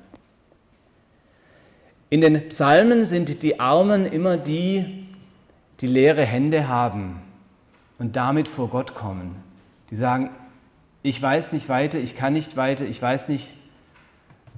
In 2.11 2.20
den 2.20 2.48
Psalmen 2.48 3.07
sind 3.07 3.42
die 3.42 3.61
Armen 3.61 4.07
immer 4.07 4.36
die, 4.36 5.07
die 5.80 5.86
leere 5.86 6.22
Hände 6.22 6.68
haben 6.68 7.22
und 7.98 8.16
damit 8.16 8.48
vor 8.48 8.68
Gott 8.68 8.94
kommen. 8.94 9.36
Die 9.90 9.96
sagen, 9.96 10.30
ich 11.02 11.20
weiß 11.20 11.52
nicht 11.52 11.68
weiter, 11.68 11.98
ich 11.98 12.14
kann 12.14 12.32
nicht 12.32 12.57
weiter, 12.57 12.84
ich 12.84 13.00
weiß 13.00 13.28
nicht, 13.28 13.55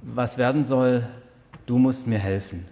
was 0.02 0.38
werden 0.38 0.64
soll, 0.64 1.06
du 1.66 1.78
musst 1.78 2.06
mir 2.06 2.18
helfen. 2.18 2.66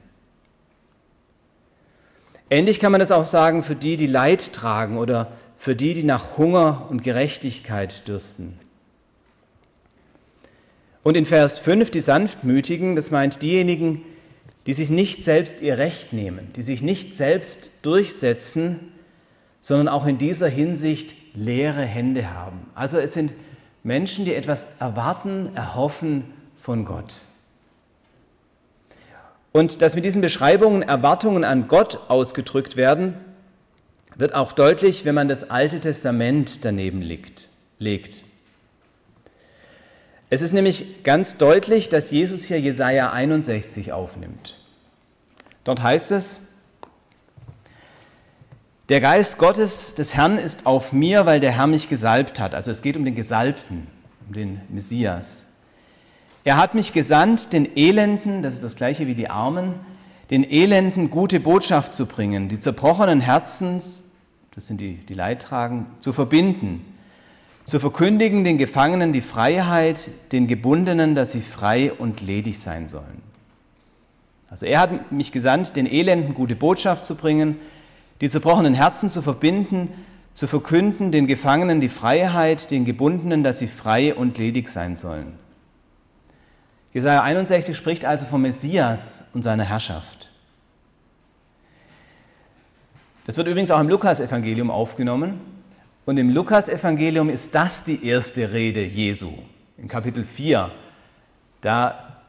Ähnlich 2.51 2.79
kann 2.79 2.93
man 2.93 3.01
das 3.01 3.11
auch 3.11 3.27
sagen 3.27 3.63
für 3.63 3.75
die, 3.75 3.97
die 3.97 4.07
Leid 4.07 4.53
tragen 4.53 4.99
oder 4.99 5.33
für 5.57 5.75
die, 5.75 5.95
die 5.95 6.05
nach 6.05 6.37
Hunger 6.37 6.87
und 6.91 7.03
Gerechtigkeit 7.03 8.07
dürsten. 8.07 8.61
Und 11.05 11.17
in 11.17 11.27
Vers 11.27 11.59
5 11.61 11.91
die 11.91 12.01
Sanftmütigen, 12.01 12.97
das 12.97 13.13
meint 13.13 13.43
diejenigen, 13.43 14.03
die 14.67 14.73
sich 14.73 14.89
nicht 14.89 15.23
selbst 15.23 15.61
ihr 15.61 15.79
Recht 15.79 16.15
nehmen, 16.15 16.51
die 16.57 16.63
sich 16.63 16.83
nicht 16.83 17.13
selbst 17.13 17.71
durchsetzen, 17.83 18.93
sondern 19.61 19.89
auch 19.89 20.07
in 20.07 20.17
dieser 20.17 20.49
Hinsicht 20.49 21.15
leere 21.35 21.83
Hände 21.83 22.33
haben. 22.33 22.71
Also 22.75 22.99
es 22.99 23.13
sind 23.13 23.35
Menschen, 23.83 24.25
die 24.25 24.35
etwas 24.35 24.67
erwarten, 24.81 25.55
erhoffen 25.55 26.25
von 26.57 26.87
Gott. 26.87 27.21
Und 29.53 29.83
dass 29.83 29.95
mit 29.95 30.07
diesen 30.07 30.23
Beschreibungen 30.23 30.81
Erwartungen 30.83 31.45
an 31.45 31.69
Gott 31.69 31.99
ausgedrückt 32.09 32.77
werden, 32.77 33.15
wird 34.17 34.35
auch 34.35 34.53
deutlich, 34.53 35.05
wenn 35.05 35.15
man 35.15 35.29
das 35.29 35.51
Alte 35.51 35.81
Testament 35.81 36.65
daneben 36.65 37.03
legt. 37.03 37.51
Es 40.35 40.43
ist 40.43 40.53
nämlich 40.53 41.05
ganz 41.05 41.37
deutlich, 41.37 41.91
dass 41.91 42.11
Jesus 42.11 42.47
hier 42.47 42.59
Jesaja 42.59 43.13
61 43.13 43.93
aufnimmt. 43.93 44.59
Dort 45.63 45.81
heißt 45.81 46.11
es, 46.11 46.41
der 48.89 49.01
Geist 49.01 49.39
Gottes 49.39 49.95
des 49.95 50.17
Herrn 50.17 50.39
ist 50.39 50.67
auf 50.67 50.93
mir, 50.93 51.25
weil 51.25 51.39
der 51.39 51.53
Herr 51.53 51.69
mich 51.69 51.89
gesalbt 51.89 52.41
hat. 52.41 52.53
Also 52.57 52.73
es 52.73 52.83
geht 52.83 52.97
um 52.97 53.05
den 53.05 53.15
Gesalbten, 53.15 53.87
um 54.27 54.35
den 54.35 54.61
Messias. 54.71 55.47
Er 56.43 56.57
hat 56.57 56.75
mich 56.75 56.93
gesandt, 56.93 57.53
den 57.53 57.77
Elenden, 57.77 58.43
das 58.43 58.55
ist 58.55 58.65
das 58.65 58.75
gleiche 58.75 59.07
wie 59.07 59.15
die 59.15 59.31
Armen, 59.31 59.77
den 60.31 60.43
Elenden 60.43 61.11
gute 61.11 61.39
Botschaft 61.39 61.95
zu 61.95 62.07
bringen, 62.07 62.49
die 62.49 62.59
zerbrochenen 62.59 63.21
Herzens, 63.21 64.03
das 64.53 64.67
sind 64.67 64.81
die, 64.81 64.97
die 64.97 65.15
Leidtragen, 65.15 65.87
zu 66.01 66.13
verbinden 66.13 66.94
zu 67.65 67.79
verkündigen 67.79 68.45
den 68.45 68.59
Gefangenen 68.59 69.13
die 69.13 69.21
Freiheit, 69.21 70.11
den 70.33 70.47
Gebundenen, 70.47 71.15
dass 71.15 71.33
sie 71.33 71.41
frei 71.41 71.93
und 71.93 72.21
ledig 72.21 72.59
sein 72.59 72.89
sollen. 72.89 73.23
Also 74.51 74.67
er 74.67 74.81
hat 74.81 75.13
mich 75.13 75.33
gesandt, 75.33 75.75
den 75.75 75.87
Elenden 75.87 76.35
gute 76.35 76.55
Botschaft 76.55 77.05
zu 77.05 77.15
bringen, 77.15 77.57
die 78.21 78.29
zerbrochenen 78.29 78.75
Herzen 78.75 79.11
zu 79.11 79.23
verbinden, 79.23 79.89
zu 80.35 80.47
verkünden 80.47 81.11
den 81.11 81.27
Gefangenen 81.27 81.81
die 81.81 81.89
Freiheit, 81.89 82.71
den 82.71 82.85
Gebundenen, 82.85 83.43
dass 83.43 83.59
sie 83.59 83.67
frei 83.67 84.15
und 84.15 84.37
ledig 84.37 84.69
sein 84.69 84.97
sollen. 84.97 85.39
Jesaja 86.93 87.23
61 87.23 87.77
spricht 87.77 88.05
also 88.05 88.27
vom 88.27 88.43
Messias 88.43 89.25
und 89.33 89.43
seiner 89.43 89.65
Herrschaft. 89.65 90.31
Das 93.27 93.37
wird 93.37 93.49
übrigens 93.49 93.71
auch 93.71 93.81
im 93.81 93.89
Lukas-Evangelium 93.89 94.71
aufgenommen. 94.71 95.41
Und 96.07 96.19
im 96.19 96.31
Lukasevangelium 96.31 97.31
ist 97.31 97.55
das 97.55 97.85
die 97.85 98.07
erste 98.07 98.53
Rede 98.53 98.85
Jesu. 98.85 99.33
In 99.79 99.89
Kapitel 99.89 100.25
4, 100.25 100.71
da 101.63 102.21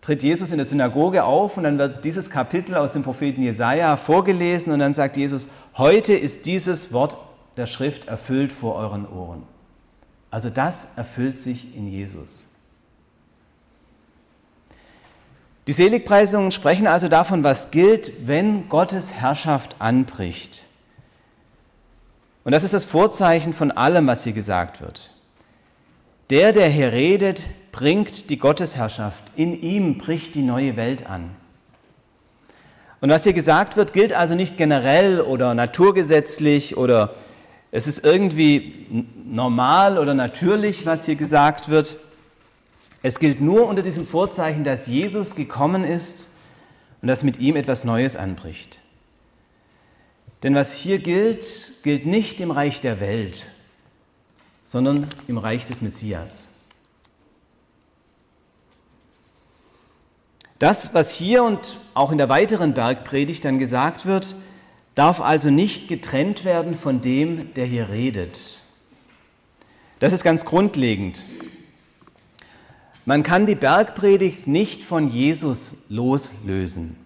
tritt 0.00 0.22
Jesus 0.22 0.50
in 0.50 0.56
der 0.56 0.66
Synagoge 0.66 1.24
auf 1.24 1.56
und 1.58 1.64
dann 1.64 1.78
wird 1.78 2.04
dieses 2.04 2.30
Kapitel 2.30 2.74
aus 2.74 2.94
dem 2.94 3.02
Propheten 3.02 3.42
Jesaja 3.42 3.96
vorgelesen 3.98 4.72
und 4.72 4.78
dann 4.78 4.94
sagt 4.94 5.16
Jesus: 5.16 5.48
Heute 5.76 6.14
ist 6.14 6.46
dieses 6.46 6.92
Wort 6.92 7.18
der 7.58 7.66
Schrift 7.66 8.06
erfüllt 8.06 8.52
vor 8.52 8.76
euren 8.76 9.06
Ohren. 9.06 9.42
Also 10.30 10.48
das 10.48 10.88
erfüllt 10.96 11.38
sich 11.38 11.76
in 11.76 11.86
Jesus. 11.86 12.48
Die 15.66 15.72
Seligpreisungen 15.74 16.50
sprechen 16.50 16.86
also 16.86 17.08
davon, 17.08 17.44
was 17.44 17.70
gilt, 17.70 18.26
wenn 18.26 18.70
Gottes 18.70 19.12
Herrschaft 19.12 19.76
anbricht. 19.80 20.64
Und 22.48 22.52
das 22.52 22.64
ist 22.64 22.72
das 22.72 22.86
Vorzeichen 22.86 23.52
von 23.52 23.70
allem, 23.70 24.06
was 24.06 24.24
hier 24.24 24.32
gesagt 24.32 24.80
wird. 24.80 25.12
Der, 26.30 26.54
der 26.54 26.70
hier 26.70 26.92
redet, 26.92 27.46
bringt 27.72 28.30
die 28.30 28.38
Gottesherrschaft. 28.38 29.22
In 29.36 29.60
ihm 29.60 29.98
bricht 29.98 30.34
die 30.34 30.40
neue 30.40 30.78
Welt 30.78 31.04
an. 31.04 31.28
Und 33.02 33.10
was 33.10 33.24
hier 33.24 33.34
gesagt 33.34 33.76
wird, 33.76 33.92
gilt 33.92 34.14
also 34.14 34.34
nicht 34.34 34.56
generell 34.56 35.20
oder 35.20 35.52
naturgesetzlich 35.52 36.78
oder 36.78 37.14
es 37.70 37.86
ist 37.86 38.02
irgendwie 38.02 39.04
normal 39.26 39.98
oder 39.98 40.14
natürlich, 40.14 40.86
was 40.86 41.04
hier 41.04 41.16
gesagt 41.16 41.68
wird. 41.68 41.96
Es 43.02 43.18
gilt 43.18 43.42
nur 43.42 43.68
unter 43.68 43.82
diesem 43.82 44.06
Vorzeichen, 44.06 44.64
dass 44.64 44.86
Jesus 44.86 45.34
gekommen 45.34 45.84
ist 45.84 46.28
und 47.02 47.08
dass 47.08 47.22
mit 47.22 47.40
ihm 47.40 47.56
etwas 47.56 47.84
Neues 47.84 48.16
anbricht. 48.16 48.78
Denn 50.42 50.54
was 50.54 50.72
hier 50.72 50.98
gilt, 50.98 51.72
gilt 51.82 52.06
nicht 52.06 52.40
im 52.40 52.50
Reich 52.50 52.80
der 52.80 53.00
Welt, 53.00 53.48
sondern 54.64 55.06
im 55.26 55.38
Reich 55.38 55.66
des 55.66 55.80
Messias. 55.80 56.50
Das, 60.58 60.92
was 60.92 61.12
hier 61.12 61.44
und 61.44 61.78
auch 61.94 62.10
in 62.10 62.18
der 62.18 62.28
weiteren 62.28 62.74
Bergpredigt 62.74 63.44
dann 63.44 63.58
gesagt 63.58 64.06
wird, 64.06 64.34
darf 64.94 65.20
also 65.20 65.50
nicht 65.50 65.86
getrennt 65.86 66.44
werden 66.44 66.74
von 66.74 67.00
dem, 67.00 67.54
der 67.54 67.64
hier 67.64 67.88
redet. 67.88 68.62
Das 70.00 70.12
ist 70.12 70.24
ganz 70.24 70.44
grundlegend. 70.44 71.26
Man 73.04 73.22
kann 73.22 73.46
die 73.46 73.54
Bergpredigt 73.54 74.46
nicht 74.46 74.82
von 74.82 75.08
Jesus 75.08 75.76
loslösen, 75.88 76.96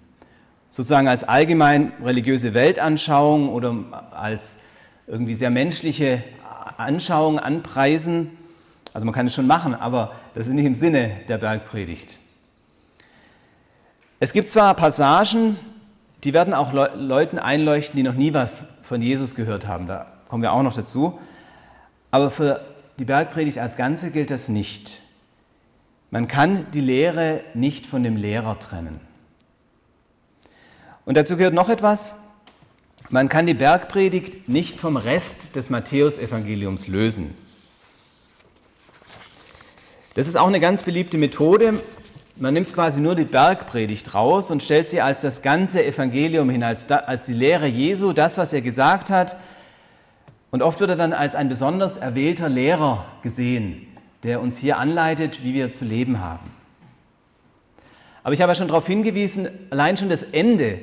sozusagen 0.73 1.07
als 1.07 1.23
allgemein 1.23 1.93
religiöse 2.03 2.55
Weltanschauung 2.55 3.51
oder 3.51 3.77
als 4.11 4.59
irgendwie 5.07 5.35
sehr 5.35 5.51
menschliche 5.51 6.25
Anschauung 6.79 7.39
anpreisen. 7.39 8.31
Also 8.95 9.05
man 9.05 9.14
kann 9.14 9.27
es 9.27 9.35
schon 9.35 9.47
machen, 9.47 9.75
aber 9.75 10.12
das 10.35 10.47
ist 10.47 10.55
nicht 10.55 10.64
im 10.64 10.75
Sinne 10.75 11.11
der 11.29 11.37
Bergpredigt. 11.37 12.18
Es 14.18 14.33
gibt 14.33 14.49
zwar 14.49 14.75
Passagen, 14.75 15.59
die 16.25 16.33
werden 16.33 16.55
auch 16.55 16.73
Leuten 16.73 17.39
einleuchten, 17.39 17.97
die 17.97 18.03
noch 18.03 18.14
nie 18.14 18.33
was 18.33 18.64
von 18.83 19.03
Jesus 19.03 19.35
gehört 19.35 19.66
haben. 19.66 19.87
Da 19.87 20.07
kommen 20.29 20.43
wir 20.43 20.53
auch 20.53 20.62
noch 20.62 20.75
dazu. 20.75 21.18
Aber 22.11 22.31
für 22.31 22.62
die 22.99 23.05
Bergpredigt 23.05 23.59
als 23.59 23.77
Ganze 23.77 24.11
gilt 24.11 24.31
das 24.31 24.49
nicht. 24.49 25.03
Man 26.11 26.29
kann 26.29 26.70
die 26.73 26.81
Lehre 26.81 27.41
nicht 27.53 27.85
von 27.85 28.03
dem 28.03 28.16
Lehrer 28.16 28.59
trennen. 28.59 29.12
Und 31.05 31.16
dazu 31.16 31.36
gehört 31.36 31.55
noch 31.55 31.68
etwas. 31.68 32.14
Man 33.11 33.28
kann 33.28 33.46
die 33.46 33.55
Bergpredigt 33.55 34.48
nicht 34.48 34.78
vom 34.78 34.96
Rest 34.96 35.57
des 35.57 35.70
Matthäusevangeliums 35.70 36.88
lösen. 36.88 37.34
Das 40.14 40.26
ist 40.26 40.36
auch 40.36 40.46
eine 40.46 40.61
ganz 40.61 40.82
beliebte 40.82 41.18
Methode. 41.18 41.80
Man 42.36 42.55
nimmt 42.55 42.72
quasi 42.72 43.00
nur 43.00 43.14
die 43.14 43.24
Bergpredigt 43.24 44.14
raus 44.14 44.50
und 44.50 44.62
stellt 44.62 44.88
sie 44.88 45.00
als 45.00 45.20
das 45.20 45.42
ganze 45.42 45.84
Evangelium 45.84 46.48
hin, 46.50 46.62
als, 46.62 46.90
als 46.90 47.26
die 47.26 47.34
Lehre 47.34 47.66
Jesu, 47.66 48.12
das, 48.12 48.38
was 48.38 48.53
er 48.53 48.62
gesagt 48.62 49.11
hat. 49.11 49.36
Und 50.50 50.62
oft 50.62 50.80
wird 50.80 50.90
er 50.90 50.96
dann 50.96 51.12
als 51.12 51.34
ein 51.34 51.48
besonders 51.48 51.98
erwählter 51.98 52.48
Lehrer 52.48 53.07
gesehen 53.22 53.88
der 54.22 54.40
uns 54.40 54.57
hier 54.57 54.78
anleitet, 54.78 55.42
wie 55.42 55.55
wir 55.55 55.72
zu 55.72 55.84
leben 55.84 56.20
haben. 56.20 56.50
Aber 58.22 58.34
ich 58.34 58.40
habe 58.40 58.53
ja 58.53 58.55
schon 58.55 58.68
darauf 58.68 58.86
hingewiesen, 58.86 59.48
allein 59.70 59.96
schon 59.96 60.09
das 60.09 60.22
Ende 60.22 60.78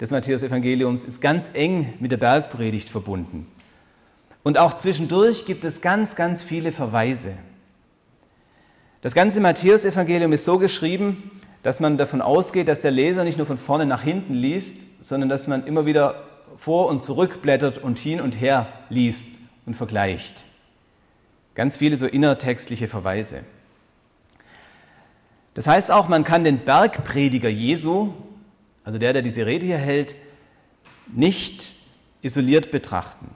des 0.00 0.10
Matthäus-Evangeliums 0.10 1.04
ist 1.04 1.20
ganz 1.20 1.50
eng 1.54 1.94
mit 1.98 2.12
der 2.12 2.18
Bergpredigt 2.18 2.88
verbunden. 2.88 3.46
Und 4.42 4.58
auch 4.58 4.74
zwischendurch 4.74 5.44
gibt 5.44 5.64
es 5.64 5.80
ganz, 5.80 6.14
ganz 6.14 6.42
viele 6.42 6.72
Verweise. 6.72 7.32
Das 9.00 9.14
ganze 9.14 9.40
Matthäus-Evangelium 9.40 10.32
ist 10.32 10.44
so 10.44 10.58
geschrieben, 10.58 11.30
dass 11.62 11.80
man 11.80 11.98
davon 11.98 12.22
ausgeht, 12.22 12.68
dass 12.68 12.80
der 12.80 12.90
Leser 12.90 13.24
nicht 13.24 13.38
nur 13.38 13.46
von 13.46 13.58
vorne 13.58 13.86
nach 13.86 14.02
hinten 14.02 14.34
liest, 14.34 14.86
sondern 15.00 15.28
dass 15.28 15.46
man 15.46 15.66
immer 15.66 15.86
wieder 15.86 16.22
vor 16.56 16.88
und 16.88 17.02
zurück 17.02 17.42
blättert 17.42 17.78
und 17.78 17.98
hin 17.98 18.20
und 18.20 18.40
her 18.40 18.68
liest 18.88 19.38
und 19.66 19.74
vergleicht. 19.74 20.44
Ganz 21.54 21.76
viele 21.76 21.96
so 21.96 22.06
innertextliche 22.06 22.88
Verweise. 22.88 23.42
Das 25.54 25.66
heißt 25.66 25.90
auch, 25.90 26.08
man 26.08 26.22
kann 26.22 26.44
den 26.44 26.60
Bergprediger 26.60 27.48
Jesu, 27.48 28.12
also 28.88 28.96
der, 28.96 29.12
der 29.12 29.20
diese 29.20 29.44
Rede 29.44 29.66
hier 29.66 29.76
hält, 29.76 30.16
nicht 31.08 31.74
isoliert 32.22 32.70
betrachten. 32.70 33.28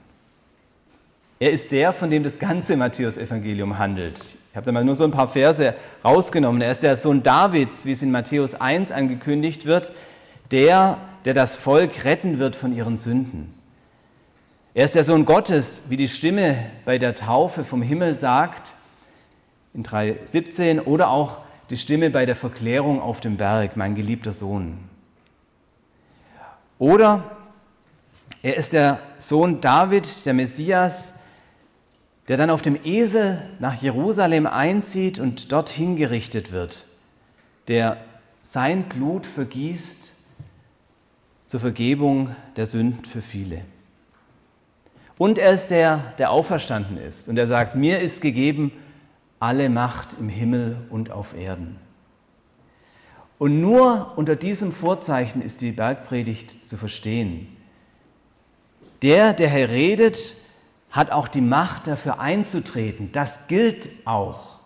Er 1.41 1.51
ist 1.51 1.73
der, 1.73 1.93
von 1.93 2.09
dem 2.09 2.25
das 2.25 2.39
ganze 2.39 2.75
Matthäus-Evangelium 2.75 3.77
handelt. 3.77 4.39
Ich 4.49 4.57
habe 4.57 4.65
da 4.65 4.73
mal 4.73 4.83
nur 4.83 4.97
so 4.97 5.05
ein 5.05 5.11
paar 5.11 5.29
Verse 5.29 5.75
rausgenommen. 6.03 6.63
Er 6.63 6.71
ist 6.71 6.83
der 6.83 6.97
Sohn 6.97 7.23
Davids, 7.23 7.85
wie 7.85 7.93
es 7.93 8.03
in 8.03 8.11
Matthäus 8.11 8.55
1 8.55 8.93
angekündigt 8.93 9.67
wird, 9.67 9.93
der, 10.53 10.97
der 11.27 11.35
das 11.35 11.55
Volk 11.55 12.07
retten 12.07 12.39
wird 12.39 12.57
von 12.57 12.75
ihren 12.75 12.97
Sünden. 12.97 13.53
Er 14.73 14.87
ist 14.87 14.95
der 14.95 15.05
Sohn 15.05 15.27
Gottes, 15.27 15.83
wie 15.91 15.99
die 15.99 16.09
Stimme 16.09 16.57
bei 16.87 16.97
der 16.97 17.13
Taufe 17.13 17.63
vom 17.63 17.83
Himmel 17.83 18.17
sagt 18.17 18.73
in 19.75 19.85
3.17 19.85 20.81
oder 20.85 21.11
auch 21.11 21.41
die 21.69 21.77
Stimme 21.77 22.09
bei 22.09 22.25
der 22.25 22.37
Verklärung 22.37 23.03
auf 23.03 23.21
dem 23.21 23.37
Berg, 23.37 23.77
mein 23.77 23.95
geliebter 23.95 24.33
Sohn. 24.33 24.92
Oder 26.83 27.23
er 28.43 28.57
ist 28.57 28.73
der 28.73 28.99
Sohn 29.17 29.61
David, 29.61 30.27
der 30.27 30.35
Messias, 30.35 31.15
der 32.27 32.37
dann 32.37 32.51
auf 32.51 32.61
dem 32.61 32.77
Esel 32.83 33.41
nach 33.61 33.81
Jerusalem 33.81 34.49
einzieht 34.49 35.21
und 35.21 35.53
dort 35.53 35.69
hingerichtet 35.69 36.51
wird, 36.51 36.89
der 37.69 37.99
sein 38.41 38.83
Blut 38.89 39.27
vergießt 39.27 40.13
zur 41.47 41.61
Vergebung 41.61 42.35
der 42.57 42.67
Sünden 42.67 43.05
für 43.05 43.23
viele. 43.23 43.65
Und 45.19 45.39
er 45.39 45.53
ist 45.53 45.69
der, 45.69 45.99
der 46.19 46.33
auferstanden 46.33 46.97
ist. 46.97 47.29
Und 47.29 47.39
er 47.39 47.47
sagt, 47.47 47.77
mir 47.77 48.01
ist 48.01 48.21
gegeben 48.21 48.73
alle 49.39 49.69
Macht 49.69 50.17
im 50.19 50.29
Himmel 50.29 50.79
und 50.91 51.13
auf 51.13 51.33
Erden. 51.39 51.79
Und 53.43 53.61
nur 53.61 54.13
unter 54.15 54.37
diesem 54.37 54.71
Vorzeichen 54.71 55.43
ist 55.43 55.63
die 55.63 55.73
Bergpredigt 55.73 56.65
zu 56.65 56.77
verstehen. 56.77 57.49
Der, 59.03 59.33
der 59.33 59.51
hier 59.51 59.69
redet, 59.69 60.37
hat 60.93 61.11
auch 61.11 61.27
die 61.27 61.41
Macht 61.41 61.89
dafür 61.89 62.21
einzutreten. 62.21 63.11
Das 63.11 63.49
gilt 63.49 63.91
auch, 64.05 64.61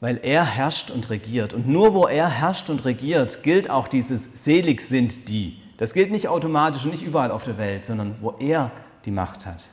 weil 0.00 0.18
er 0.24 0.44
herrscht 0.44 0.90
und 0.90 1.10
regiert. 1.10 1.52
Und 1.52 1.68
nur 1.68 1.94
wo 1.94 2.08
er 2.08 2.28
herrscht 2.28 2.68
und 2.68 2.84
regiert, 2.84 3.44
gilt 3.44 3.70
auch 3.70 3.86
dieses 3.86 4.42
Selig 4.44 4.80
sind 4.80 5.28
die. 5.28 5.62
Das 5.76 5.94
gilt 5.94 6.10
nicht 6.10 6.26
automatisch 6.26 6.84
und 6.84 6.90
nicht 6.90 7.04
überall 7.04 7.30
auf 7.30 7.44
der 7.44 7.56
Welt, 7.56 7.84
sondern 7.84 8.16
wo 8.20 8.32
er 8.40 8.72
die 9.04 9.12
Macht 9.12 9.46
hat. 9.46 9.68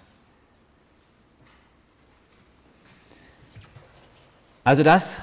Also 4.63 4.83
das 4.83 5.17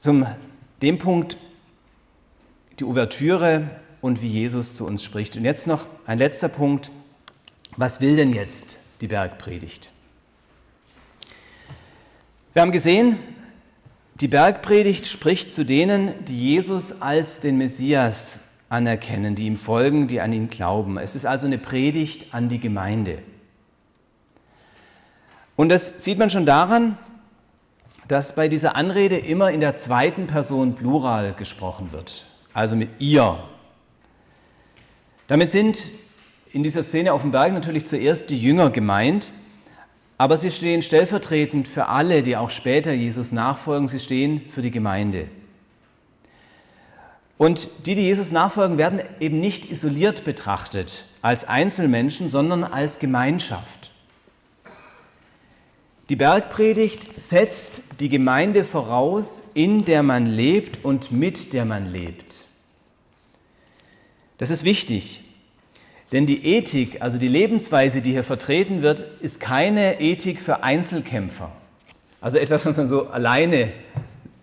zum 0.00 0.26
dem 0.84 0.98
Punkt 0.98 1.38
die 2.78 2.84
Ouvertüre 2.84 3.70
und 4.02 4.20
wie 4.20 4.28
Jesus 4.28 4.74
zu 4.74 4.86
uns 4.86 5.02
spricht. 5.02 5.34
Und 5.34 5.44
jetzt 5.44 5.66
noch 5.66 5.86
ein 6.06 6.18
letzter 6.18 6.48
Punkt. 6.48 6.90
Was 7.76 8.00
will 8.02 8.16
denn 8.16 8.34
jetzt 8.34 8.78
die 9.00 9.06
Bergpredigt? 9.06 9.90
Wir 12.52 12.62
haben 12.62 12.70
gesehen, 12.70 13.16
die 14.20 14.28
Bergpredigt 14.28 15.06
spricht 15.06 15.54
zu 15.54 15.64
denen, 15.64 16.22
die 16.26 16.38
Jesus 16.38 17.00
als 17.00 17.40
den 17.40 17.56
Messias 17.56 18.40
anerkennen, 18.68 19.34
die 19.34 19.46
ihm 19.46 19.56
folgen, 19.56 20.06
die 20.06 20.20
an 20.20 20.32
ihn 20.32 20.50
glauben. 20.50 20.98
Es 20.98 21.14
ist 21.14 21.24
also 21.24 21.46
eine 21.46 21.58
Predigt 21.58 22.34
an 22.34 22.50
die 22.50 22.60
Gemeinde. 22.60 23.22
Und 25.56 25.70
das 25.70 26.04
sieht 26.04 26.18
man 26.18 26.28
schon 26.28 26.44
daran, 26.44 26.98
dass 28.08 28.34
bei 28.34 28.48
dieser 28.48 28.76
Anrede 28.76 29.16
immer 29.16 29.50
in 29.50 29.60
der 29.60 29.76
zweiten 29.76 30.26
Person 30.26 30.74
Plural 30.74 31.34
gesprochen 31.34 31.92
wird, 31.92 32.26
also 32.52 32.76
mit 32.76 32.90
ihr. 32.98 33.38
Damit 35.26 35.50
sind 35.50 35.88
in 36.52 36.62
dieser 36.62 36.82
Szene 36.82 37.12
auf 37.12 37.22
dem 37.22 37.30
Berg 37.30 37.52
natürlich 37.52 37.86
zuerst 37.86 38.30
die 38.30 38.38
Jünger 38.38 38.70
gemeint, 38.70 39.32
aber 40.18 40.36
sie 40.36 40.50
stehen 40.50 40.82
stellvertretend 40.82 41.66
für 41.66 41.86
alle, 41.88 42.22
die 42.22 42.36
auch 42.36 42.50
später 42.50 42.92
Jesus 42.92 43.32
nachfolgen, 43.32 43.88
sie 43.88 43.98
stehen 43.98 44.42
für 44.48 44.62
die 44.62 44.70
Gemeinde. 44.70 45.28
Und 47.36 47.68
die, 47.86 47.96
die 47.96 48.02
Jesus 48.02 48.30
nachfolgen, 48.30 48.78
werden 48.78 49.02
eben 49.18 49.40
nicht 49.40 49.70
isoliert 49.70 50.24
betrachtet 50.24 51.06
als 51.20 51.44
Einzelmenschen, 51.44 52.28
sondern 52.28 52.62
als 52.62 53.00
Gemeinschaft. 53.00 53.90
Die 56.10 56.16
Bergpredigt 56.16 57.18
setzt 57.18 58.00
die 58.00 58.10
Gemeinde 58.10 58.64
voraus, 58.64 59.42
in 59.54 59.86
der 59.86 60.02
man 60.02 60.26
lebt 60.26 60.84
und 60.84 61.10
mit 61.10 61.54
der 61.54 61.64
man 61.64 61.90
lebt. 61.90 62.46
Das 64.36 64.50
ist 64.50 64.64
wichtig, 64.64 65.24
denn 66.12 66.26
die 66.26 66.44
Ethik, 66.44 67.00
also 67.00 67.16
die 67.16 67.28
Lebensweise, 67.28 68.02
die 68.02 68.12
hier 68.12 68.24
vertreten 68.24 68.82
wird, 68.82 69.06
ist 69.20 69.40
keine 69.40 70.00
Ethik 70.00 70.40
für 70.40 70.62
Einzelkämpfer. 70.62 71.50
Also 72.20 72.36
etwas, 72.38 72.66
was 72.66 72.76
man 72.76 72.86
so 72.86 73.08
alleine 73.08 73.72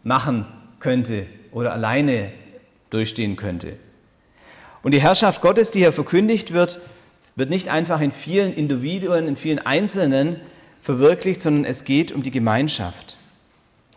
machen 0.03 0.47
könnte 0.79 1.27
oder 1.51 1.73
alleine 1.73 2.31
durchstehen 2.89 3.35
könnte. 3.35 3.77
Und 4.81 4.93
die 4.93 5.01
Herrschaft 5.01 5.41
Gottes, 5.41 5.69
die 5.69 5.79
hier 5.79 5.93
verkündigt 5.93 6.53
wird, 6.53 6.79
wird 7.35 7.51
nicht 7.51 7.69
einfach 7.69 8.01
in 8.01 8.11
vielen 8.11 8.53
Individuen, 8.53 9.27
in 9.27 9.35
vielen 9.35 9.59
Einzelnen 9.59 10.41
verwirklicht, 10.81 11.41
sondern 11.41 11.65
es 11.65 11.83
geht 11.83 12.11
um 12.11 12.23
die 12.23 12.31
Gemeinschaft. 12.31 13.17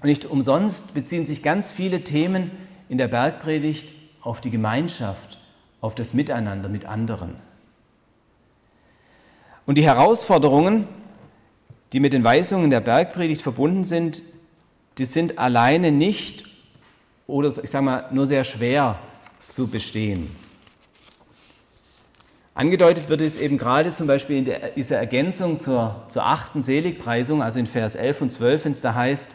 Und 0.01 0.09
nicht 0.09 0.27
umsonst 0.27 0.95
beziehen 0.95 1.27
sich 1.27 1.43
ganz 1.43 1.71
viele 1.71 2.05
Themen 2.05 2.51
in 2.89 2.99
der 2.99 3.09
Bergpredigt 3.09 3.93
auf 4.21 4.41
die 4.41 4.51
Gemeinschaft, 4.51 5.39
auf 5.81 5.95
das 5.95 6.15
Miteinander 6.15 6.69
mit 6.69 6.85
anderen. 6.85 7.37
Und 9.67 9.77
die 9.77 9.85
Herausforderungen, 9.85 10.87
die 11.93 12.01
mit 12.01 12.13
den 12.13 12.23
Weisungen 12.23 12.71
der 12.71 12.81
Bergpredigt 12.81 13.41
verbunden 13.41 13.85
sind, 13.85 14.23
die 14.99 15.07
sind 15.07 15.39
alleine 15.39 15.91
nicht 15.91 16.45
oder 17.27 17.49
ich 17.63 17.71
sage 17.71 17.85
mal 17.85 18.09
nur 18.13 18.27
sehr 18.27 18.45
schwer 18.45 18.99
zu 19.49 19.67
bestehen. 19.67 20.44
Angedeutet 22.57 23.09
wird 23.09 23.21
es 23.21 23.37
eben 23.37 23.59
gerade 23.59 23.93
zum 23.93 24.07
Beispiel 24.07 24.37
in 24.37 24.45
der, 24.45 24.71
dieser 24.71 24.97
Ergänzung 24.97 25.59
zur, 25.59 26.05
zur 26.09 26.25
achten 26.25 26.63
Seligpreisung, 26.63 27.43
also 27.43 27.59
in 27.59 27.67
Vers 27.67 27.97
11 27.97 28.23
und 28.23 28.31
12, 28.31 28.65
wenn 28.65 28.73
es 28.73 28.81
da 28.81 28.95
heißt, 28.95 29.35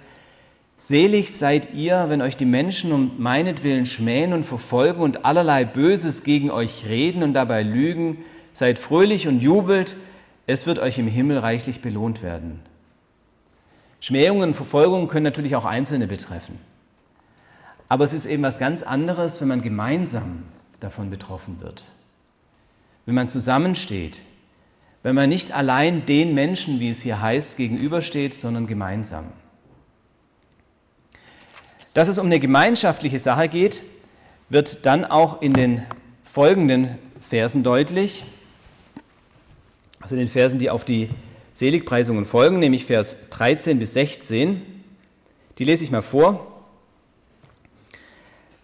Selig 0.77 1.35
seid 1.35 1.73
ihr, 1.73 2.05
wenn 2.07 2.21
euch 2.21 2.37
die 2.37 2.45
Menschen 2.45 2.93
um 2.93 3.11
meinetwillen 3.17 3.85
schmähen 3.85 4.31
und 4.31 4.45
verfolgen 4.45 5.01
und 5.01 5.25
allerlei 5.25 5.65
Böses 5.65 6.23
gegen 6.23 6.49
euch 6.51 6.85
reden 6.87 7.21
und 7.21 7.33
dabei 7.33 7.63
lügen. 7.63 8.19
Seid 8.53 8.79
fröhlich 8.79 9.27
und 9.27 9.41
jubelt, 9.41 9.97
es 10.47 10.65
wird 10.67 10.79
euch 10.79 10.97
im 10.97 11.07
Himmel 11.07 11.39
reichlich 11.39 11.81
belohnt 11.81 12.23
werden. 12.23 12.61
Schmähungen 13.99 14.49
und 14.49 14.53
Verfolgungen 14.53 15.09
können 15.09 15.25
natürlich 15.25 15.57
auch 15.57 15.65
Einzelne 15.65 16.07
betreffen. 16.07 16.57
Aber 17.89 18.05
es 18.05 18.13
ist 18.13 18.25
eben 18.25 18.43
was 18.43 18.57
ganz 18.57 18.81
anderes, 18.81 19.41
wenn 19.41 19.49
man 19.49 19.61
gemeinsam 19.61 20.43
davon 20.79 21.09
betroffen 21.09 21.57
wird 21.59 21.83
wenn 23.09 23.15
man 23.15 23.27
zusammensteht, 23.27 24.21
wenn 25.01 25.15
man 25.15 25.29
nicht 25.29 25.51
allein 25.51 26.05
den 26.05 26.35
Menschen, 26.35 26.79
wie 26.79 26.91
es 26.91 27.01
hier 27.01 27.19
heißt, 27.19 27.57
gegenübersteht, 27.57 28.35
sondern 28.35 28.67
gemeinsam. 28.67 29.31
Dass 31.95 32.07
es 32.07 32.19
um 32.19 32.27
eine 32.27 32.39
gemeinschaftliche 32.39 33.17
Sache 33.17 33.49
geht, 33.49 33.81
wird 34.49 34.85
dann 34.85 35.05
auch 35.05 35.41
in 35.41 35.53
den 35.53 35.81
folgenden 36.23 36.99
Versen 37.19 37.63
deutlich, 37.63 38.25
also 40.01 40.13
in 40.13 40.19
den 40.19 40.29
Versen, 40.29 40.59
die 40.59 40.69
auf 40.69 40.85
die 40.85 41.09
Seligpreisungen 41.55 42.25
folgen, 42.25 42.59
nämlich 42.59 42.85
Vers 42.85 43.17
13 43.31 43.79
bis 43.79 43.93
16. 43.93 44.61
Die 45.57 45.63
lese 45.63 45.83
ich 45.83 45.89
mal 45.89 46.03
vor. 46.03 46.63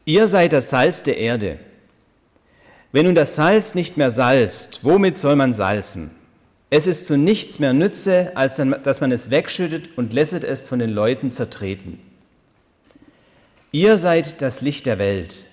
Ihr 0.05 0.27
seid 0.27 0.53
das 0.53 0.69
Salz 0.69 1.01
der 1.01 1.17
Erde. 1.17 1.57
Wenn 2.95 3.07
nun 3.07 3.15
das 3.15 3.35
Salz 3.35 3.75
nicht 3.75 3.97
mehr 3.97 4.09
salzt, 4.09 4.79
womit 4.83 5.17
soll 5.17 5.35
man 5.35 5.53
salzen? 5.53 6.11
Es 6.69 6.87
ist 6.87 7.07
zu 7.07 7.17
nichts 7.17 7.59
mehr 7.59 7.73
Nütze, 7.73 8.31
als 8.35 8.55
dass 8.55 9.01
man 9.01 9.11
es 9.11 9.29
wegschüttet 9.29 9.97
und 9.97 10.13
lässet 10.13 10.45
es 10.45 10.65
von 10.65 10.79
den 10.79 10.91
Leuten 10.91 11.29
zertreten. 11.29 11.99
Ihr 13.73 13.97
seid 13.97 14.41
das 14.41 14.61
Licht 14.61 14.85
der 14.85 14.97
Welt. 14.97 15.43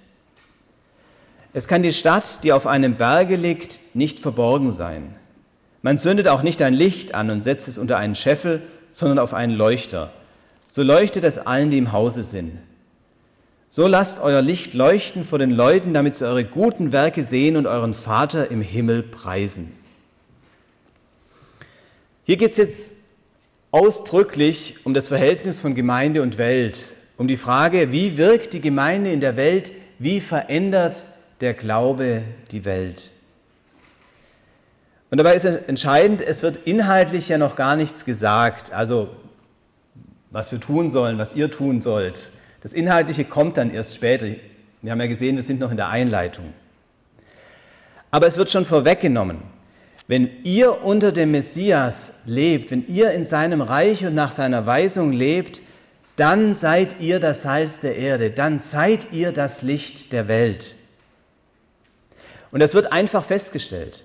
Es 1.52 1.66
kann 1.66 1.82
die 1.82 1.92
Stadt, 1.92 2.44
die 2.44 2.52
auf 2.52 2.68
einem 2.68 2.94
Berge 2.94 3.34
liegt, 3.34 3.80
nicht 3.92 4.20
verborgen 4.20 4.70
sein. 4.70 5.16
Man 5.82 5.98
zündet 5.98 6.28
auch 6.28 6.44
nicht 6.44 6.62
ein 6.62 6.74
Licht 6.74 7.12
an 7.12 7.28
und 7.28 7.42
setzt 7.42 7.66
es 7.66 7.76
unter 7.76 7.98
einen 7.98 8.14
Scheffel, 8.14 8.62
sondern 8.92 9.18
auf 9.18 9.34
einen 9.34 9.56
Leuchter. 9.56 10.12
So 10.68 10.84
leuchtet 10.84 11.24
es 11.24 11.38
allen, 11.38 11.72
die 11.72 11.78
im 11.78 11.90
Hause 11.90 12.22
sind. 12.22 12.60
So 13.74 13.86
lasst 13.86 14.20
euer 14.20 14.42
Licht 14.42 14.74
leuchten 14.74 15.24
vor 15.24 15.38
den 15.38 15.50
Leuten, 15.50 15.94
damit 15.94 16.16
sie 16.16 16.26
eure 16.26 16.44
guten 16.44 16.92
Werke 16.92 17.24
sehen 17.24 17.56
und 17.56 17.66
euren 17.66 17.94
Vater 17.94 18.50
im 18.50 18.60
Himmel 18.60 19.02
preisen. 19.02 19.72
Hier 22.24 22.36
geht 22.36 22.50
es 22.50 22.58
jetzt 22.58 22.92
ausdrücklich 23.70 24.84
um 24.84 24.92
das 24.92 25.08
Verhältnis 25.08 25.58
von 25.58 25.74
Gemeinde 25.74 26.20
und 26.20 26.36
Welt, 26.36 26.96
um 27.16 27.28
die 27.28 27.38
Frage, 27.38 27.92
wie 27.92 28.18
wirkt 28.18 28.52
die 28.52 28.60
Gemeinde 28.60 29.10
in 29.10 29.20
der 29.20 29.38
Welt, 29.38 29.72
wie 29.98 30.20
verändert 30.20 31.06
der 31.40 31.54
Glaube 31.54 32.24
die 32.50 32.66
Welt. 32.66 33.10
Und 35.10 35.16
dabei 35.16 35.34
ist 35.34 35.46
entscheidend, 35.46 36.20
es 36.20 36.42
wird 36.42 36.58
inhaltlich 36.66 37.30
ja 37.30 37.38
noch 37.38 37.56
gar 37.56 37.76
nichts 37.76 38.04
gesagt, 38.04 38.70
also 38.70 39.08
was 40.30 40.52
wir 40.52 40.60
tun 40.60 40.90
sollen, 40.90 41.16
was 41.16 41.32
ihr 41.32 41.50
tun 41.50 41.80
sollt. 41.80 42.32
Das 42.62 42.72
Inhaltliche 42.72 43.24
kommt 43.24 43.56
dann 43.56 43.72
erst 43.72 43.94
später. 43.94 44.26
Wir 44.82 44.92
haben 44.92 45.00
ja 45.00 45.06
gesehen, 45.06 45.36
wir 45.36 45.42
sind 45.42 45.60
noch 45.60 45.70
in 45.70 45.76
der 45.76 45.88
Einleitung. 45.88 46.52
Aber 48.10 48.26
es 48.26 48.36
wird 48.36 48.50
schon 48.50 48.64
vorweggenommen. 48.64 49.38
Wenn 50.06 50.30
ihr 50.44 50.84
unter 50.84 51.12
dem 51.12 51.30
Messias 51.32 52.12
lebt, 52.24 52.70
wenn 52.70 52.86
ihr 52.86 53.12
in 53.12 53.24
seinem 53.24 53.62
Reich 53.62 54.04
und 54.04 54.14
nach 54.14 54.30
seiner 54.30 54.66
Weisung 54.66 55.12
lebt, 55.12 55.62
dann 56.16 56.54
seid 56.54 57.00
ihr 57.00 57.20
das 57.20 57.42
Salz 57.42 57.80
der 57.80 57.96
Erde, 57.96 58.30
dann 58.30 58.58
seid 58.58 59.12
ihr 59.12 59.32
das 59.32 59.62
Licht 59.62 60.12
der 60.12 60.28
Welt. 60.28 60.76
Und 62.50 62.60
das 62.60 62.74
wird 62.74 62.92
einfach 62.92 63.24
festgestellt. 63.24 64.04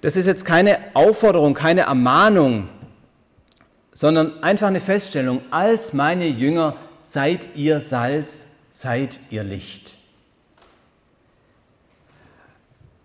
Das 0.00 0.16
ist 0.16 0.26
jetzt 0.26 0.44
keine 0.44 0.78
Aufforderung, 0.94 1.54
keine 1.54 1.82
Ermahnung, 1.82 2.68
sondern 3.92 4.42
einfach 4.42 4.66
eine 4.66 4.80
Feststellung. 4.80 5.40
Als 5.50 5.92
meine 5.92 6.26
Jünger 6.26 6.76
seid 7.14 7.54
ihr 7.54 7.80
Salz, 7.80 8.46
seid 8.70 9.20
ihr 9.30 9.44
Licht. 9.44 9.98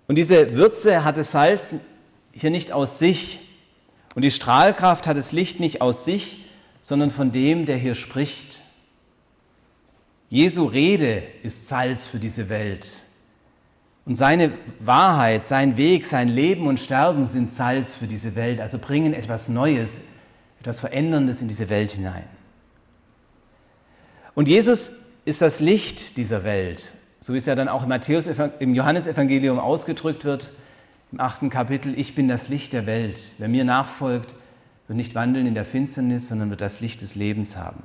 Und 0.08 0.16
diese 0.16 0.56
Würze 0.56 1.04
hat 1.04 1.18
das 1.18 1.30
Salz 1.30 1.76
hier 2.34 2.50
nicht 2.50 2.72
aus 2.72 2.98
sich 2.98 3.40
und 4.16 4.24
die 4.24 4.32
Strahlkraft 4.32 5.06
hat 5.06 5.16
das 5.16 5.32
Licht 5.32 5.60
nicht 5.60 5.82
aus 5.82 6.06
sich, 6.06 6.44
sondern 6.82 7.12
von 7.12 7.32
dem, 7.32 7.68
der 7.68 7.78
hier 7.78 7.94
spricht. 7.94 8.64
Jesu 10.32 10.66
Rede 10.66 11.22
ist 11.44 11.68
Salz 11.68 12.08
für 12.08 12.18
diese 12.18 12.50
Welt. 12.50 13.06
Und 14.06 14.16
seine 14.16 14.54
Wahrheit, 14.80 15.46
sein 15.46 15.78
Weg, 15.78 16.08
sein 16.08 16.30
Leben 16.30 16.66
und 16.66 16.80
Sterben 16.80 17.26
sind 17.26 17.52
Salz 17.52 17.94
für 17.94 18.08
diese 18.08 18.36
Welt, 18.36 18.60
also 18.60 18.80
bringen 18.80 19.14
etwas 19.14 19.50
Neues, 19.50 20.02
etwas 20.60 20.80
Veränderndes 20.80 21.42
in 21.42 21.48
diese 21.48 21.70
Welt 21.70 21.92
hinein. 21.92 22.39
Und 24.40 24.48
Jesus 24.48 24.94
ist 25.26 25.42
das 25.42 25.60
Licht 25.60 26.16
dieser 26.16 26.46
Welt, 26.46 26.94
so 27.20 27.34
wie 27.34 27.38
es 27.38 27.46
ja 27.46 27.56
dann 27.56 27.68
auch 27.68 27.84
im, 27.84 27.90
Matthäus, 27.90 28.26
im 28.60 28.74
Johannesevangelium 28.74 29.60
ausgedrückt 29.60 30.24
wird, 30.24 30.54
im 31.12 31.20
achten 31.20 31.50
Kapitel, 31.50 32.00
ich 32.00 32.16
bin 32.16 32.30
das 32.30 32.48
Licht 32.48 32.72
der 32.72 32.86
Welt. 32.86 33.34
Wer 33.38 33.50
mir 33.50 33.66
nachfolgt, 33.66 34.36
wird 34.88 34.96
nicht 34.96 35.14
wandeln 35.14 35.46
in 35.46 35.56
der 35.56 35.66
Finsternis, 35.66 36.30
sondern 36.30 36.52
wird 36.52 36.62
das 36.62 36.80
Licht 36.80 37.02
des 37.02 37.16
Lebens 37.16 37.58
haben. 37.58 37.84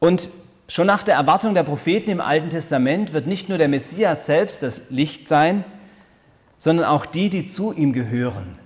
Und 0.00 0.28
schon 0.66 0.88
nach 0.88 1.04
der 1.04 1.14
Erwartung 1.14 1.54
der 1.54 1.62
Propheten 1.62 2.10
im 2.10 2.20
Alten 2.20 2.50
Testament 2.50 3.12
wird 3.12 3.28
nicht 3.28 3.48
nur 3.48 3.58
der 3.58 3.68
Messias 3.68 4.26
selbst 4.26 4.60
das 4.60 4.90
Licht 4.90 5.28
sein, 5.28 5.62
sondern 6.58 6.86
auch 6.86 7.06
die, 7.06 7.30
die 7.30 7.46
zu 7.46 7.72
ihm 7.72 7.92
gehören. 7.92 8.58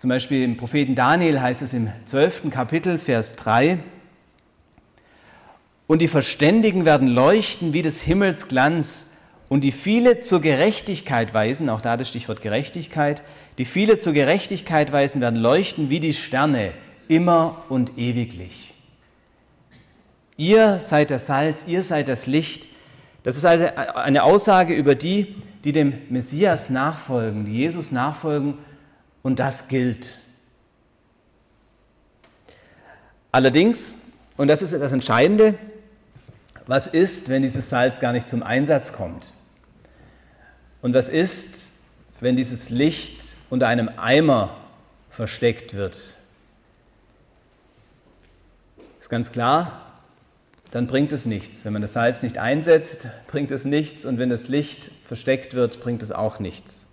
Zum 0.00 0.08
Beispiel 0.08 0.44
im 0.44 0.56
Propheten 0.56 0.94
Daniel 0.94 1.42
heißt 1.42 1.60
es 1.60 1.74
im 1.74 1.90
12. 2.06 2.48
Kapitel, 2.48 2.96
Vers 2.96 3.36
3, 3.36 3.80
und 5.88 6.00
die 6.00 6.08
Verständigen 6.08 6.86
werden 6.86 7.06
leuchten 7.06 7.74
wie 7.74 7.82
des 7.82 8.00
Himmels 8.00 8.48
Glanz 8.48 9.08
und 9.50 9.62
die 9.62 9.72
viele 9.72 10.20
zur 10.20 10.40
Gerechtigkeit 10.40 11.34
weisen, 11.34 11.68
auch 11.68 11.82
da 11.82 11.98
das 11.98 12.08
Stichwort 12.08 12.40
Gerechtigkeit, 12.40 13.22
die 13.58 13.66
viele 13.66 13.98
zur 13.98 14.14
Gerechtigkeit 14.14 14.90
weisen 14.90 15.20
werden 15.20 15.38
leuchten 15.38 15.90
wie 15.90 16.00
die 16.00 16.14
Sterne, 16.14 16.72
immer 17.08 17.64
und 17.68 17.98
ewiglich. 17.98 18.72
Ihr 20.38 20.78
seid 20.78 21.10
das 21.10 21.26
Salz, 21.26 21.66
ihr 21.68 21.82
seid 21.82 22.08
das 22.08 22.26
Licht. 22.26 22.68
Das 23.22 23.36
ist 23.36 23.44
also 23.44 23.66
eine 23.66 24.22
Aussage 24.22 24.72
über 24.72 24.94
die, 24.94 25.34
die 25.62 25.72
dem 25.72 25.92
Messias 26.08 26.70
nachfolgen, 26.70 27.44
die 27.44 27.58
Jesus 27.58 27.92
nachfolgen 27.92 28.54
und 29.22 29.38
das 29.38 29.68
gilt. 29.68 30.20
Allerdings, 33.32 33.94
und 34.36 34.48
das 34.48 34.62
ist 34.62 34.72
das 34.72 34.92
Entscheidende, 34.92 35.58
was 36.66 36.86
ist, 36.86 37.28
wenn 37.28 37.42
dieses 37.42 37.68
Salz 37.68 38.00
gar 38.00 38.12
nicht 38.12 38.28
zum 38.28 38.42
Einsatz 38.42 38.92
kommt? 38.92 39.32
Und 40.82 40.94
was 40.94 41.08
ist, 41.08 41.72
wenn 42.20 42.36
dieses 42.36 42.70
Licht 42.70 43.36
unter 43.50 43.68
einem 43.68 43.90
Eimer 43.96 44.56
versteckt 45.10 45.74
wird? 45.74 46.14
Ist 48.98 49.08
ganz 49.08 49.32
klar, 49.32 49.86
dann 50.70 50.86
bringt 50.86 51.12
es 51.12 51.26
nichts. 51.26 51.64
Wenn 51.64 51.72
man 51.72 51.82
das 51.82 51.92
Salz 51.92 52.22
nicht 52.22 52.38
einsetzt, 52.38 53.08
bringt 53.26 53.50
es 53.50 53.64
nichts. 53.64 54.04
Und 54.04 54.18
wenn 54.18 54.30
das 54.30 54.48
Licht 54.48 54.90
versteckt 55.04 55.54
wird, 55.54 55.80
bringt 55.80 56.02
es 56.02 56.12
auch 56.12 56.38
nichts. 56.38 56.86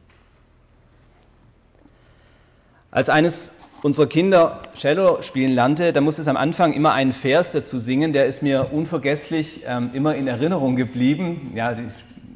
Als 2.98 3.10
eines 3.10 3.52
unserer 3.84 4.08
Kinder 4.08 4.58
Cello 4.76 5.22
spielen 5.22 5.52
lernte, 5.52 5.94
da 5.94 6.02
musste 6.02 6.24
es 6.24 6.28
am 6.28 6.36
Anfang 6.36 6.74
immer 6.74 6.94
einen 6.94 7.14
Vers 7.14 7.52
dazu 7.52 7.78
singen, 7.78 8.12
der 8.12 8.26
ist 8.26 8.42
mir 8.42 8.74
unvergesslich 8.74 9.62
ähm, 9.68 9.92
immer 9.94 10.16
in 10.16 10.28
Erinnerung 10.28 10.76
geblieben. 10.76 11.52
Ja, 11.54 11.76
das 11.76 11.92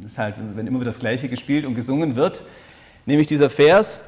ist 0.05 0.20
halt, 0.20 0.36
wenn 0.53 0.68
immer 0.68 0.80
wieder 0.80 0.91
das 0.91 0.99
Gleiche 0.99 1.30
gespielt 1.30 1.66
und 1.66 1.74
gesungen 1.74 2.16
wird, 2.16 2.43
nämlich 3.07 3.26
dieser 3.26 3.49
Vers, 3.49 4.01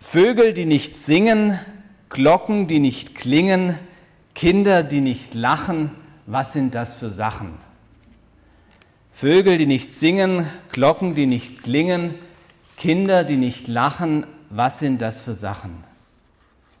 Vögel, 0.00 0.54
die 0.54 0.66
nicht 0.66 0.96
singen, 0.96 1.56
Glocken, 2.08 2.66
die 2.66 2.80
nicht 2.80 3.14
klingen, 3.14 3.76
Kinder, 4.34 4.82
die 4.82 5.00
nicht 5.00 5.34
lachen, 5.34 5.92
was 6.26 6.52
sind 6.52 6.74
das 6.74 6.96
für 6.96 7.10
Sachen? 7.10 7.52
Vögel, 9.12 9.56
die 9.56 9.66
nicht 9.66 9.92
singen, 9.92 10.48
Glocken, 10.72 11.14
die 11.14 11.26
nicht 11.26 11.62
klingen, 11.62 12.16
Kinder, 12.76 13.22
die 13.22 13.36
nicht 13.36 13.68
lachen, 13.68 14.26
was 14.50 14.80
sind 14.80 15.00
das 15.00 15.22
für 15.22 15.34
Sachen? 15.34 15.84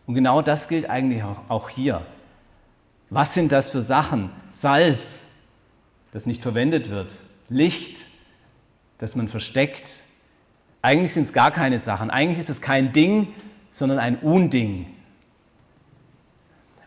Und 0.06 0.14
genau 0.14 0.42
das 0.42 0.68
gilt 0.68 0.90
eigentlich 0.90 1.22
auch 1.22 1.68
hier. 1.68 2.04
Was 3.10 3.32
sind 3.34 3.52
das 3.52 3.70
für 3.70 3.80
Sachen? 3.80 4.30
Salz, 4.52 5.24
das 6.12 6.26
nicht 6.26 6.42
verwendet 6.42 6.90
wird, 6.90 7.20
Licht, 7.48 8.06
das 8.98 9.14
man 9.14 9.28
versteckt. 9.28 10.02
Eigentlich 10.82 11.14
sind 11.14 11.24
es 11.24 11.32
gar 11.32 11.50
keine 11.50 11.78
Sachen. 11.78 12.10
Eigentlich 12.10 12.38
ist 12.38 12.50
es 12.50 12.60
kein 12.60 12.92
Ding, 12.92 13.28
sondern 13.70 13.98
ein 13.98 14.18
Unding. 14.18 14.86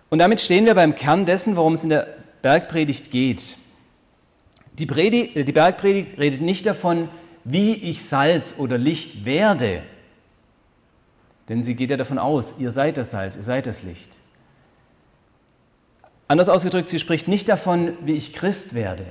Und 0.09 0.19
damit 0.19 0.41
stehen 0.41 0.65
wir 0.65 0.75
beim 0.75 0.95
Kern 0.95 1.25
dessen, 1.25 1.55
worum 1.55 1.73
es 1.73 1.83
in 1.83 1.89
der 1.89 2.07
Bergpredigt 2.41 3.09
geht. 3.09 3.57
Die, 4.77 4.85
Predigt, 4.85 5.47
die 5.47 5.51
Bergpredigt 5.51 6.17
redet 6.19 6.41
nicht 6.41 6.65
davon, 6.65 7.09
wie 7.45 7.73
ich 7.73 8.03
Salz 8.03 8.55
oder 8.57 8.77
Licht 8.77 9.25
werde, 9.25 9.83
denn 11.49 11.63
sie 11.63 11.75
geht 11.75 11.89
ja 11.89 11.97
davon 11.97 12.19
aus, 12.19 12.55
ihr 12.57 12.71
seid 12.71 12.97
das 12.97 13.11
Salz, 13.11 13.35
ihr 13.35 13.43
seid 13.43 13.65
das 13.65 13.83
Licht. 13.83 14.17
Anders 16.27 16.49
ausgedrückt, 16.49 16.89
sie 16.89 16.99
spricht 16.99 17.27
nicht 17.27 17.49
davon, 17.49 17.97
wie 18.05 18.13
ich 18.13 18.33
Christ 18.33 18.73
werde, 18.73 19.05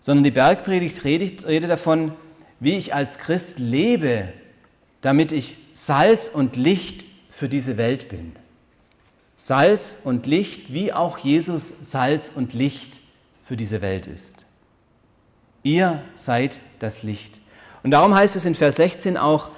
sondern 0.00 0.24
die 0.24 0.30
Bergpredigt 0.30 1.04
redet, 1.04 1.46
redet 1.46 1.70
davon, 1.70 2.12
wie 2.60 2.76
ich 2.76 2.94
als 2.94 3.18
Christ 3.18 3.58
lebe, 3.58 4.32
damit 5.00 5.32
ich 5.32 5.56
Salz 5.72 6.28
und 6.28 6.56
Licht 6.56 7.04
für 7.30 7.48
diese 7.48 7.76
Welt 7.76 8.08
bin. 8.08 8.34
Salz 9.36 9.98
und 10.02 10.26
Licht, 10.26 10.72
wie 10.72 10.92
auch 10.92 11.18
Jesus 11.18 11.72
Salz 11.82 12.32
und 12.34 12.52
Licht 12.52 13.00
für 13.44 13.56
diese 13.56 13.80
Welt 13.80 14.06
ist. 14.08 14.46
Ihr 15.62 16.02
seid 16.16 16.58
das 16.80 17.02
Licht. 17.04 17.40
Und 17.84 17.92
darum 17.92 18.14
heißt 18.14 18.34
es 18.34 18.44
in 18.44 18.56
Vers 18.56 18.76
16 18.76 19.16
auch, 19.16 19.50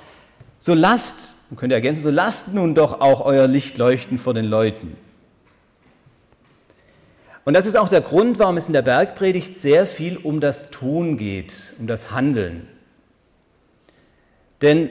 so 0.59 0.75
lasst, 0.75 1.37
man 1.51 1.57
könnte 1.57 1.75
ergänzen, 1.75 2.03
so 2.03 2.11
lasst 2.11 2.55
nun 2.55 2.75
doch 2.75 3.01
auch 3.01 3.21
euer 3.21 3.49
Licht 3.49 3.77
leuchten 3.77 4.19
vor 4.19 4.35
den 4.35 4.45
Leuten. 4.45 4.97
Und 7.45 7.55
das 7.55 7.67
ist 7.67 7.77
auch 7.77 7.89
der 7.89 8.03
Grund, 8.03 8.39
warum 8.39 8.57
es 8.57 8.69
in 8.69 8.73
der 8.73 8.83
Bergpredigt 8.83 9.57
sehr 9.57 9.87
viel 9.87 10.17
um 10.17 10.41
das 10.41 10.71
Tun 10.71 11.17
geht, 11.17 11.75
um 11.79 11.89
das 11.89 12.13
Handeln. 12.13 12.69
Denn 14.63 14.91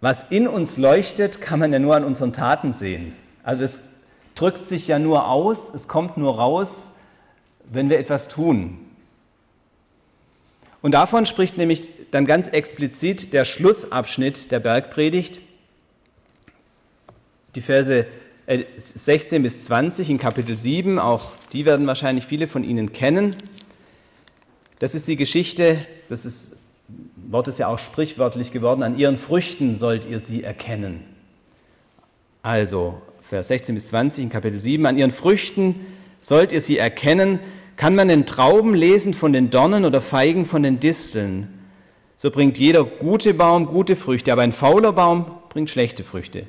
was 0.00 0.24
in 0.30 0.48
uns 0.48 0.76
leuchtet, 0.76 1.40
kann 1.40 1.60
man 1.60 1.72
ja 1.72 1.78
nur 1.78 1.94
an 1.94 2.04
unseren 2.04 2.32
Taten 2.32 2.72
sehen. 2.72 3.14
Also 3.44 3.60
das 3.60 3.80
drückt 4.34 4.64
sich 4.64 4.88
ja 4.88 4.98
nur 4.98 5.28
aus, 5.28 5.72
es 5.72 5.86
kommt 5.86 6.16
nur 6.16 6.36
raus, 6.36 6.88
wenn 7.70 7.90
wir 7.90 7.98
etwas 7.98 8.26
tun. 8.26 8.78
Und 10.82 10.92
davon 10.92 11.26
spricht 11.26 11.58
nämlich 11.58 11.90
dann 12.10 12.24
ganz 12.24 12.48
explizit 12.48 13.32
der 13.32 13.44
Schlussabschnitt 13.44 14.50
der 14.50 14.60
Bergpredigt, 14.60 15.40
die 17.54 17.60
Verse 17.60 18.06
16 18.76 19.36
äh, 19.36 19.42
bis 19.42 19.64
20 19.64 20.10
in 20.10 20.18
Kapitel 20.18 20.56
7, 20.56 20.98
auch 20.98 21.32
die 21.52 21.64
werden 21.66 21.86
wahrscheinlich 21.86 22.26
viele 22.26 22.46
von 22.46 22.64
Ihnen 22.64 22.92
kennen. 22.92 23.36
Das 24.80 24.94
ist 24.94 25.06
die 25.08 25.16
Geschichte, 25.16 25.86
das 26.08 26.24
ist, 26.24 26.56
Wort 27.28 27.48
ist 27.48 27.58
ja 27.58 27.68
auch 27.68 27.78
sprichwörtlich 27.78 28.50
geworden, 28.50 28.82
an 28.82 28.98
ihren 28.98 29.16
Früchten 29.16 29.76
sollt 29.76 30.04
ihr 30.04 30.18
sie 30.18 30.42
erkennen. 30.42 31.04
Also, 32.42 33.00
Vers 33.20 33.48
16 33.48 33.74
bis 33.74 33.88
20 33.88 34.24
in 34.24 34.30
Kapitel 34.30 34.58
7. 34.58 34.86
An 34.86 34.98
ihren 34.98 35.10
Früchten 35.12 35.76
sollt 36.20 36.50
ihr 36.50 36.60
sie 36.60 36.78
erkennen. 36.78 37.38
Kann 37.76 37.94
man 37.94 38.08
den 38.08 38.26
Trauben 38.26 38.74
lesen 38.74 39.14
von 39.14 39.32
den 39.32 39.50
Dornen 39.50 39.84
oder 39.84 40.00
Feigen 40.00 40.46
von 40.46 40.62
den 40.62 40.80
Disteln? 40.80 41.46
So 42.16 42.30
bringt 42.30 42.58
jeder 42.58 42.84
gute 42.84 43.34
Baum 43.34 43.66
gute 43.66 43.94
Früchte, 43.94 44.32
aber 44.32 44.42
ein 44.42 44.52
fauler 44.52 44.92
Baum 44.92 45.26
bringt 45.48 45.70
schlechte 45.70 46.02
Früchte. 46.02 46.46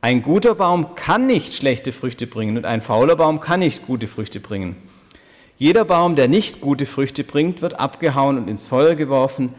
Ein 0.00 0.22
guter 0.22 0.54
Baum 0.54 0.94
kann 0.94 1.26
nicht 1.26 1.54
schlechte 1.54 1.92
Früchte 1.92 2.26
bringen 2.26 2.56
und 2.56 2.64
ein 2.64 2.82
fauler 2.82 3.16
Baum 3.16 3.40
kann 3.40 3.60
nicht 3.60 3.86
gute 3.86 4.06
Früchte 4.06 4.38
bringen. 4.38 4.76
Jeder 5.56 5.84
Baum, 5.84 6.14
der 6.14 6.28
nicht 6.28 6.60
gute 6.60 6.86
Früchte 6.86 7.24
bringt, 7.24 7.62
wird 7.62 7.80
abgehauen 7.80 8.38
und 8.38 8.48
ins 8.48 8.68
Feuer 8.68 8.94
geworfen. 8.94 9.54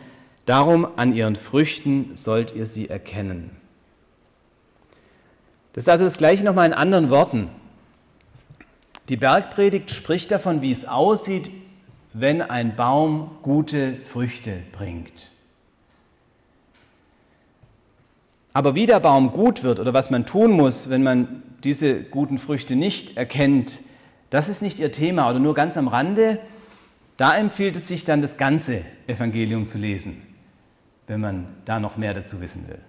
Darum 0.45 0.87
an 0.95 1.13
ihren 1.13 1.35
Früchten 1.35 2.15
sollt 2.15 2.55
ihr 2.55 2.65
sie 2.65 2.89
erkennen. 2.89 3.51
Das 5.73 5.83
ist 5.83 5.89
also 5.89 6.05
das 6.05 6.17
gleiche 6.17 6.45
nochmal 6.45 6.67
in 6.67 6.73
anderen 6.73 7.09
Worten. 7.09 7.49
Die 9.09 9.17
Bergpredigt 9.17 9.91
spricht 9.91 10.31
davon, 10.31 10.61
wie 10.61 10.71
es 10.71 10.85
aussieht, 10.85 11.51
wenn 12.13 12.41
ein 12.41 12.75
Baum 12.75 13.31
gute 13.41 13.97
Früchte 14.03 14.63
bringt. 14.71 15.31
Aber 18.54 18.76
wie 18.76 18.86
der 18.86 19.00
Baum 19.00 19.32
gut 19.32 19.64
wird 19.64 19.80
oder 19.80 19.93
was 19.93 20.10
man 20.10 20.26
tun 20.26 20.52
muss, 20.52 20.89
wenn 20.89 21.04
man 21.04 21.43
diese 21.64 22.02
guten 22.02 22.39
Früchte 22.39 22.76
nicht 22.76 23.18
erkennt, 23.18 23.80
das 24.30 24.50
ist 24.50 24.62
nicht 24.62 24.80
ihr 24.80 24.91
Thema 24.91 25.30
oder 25.30 25.39
nur 25.39 25.54
ganz 25.54 25.78
am 25.78 25.88
Rande. 25.88 26.39
Da 27.18 27.36
empfiehlt 27.36 27.76
es 27.76 27.88
sich 27.88 28.04
dann, 28.04 28.22
das 28.22 28.38
ganze 28.38 28.82
Evangelium 29.08 29.66
zu 29.66 29.78
lesen, 29.78 30.22
wenn 31.08 31.20
man 31.20 31.47
da 31.66 31.80
noch 31.80 31.97
mehr 31.97 32.14
dazu 32.14 32.41
wissen 32.41 32.68
will. 32.68 32.80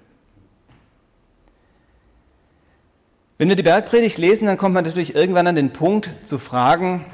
Wenn 3.38 3.48
wir 3.48 3.56
die 3.56 3.62
Bergpredigt 3.62 4.18
lesen, 4.18 4.46
dann 4.46 4.58
kommt 4.58 4.74
man 4.74 4.84
natürlich 4.84 5.14
irgendwann 5.14 5.46
an 5.46 5.56
den 5.56 5.72
Punkt 5.72 6.14
zu 6.24 6.38
fragen, 6.38 7.06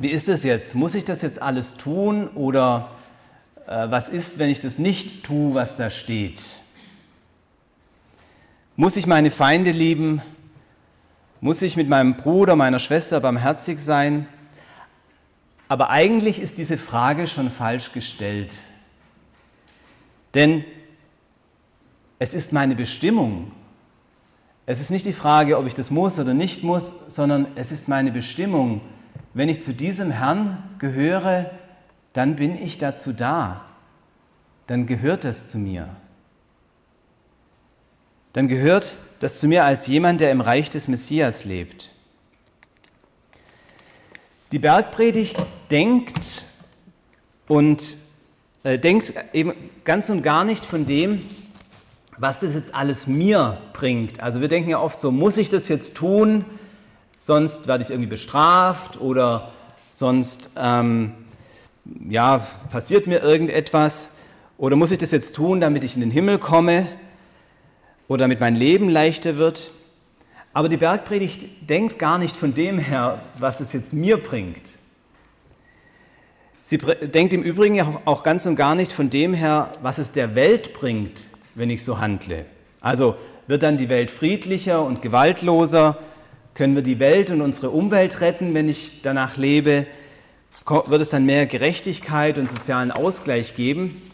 wie 0.00 0.08
ist 0.08 0.28
das 0.28 0.44
jetzt? 0.44 0.74
Muss 0.74 0.94
ich 0.94 1.04
das 1.04 1.22
jetzt 1.22 1.40
alles 1.40 1.76
tun 1.76 2.28
oder 2.28 2.90
äh, 3.66 3.90
was 3.90 4.08
ist, 4.08 4.38
wenn 4.38 4.50
ich 4.50 4.60
das 4.60 4.78
nicht 4.78 5.24
tue, 5.24 5.54
was 5.54 5.76
da 5.76 5.90
steht? 5.90 6.62
Muss 8.80 8.96
ich 8.96 9.06
meine 9.06 9.30
Feinde 9.30 9.72
lieben? 9.72 10.22
Muss 11.42 11.60
ich 11.60 11.76
mit 11.76 11.90
meinem 11.90 12.16
Bruder, 12.16 12.56
meiner 12.56 12.78
Schwester 12.78 13.20
barmherzig 13.20 13.78
sein? 13.78 14.26
Aber 15.68 15.90
eigentlich 15.90 16.40
ist 16.40 16.56
diese 16.56 16.78
Frage 16.78 17.26
schon 17.26 17.50
falsch 17.50 17.92
gestellt. 17.92 18.62
Denn 20.32 20.64
es 22.18 22.32
ist 22.32 22.54
meine 22.54 22.74
Bestimmung, 22.74 23.52
es 24.64 24.80
ist 24.80 24.90
nicht 24.90 25.04
die 25.04 25.12
Frage, 25.12 25.58
ob 25.58 25.66
ich 25.66 25.74
das 25.74 25.90
muss 25.90 26.18
oder 26.18 26.32
nicht 26.32 26.62
muss, 26.62 26.90
sondern 27.08 27.48
es 27.56 27.72
ist 27.72 27.86
meine 27.86 28.10
Bestimmung. 28.10 28.80
Wenn 29.34 29.50
ich 29.50 29.60
zu 29.60 29.74
diesem 29.74 30.10
Herrn 30.10 30.56
gehöre, 30.78 31.50
dann 32.14 32.34
bin 32.34 32.56
ich 32.56 32.78
dazu 32.78 33.12
da. 33.12 33.60
Dann 34.66 34.86
gehört 34.86 35.26
es 35.26 35.48
zu 35.48 35.58
mir. 35.58 35.94
Dann 38.32 38.48
gehört 38.48 38.96
das 39.20 39.38
zu 39.38 39.48
mir 39.48 39.64
als 39.64 39.86
jemand, 39.86 40.20
der 40.20 40.30
im 40.30 40.40
Reich 40.40 40.70
des 40.70 40.88
Messias 40.88 41.44
lebt. 41.44 41.90
Die 44.52 44.58
Bergpredigt 44.58 45.36
denkt 45.70 46.46
und 47.46 47.98
äh, 48.62 48.78
denkt 48.78 49.14
eben 49.32 49.52
ganz 49.84 50.10
und 50.10 50.22
gar 50.22 50.44
nicht 50.44 50.64
von 50.64 50.86
dem, 50.86 51.22
was 52.18 52.40
das 52.40 52.54
jetzt 52.54 52.74
alles 52.74 53.06
mir 53.06 53.60
bringt. 53.72 54.20
Also 54.20 54.40
wir 54.40 54.48
denken 54.48 54.70
ja 54.70 54.80
oft 54.80 54.98
so, 54.98 55.10
muss 55.10 55.36
ich 55.38 55.48
das 55.48 55.68
jetzt 55.68 55.94
tun, 55.96 56.44
sonst 57.18 57.66
werde 57.66 57.82
ich 57.82 57.90
irgendwie 57.90 58.08
bestraft 58.08 59.00
oder 59.00 59.52
sonst 59.88 60.50
ähm, 60.56 61.12
ja, 62.08 62.46
passiert 62.70 63.06
mir 63.06 63.22
irgendetwas 63.22 64.10
oder 64.58 64.76
muss 64.76 64.90
ich 64.90 64.98
das 64.98 65.10
jetzt 65.10 65.34
tun, 65.34 65.60
damit 65.60 65.84
ich 65.84 65.94
in 65.94 66.00
den 66.00 66.10
Himmel 66.10 66.38
komme 66.38 66.86
oder 68.10 68.24
damit 68.24 68.40
mein 68.40 68.56
Leben 68.56 68.88
leichter 68.88 69.36
wird. 69.38 69.70
Aber 70.52 70.68
die 70.68 70.76
Bergpredigt 70.76 71.46
denkt 71.70 71.96
gar 71.96 72.18
nicht 72.18 72.34
von 72.34 72.54
dem 72.54 72.78
her, 72.78 73.22
was 73.38 73.60
es 73.60 73.72
jetzt 73.72 73.94
mir 73.94 74.16
bringt, 74.16 74.78
Sie 76.62 76.76
denkt 76.78 77.32
im 77.32 77.42
Übrigen 77.42 77.80
auch 78.04 78.22
ganz 78.22 78.46
und 78.46 78.54
gar 78.54 78.74
nicht 78.74 78.92
von 78.92 79.10
dem 79.10 79.34
her, 79.34 79.72
was 79.82 79.98
es 79.98 80.12
der 80.12 80.34
Welt 80.36 80.72
bringt, 80.72 81.26
wenn 81.54 81.70
ich 81.70 81.82
so 81.82 81.98
handle. 81.98 82.44
Also 82.80 83.16
wird 83.48 83.62
dann 83.62 83.76
die 83.76 83.88
Welt 83.88 84.10
friedlicher 84.10 84.84
und 84.84 85.02
gewaltloser? 85.02 85.98
Können 86.54 86.74
wir 86.76 86.82
die 86.82 87.00
Welt 87.00 87.30
und 87.30 87.40
unsere 87.40 87.70
Umwelt 87.70 88.20
retten, 88.20 88.54
wenn 88.54 88.68
ich 88.68 89.02
danach 89.02 89.36
lebe? 89.36 89.86
Wird 90.66 91.00
es 91.00 91.08
dann 91.08 91.24
mehr 91.26 91.46
Gerechtigkeit 91.46 92.38
und 92.38 92.48
sozialen 92.48 92.92
Ausgleich 92.92 93.56
geben? 93.56 94.09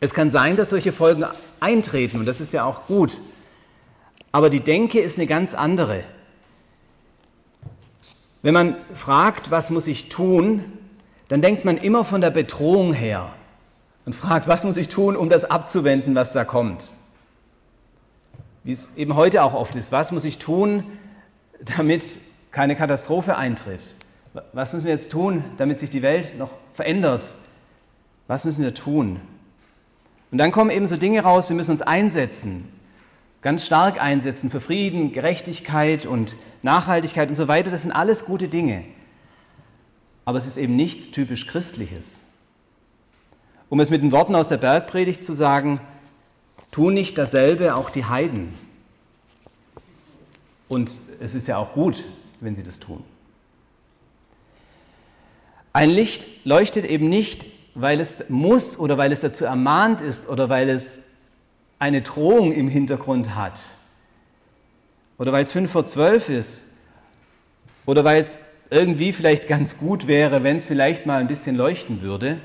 Es 0.00 0.12
kann 0.12 0.30
sein, 0.30 0.56
dass 0.56 0.70
solche 0.70 0.92
Folgen 0.92 1.24
eintreten 1.60 2.18
und 2.18 2.26
das 2.26 2.40
ist 2.40 2.52
ja 2.52 2.64
auch 2.64 2.86
gut. 2.86 3.20
Aber 4.32 4.50
die 4.50 4.60
Denke 4.60 5.00
ist 5.00 5.16
eine 5.16 5.26
ganz 5.26 5.54
andere. 5.54 6.04
Wenn 8.42 8.54
man 8.54 8.76
fragt, 8.94 9.50
was 9.50 9.70
muss 9.70 9.86
ich 9.86 10.08
tun, 10.08 10.64
dann 11.28 11.42
denkt 11.42 11.64
man 11.64 11.78
immer 11.78 12.04
von 12.04 12.20
der 12.20 12.30
Bedrohung 12.30 12.92
her 12.92 13.32
und 14.04 14.14
fragt, 14.14 14.46
was 14.46 14.64
muss 14.64 14.76
ich 14.76 14.88
tun, 14.88 15.16
um 15.16 15.30
das 15.30 15.44
abzuwenden, 15.44 16.14
was 16.14 16.32
da 16.32 16.44
kommt. 16.44 16.92
Wie 18.62 18.72
es 18.72 18.88
eben 18.96 19.16
heute 19.16 19.42
auch 19.42 19.54
oft 19.54 19.74
ist, 19.76 19.90
was 19.90 20.12
muss 20.12 20.24
ich 20.24 20.38
tun, 20.38 20.84
damit 21.76 22.04
keine 22.50 22.76
Katastrophe 22.76 23.36
eintritt? 23.36 23.94
Was 24.52 24.72
müssen 24.72 24.84
wir 24.84 24.92
jetzt 24.92 25.10
tun, 25.10 25.44
damit 25.56 25.78
sich 25.78 25.90
die 25.90 26.02
Welt 26.02 26.38
noch 26.38 26.52
verändert? 26.74 27.34
Was 28.26 28.44
müssen 28.44 28.62
wir 28.62 28.74
tun? 28.74 29.20
Und 30.36 30.40
dann 30.40 30.50
kommen 30.50 30.68
eben 30.68 30.86
so 30.86 30.98
Dinge 30.98 31.22
raus, 31.22 31.48
wir 31.48 31.56
müssen 31.56 31.70
uns 31.70 31.80
einsetzen, 31.80 32.68
ganz 33.40 33.64
stark 33.64 33.98
einsetzen 33.98 34.50
für 34.50 34.60
Frieden, 34.60 35.10
Gerechtigkeit 35.10 36.04
und 36.04 36.36
Nachhaltigkeit 36.60 37.30
und 37.30 37.36
so 37.36 37.48
weiter. 37.48 37.70
Das 37.70 37.80
sind 37.80 37.92
alles 37.92 38.26
gute 38.26 38.46
Dinge. 38.46 38.84
Aber 40.26 40.36
es 40.36 40.46
ist 40.46 40.58
eben 40.58 40.76
nichts 40.76 41.10
typisch 41.10 41.46
Christliches. 41.46 42.24
Um 43.70 43.80
es 43.80 43.88
mit 43.88 44.02
den 44.02 44.12
Worten 44.12 44.34
aus 44.34 44.48
der 44.48 44.58
Bergpredigt 44.58 45.24
zu 45.24 45.32
sagen, 45.32 45.80
tun 46.70 46.92
nicht 46.92 47.16
dasselbe 47.16 47.74
auch 47.74 47.88
die 47.88 48.04
Heiden. 48.04 48.52
Und 50.68 51.00
es 51.18 51.34
ist 51.34 51.48
ja 51.48 51.56
auch 51.56 51.72
gut, 51.72 52.04
wenn 52.40 52.54
sie 52.54 52.62
das 52.62 52.78
tun. 52.78 53.02
Ein 55.72 55.88
Licht 55.88 56.26
leuchtet 56.44 56.84
eben 56.84 57.08
nicht, 57.08 57.46
weil 57.76 58.00
es 58.00 58.28
muss 58.28 58.78
oder 58.78 58.96
weil 58.96 59.12
es 59.12 59.20
dazu 59.20 59.44
ermahnt 59.44 60.00
ist 60.00 60.28
oder 60.28 60.48
weil 60.48 60.70
es 60.70 60.98
eine 61.78 62.00
Drohung 62.00 62.52
im 62.52 62.68
Hintergrund 62.68 63.34
hat 63.34 63.60
oder 65.18 65.30
weil 65.32 65.44
es 65.44 65.52
fünf 65.52 65.70
vor 65.70 65.84
zwölf 65.84 66.30
ist 66.30 66.64
oder 67.84 68.02
weil 68.02 68.20
es 68.20 68.38
irgendwie 68.70 69.12
vielleicht 69.12 69.46
ganz 69.46 69.76
gut 69.76 70.06
wäre, 70.06 70.42
wenn 70.42 70.56
es 70.56 70.64
vielleicht 70.64 71.04
mal 71.04 71.20
ein 71.20 71.28
bisschen 71.28 71.54
leuchten 71.54 72.00
würde, 72.00 72.40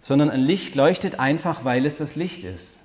sondern 0.00 0.30
ein 0.30 0.40
Licht 0.40 0.74
leuchtet 0.74 1.18
einfach, 1.20 1.64
weil 1.64 1.86
es 1.86 1.98
das 1.98 2.16
Licht 2.16 2.42
ist. 2.42 2.80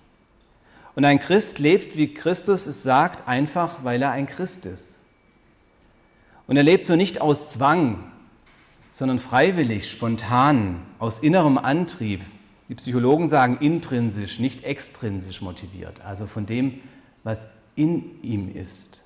Und 0.95 1.03
ein 1.03 1.19
Christ 1.19 1.59
lebt, 1.59 1.97
wie 1.97 2.13
Christus 2.13 2.67
es 2.67 2.83
sagt, 2.83 3.27
einfach, 3.27 3.83
weil 3.83 4.01
er 4.01 4.11
ein 4.11 4.27
Christ 4.27 4.65
ist. 4.65 4.97
Und 6.47 6.57
er 6.57 6.63
lebt 6.63 6.85
so 6.85 6.95
nicht 6.95 7.21
aus 7.21 7.49
Zwang, 7.49 8.11
sondern 8.95 9.19
freiwillig, 9.19 9.91
spontan, 9.91 10.79
aus 10.99 11.19
innerem 11.19 11.57
Antrieb, 11.57 12.21
die 12.69 12.75
Psychologen 12.75 13.27
sagen 13.27 13.57
intrinsisch, 13.59 14.39
nicht 14.39 14.63
extrinsisch 14.63 15.41
motiviert, 15.41 15.99
also 16.05 16.27
von 16.27 16.45
dem, 16.45 16.79
was 17.25 17.45
in 17.75 18.23
ihm 18.23 18.55
ist. 18.55 19.01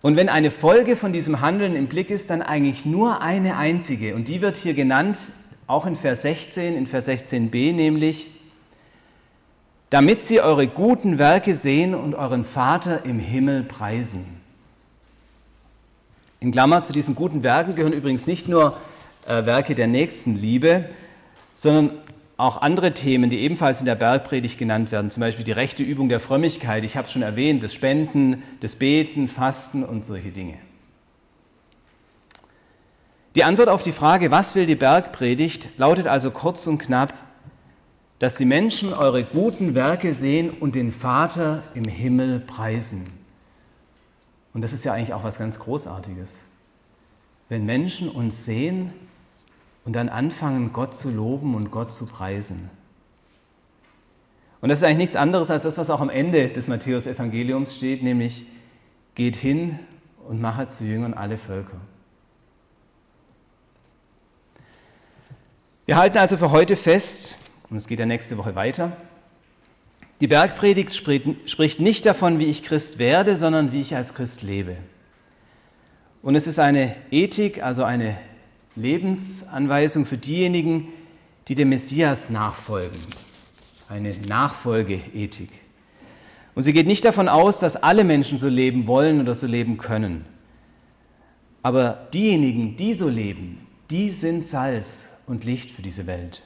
Und 0.00 0.14
wenn 0.14 0.28
eine 0.28 0.52
Folge 0.52 0.94
von 0.94 1.12
diesem 1.12 1.40
Handeln 1.40 1.74
im 1.74 1.88
Blick 1.88 2.08
ist, 2.08 2.30
dann 2.30 2.40
eigentlich 2.40 2.86
nur 2.86 3.20
eine 3.20 3.56
einzige. 3.56 4.14
Und 4.14 4.28
die 4.28 4.40
wird 4.40 4.56
hier 4.56 4.74
genannt, 4.74 5.18
auch 5.66 5.86
in 5.86 5.96
Vers 5.96 6.22
16, 6.22 6.76
in 6.76 6.86
Vers 6.86 7.08
16b, 7.08 7.72
nämlich, 7.72 8.28
damit 9.90 10.22
sie 10.22 10.40
eure 10.40 10.68
guten 10.68 11.18
Werke 11.18 11.56
sehen 11.56 11.96
und 11.96 12.14
euren 12.14 12.44
Vater 12.44 13.04
im 13.04 13.18
Himmel 13.18 13.64
preisen. 13.64 14.43
In 16.44 16.50
Klammer 16.50 16.84
zu 16.84 16.92
diesen 16.92 17.14
guten 17.14 17.42
Werken 17.42 17.74
gehören 17.74 17.94
übrigens 17.94 18.26
nicht 18.26 18.48
nur 18.48 18.76
äh, 19.26 19.46
Werke 19.46 19.74
der 19.74 19.86
Nächstenliebe, 19.86 20.84
sondern 21.54 21.92
auch 22.36 22.60
andere 22.60 22.92
Themen, 22.92 23.30
die 23.30 23.38
ebenfalls 23.38 23.80
in 23.80 23.86
der 23.86 23.94
Bergpredigt 23.94 24.58
genannt 24.58 24.92
werden, 24.92 25.10
zum 25.10 25.22
Beispiel 25.22 25.46
die 25.46 25.52
rechte 25.52 25.82
Übung 25.82 26.10
der 26.10 26.20
Frömmigkeit, 26.20 26.84
ich 26.84 26.98
habe 26.98 27.06
es 27.06 27.12
schon 27.12 27.22
erwähnt, 27.22 27.62
das 27.62 27.72
Spenden, 27.72 28.42
das 28.60 28.76
Beten, 28.76 29.26
Fasten 29.26 29.82
und 29.84 30.04
solche 30.04 30.32
Dinge. 30.32 30.58
Die 33.36 33.44
Antwort 33.44 33.70
auf 33.70 33.80
die 33.80 33.92
Frage, 33.92 34.30
was 34.30 34.54
will 34.54 34.66
die 34.66 34.76
Bergpredigt, 34.76 35.70
lautet 35.78 36.06
also 36.06 36.30
kurz 36.30 36.66
und 36.66 36.76
knapp, 36.76 37.14
dass 38.18 38.36
die 38.36 38.44
Menschen 38.44 38.92
eure 38.92 39.24
guten 39.24 39.74
Werke 39.74 40.12
sehen 40.12 40.50
und 40.50 40.74
den 40.74 40.92
Vater 40.92 41.62
im 41.72 41.86
Himmel 41.86 42.40
preisen. 42.40 43.23
Und 44.54 44.62
das 44.62 44.72
ist 44.72 44.84
ja 44.84 44.94
eigentlich 44.94 45.12
auch 45.12 45.24
was 45.24 45.38
ganz 45.38 45.58
Großartiges. 45.58 46.40
Wenn 47.48 47.66
Menschen 47.66 48.08
uns 48.08 48.44
sehen 48.44 48.92
und 49.84 49.94
dann 49.94 50.08
anfangen, 50.08 50.72
Gott 50.72 50.96
zu 50.96 51.10
loben 51.10 51.54
und 51.54 51.70
Gott 51.70 51.92
zu 51.92 52.06
preisen. 52.06 52.70
Und 54.60 54.70
das 54.70 54.78
ist 54.78 54.84
eigentlich 54.84 54.98
nichts 54.98 55.16
anderes 55.16 55.50
als 55.50 55.64
das, 55.64 55.76
was 55.76 55.90
auch 55.90 56.00
am 56.00 56.08
Ende 56.08 56.48
des 56.48 56.68
Matthäus-Evangeliums 56.68 57.76
steht, 57.76 58.02
nämlich 58.02 58.46
geht 59.14 59.36
hin 59.36 59.78
und 60.24 60.40
mache 60.40 60.68
zu 60.68 60.84
Jüngern 60.84 61.12
alle 61.12 61.36
Völker. 61.36 61.76
Wir 65.84 65.96
halten 65.96 66.16
also 66.16 66.38
für 66.38 66.50
heute 66.50 66.76
fest, 66.76 67.36
und 67.68 67.76
es 67.76 67.86
geht 67.86 67.98
ja 67.98 68.06
nächste 68.06 68.38
Woche 68.38 68.54
weiter, 68.54 68.96
die 70.20 70.28
Bergpredigt 70.28 70.94
spricht 70.94 71.80
nicht 71.80 72.06
davon, 72.06 72.38
wie 72.38 72.44
ich 72.44 72.62
Christ 72.62 72.98
werde, 72.98 73.36
sondern 73.36 73.72
wie 73.72 73.80
ich 73.80 73.96
als 73.96 74.14
Christ 74.14 74.42
lebe. 74.42 74.76
Und 76.22 76.36
es 76.36 76.46
ist 76.46 76.58
eine 76.58 76.96
Ethik, 77.10 77.62
also 77.62 77.84
eine 77.84 78.16
Lebensanweisung 78.76 80.06
für 80.06 80.16
diejenigen, 80.16 80.88
die 81.48 81.54
dem 81.54 81.68
Messias 81.68 82.30
nachfolgen. 82.30 83.00
Eine 83.88 84.14
Nachfolgeethik. 84.26 85.50
Und 86.54 86.62
sie 86.62 86.72
geht 86.72 86.86
nicht 86.86 87.04
davon 87.04 87.28
aus, 87.28 87.58
dass 87.58 87.76
alle 87.76 88.04
Menschen 88.04 88.38
so 88.38 88.48
leben 88.48 88.86
wollen 88.86 89.20
oder 89.20 89.34
so 89.34 89.46
leben 89.46 89.76
können. 89.76 90.24
Aber 91.62 92.08
diejenigen, 92.14 92.76
die 92.76 92.94
so 92.94 93.08
leben, 93.08 93.66
die 93.90 94.10
sind 94.10 94.46
Salz 94.46 95.08
und 95.26 95.44
Licht 95.44 95.70
für 95.70 95.82
diese 95.82 96.06
Welt. 96.06 96.42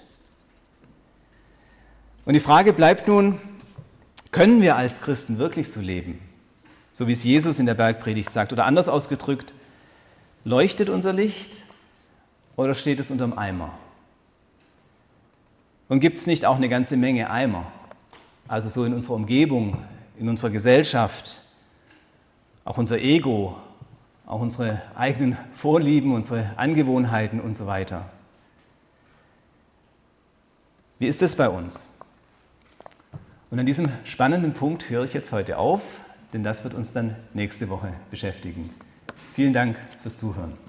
Und 2.25 2.35
die 2.35 2.41
Frage 2.41 2.73
bleibt 2.73 3.09
nun, 3.09 3.39
können 4.33 4.61
wir 4.63 4.77
als 4.77 5.01
Christen 5.01 5.39
wirklich 5.39 5.71
so 5.71 5.81
leben? 5.81 6.21
So 6.93 7.07
wie 7.07 7.13
es 7.13 7.25
Jesus 7.25 7.59
in 7.59 7.67
der 7.67 7.75
Bergpredigt 7.75 8.31
sagt. 8.31 8.53
Oder 8.53 8.67
anders 8.67 8.89
ausgedrückt, 8.89 9.55
leuchtet 10.45 10.89
unser 10.89 11.13
Licht 11.13 11.61
oder 12.57 12.75
steht 12.75 13.01
es 13.01 13.11
unterm 13.11 13.39
Eimer? 13.39 13.73
Und 15.89 16.01
gibt 16.01 16.17
es 16.17 16.27
nicht 16.27 16.45
auch 16.45 16.57
eine 16.57 16.69
ganze 16.69 16.97
Menge 16.97 17.31
Eimer? 17.31 17.71
Also 18.47 18.69
so 18.69 18.85
in 18.85 18.95
unserer 18.95 19.15
Umgebung, 19.15 19.83
in 20.17 20.29
unserer 20.29 20.51
Gesellschaft, 20.51 21.41
auch 22.65 22.77
unser 22.77 22.99
Ego, 22.99 23.57
auch 24.27 24.41
unsere 24.41 24.83
eigenen 24.95 25.39
Vorlieben, 25.55 26.15
unsere 26.15 26.53
Angewohnheiten 26.57 27.41
und 27.41 27.57
so 27.57 27.67
weiter. 27.67 28.11
Wie 30.99 31.07
ist 31.07 31.23
es 31.23 31.37
bei 31.37 31.49
uns? 31.49 31.89
Und 33.51 33.59
an 33.59 33.67
diesem 33.67 33.89
spannenden 34.05 34.53
Punkt 34.53 34.91
höre 34.91 35.05
ich 35.05 35.15
jetzt 35.15 35.33
heute 35.33 35.57
auf, 35.57 35.81
denn 36.35 36.43
das 36.43 36.65
wird 36.65 36.75
uns 36.75 36.93
dann 36.93 37.17
nächste 37.33 37.71
Woche 37.71 37.95
beschäftigen. 38.11 38.71
Vielen 39.35 39.55
Dank 39.55 39.77
fürs 40.03 40.19
Zuhören. 40.19 40.68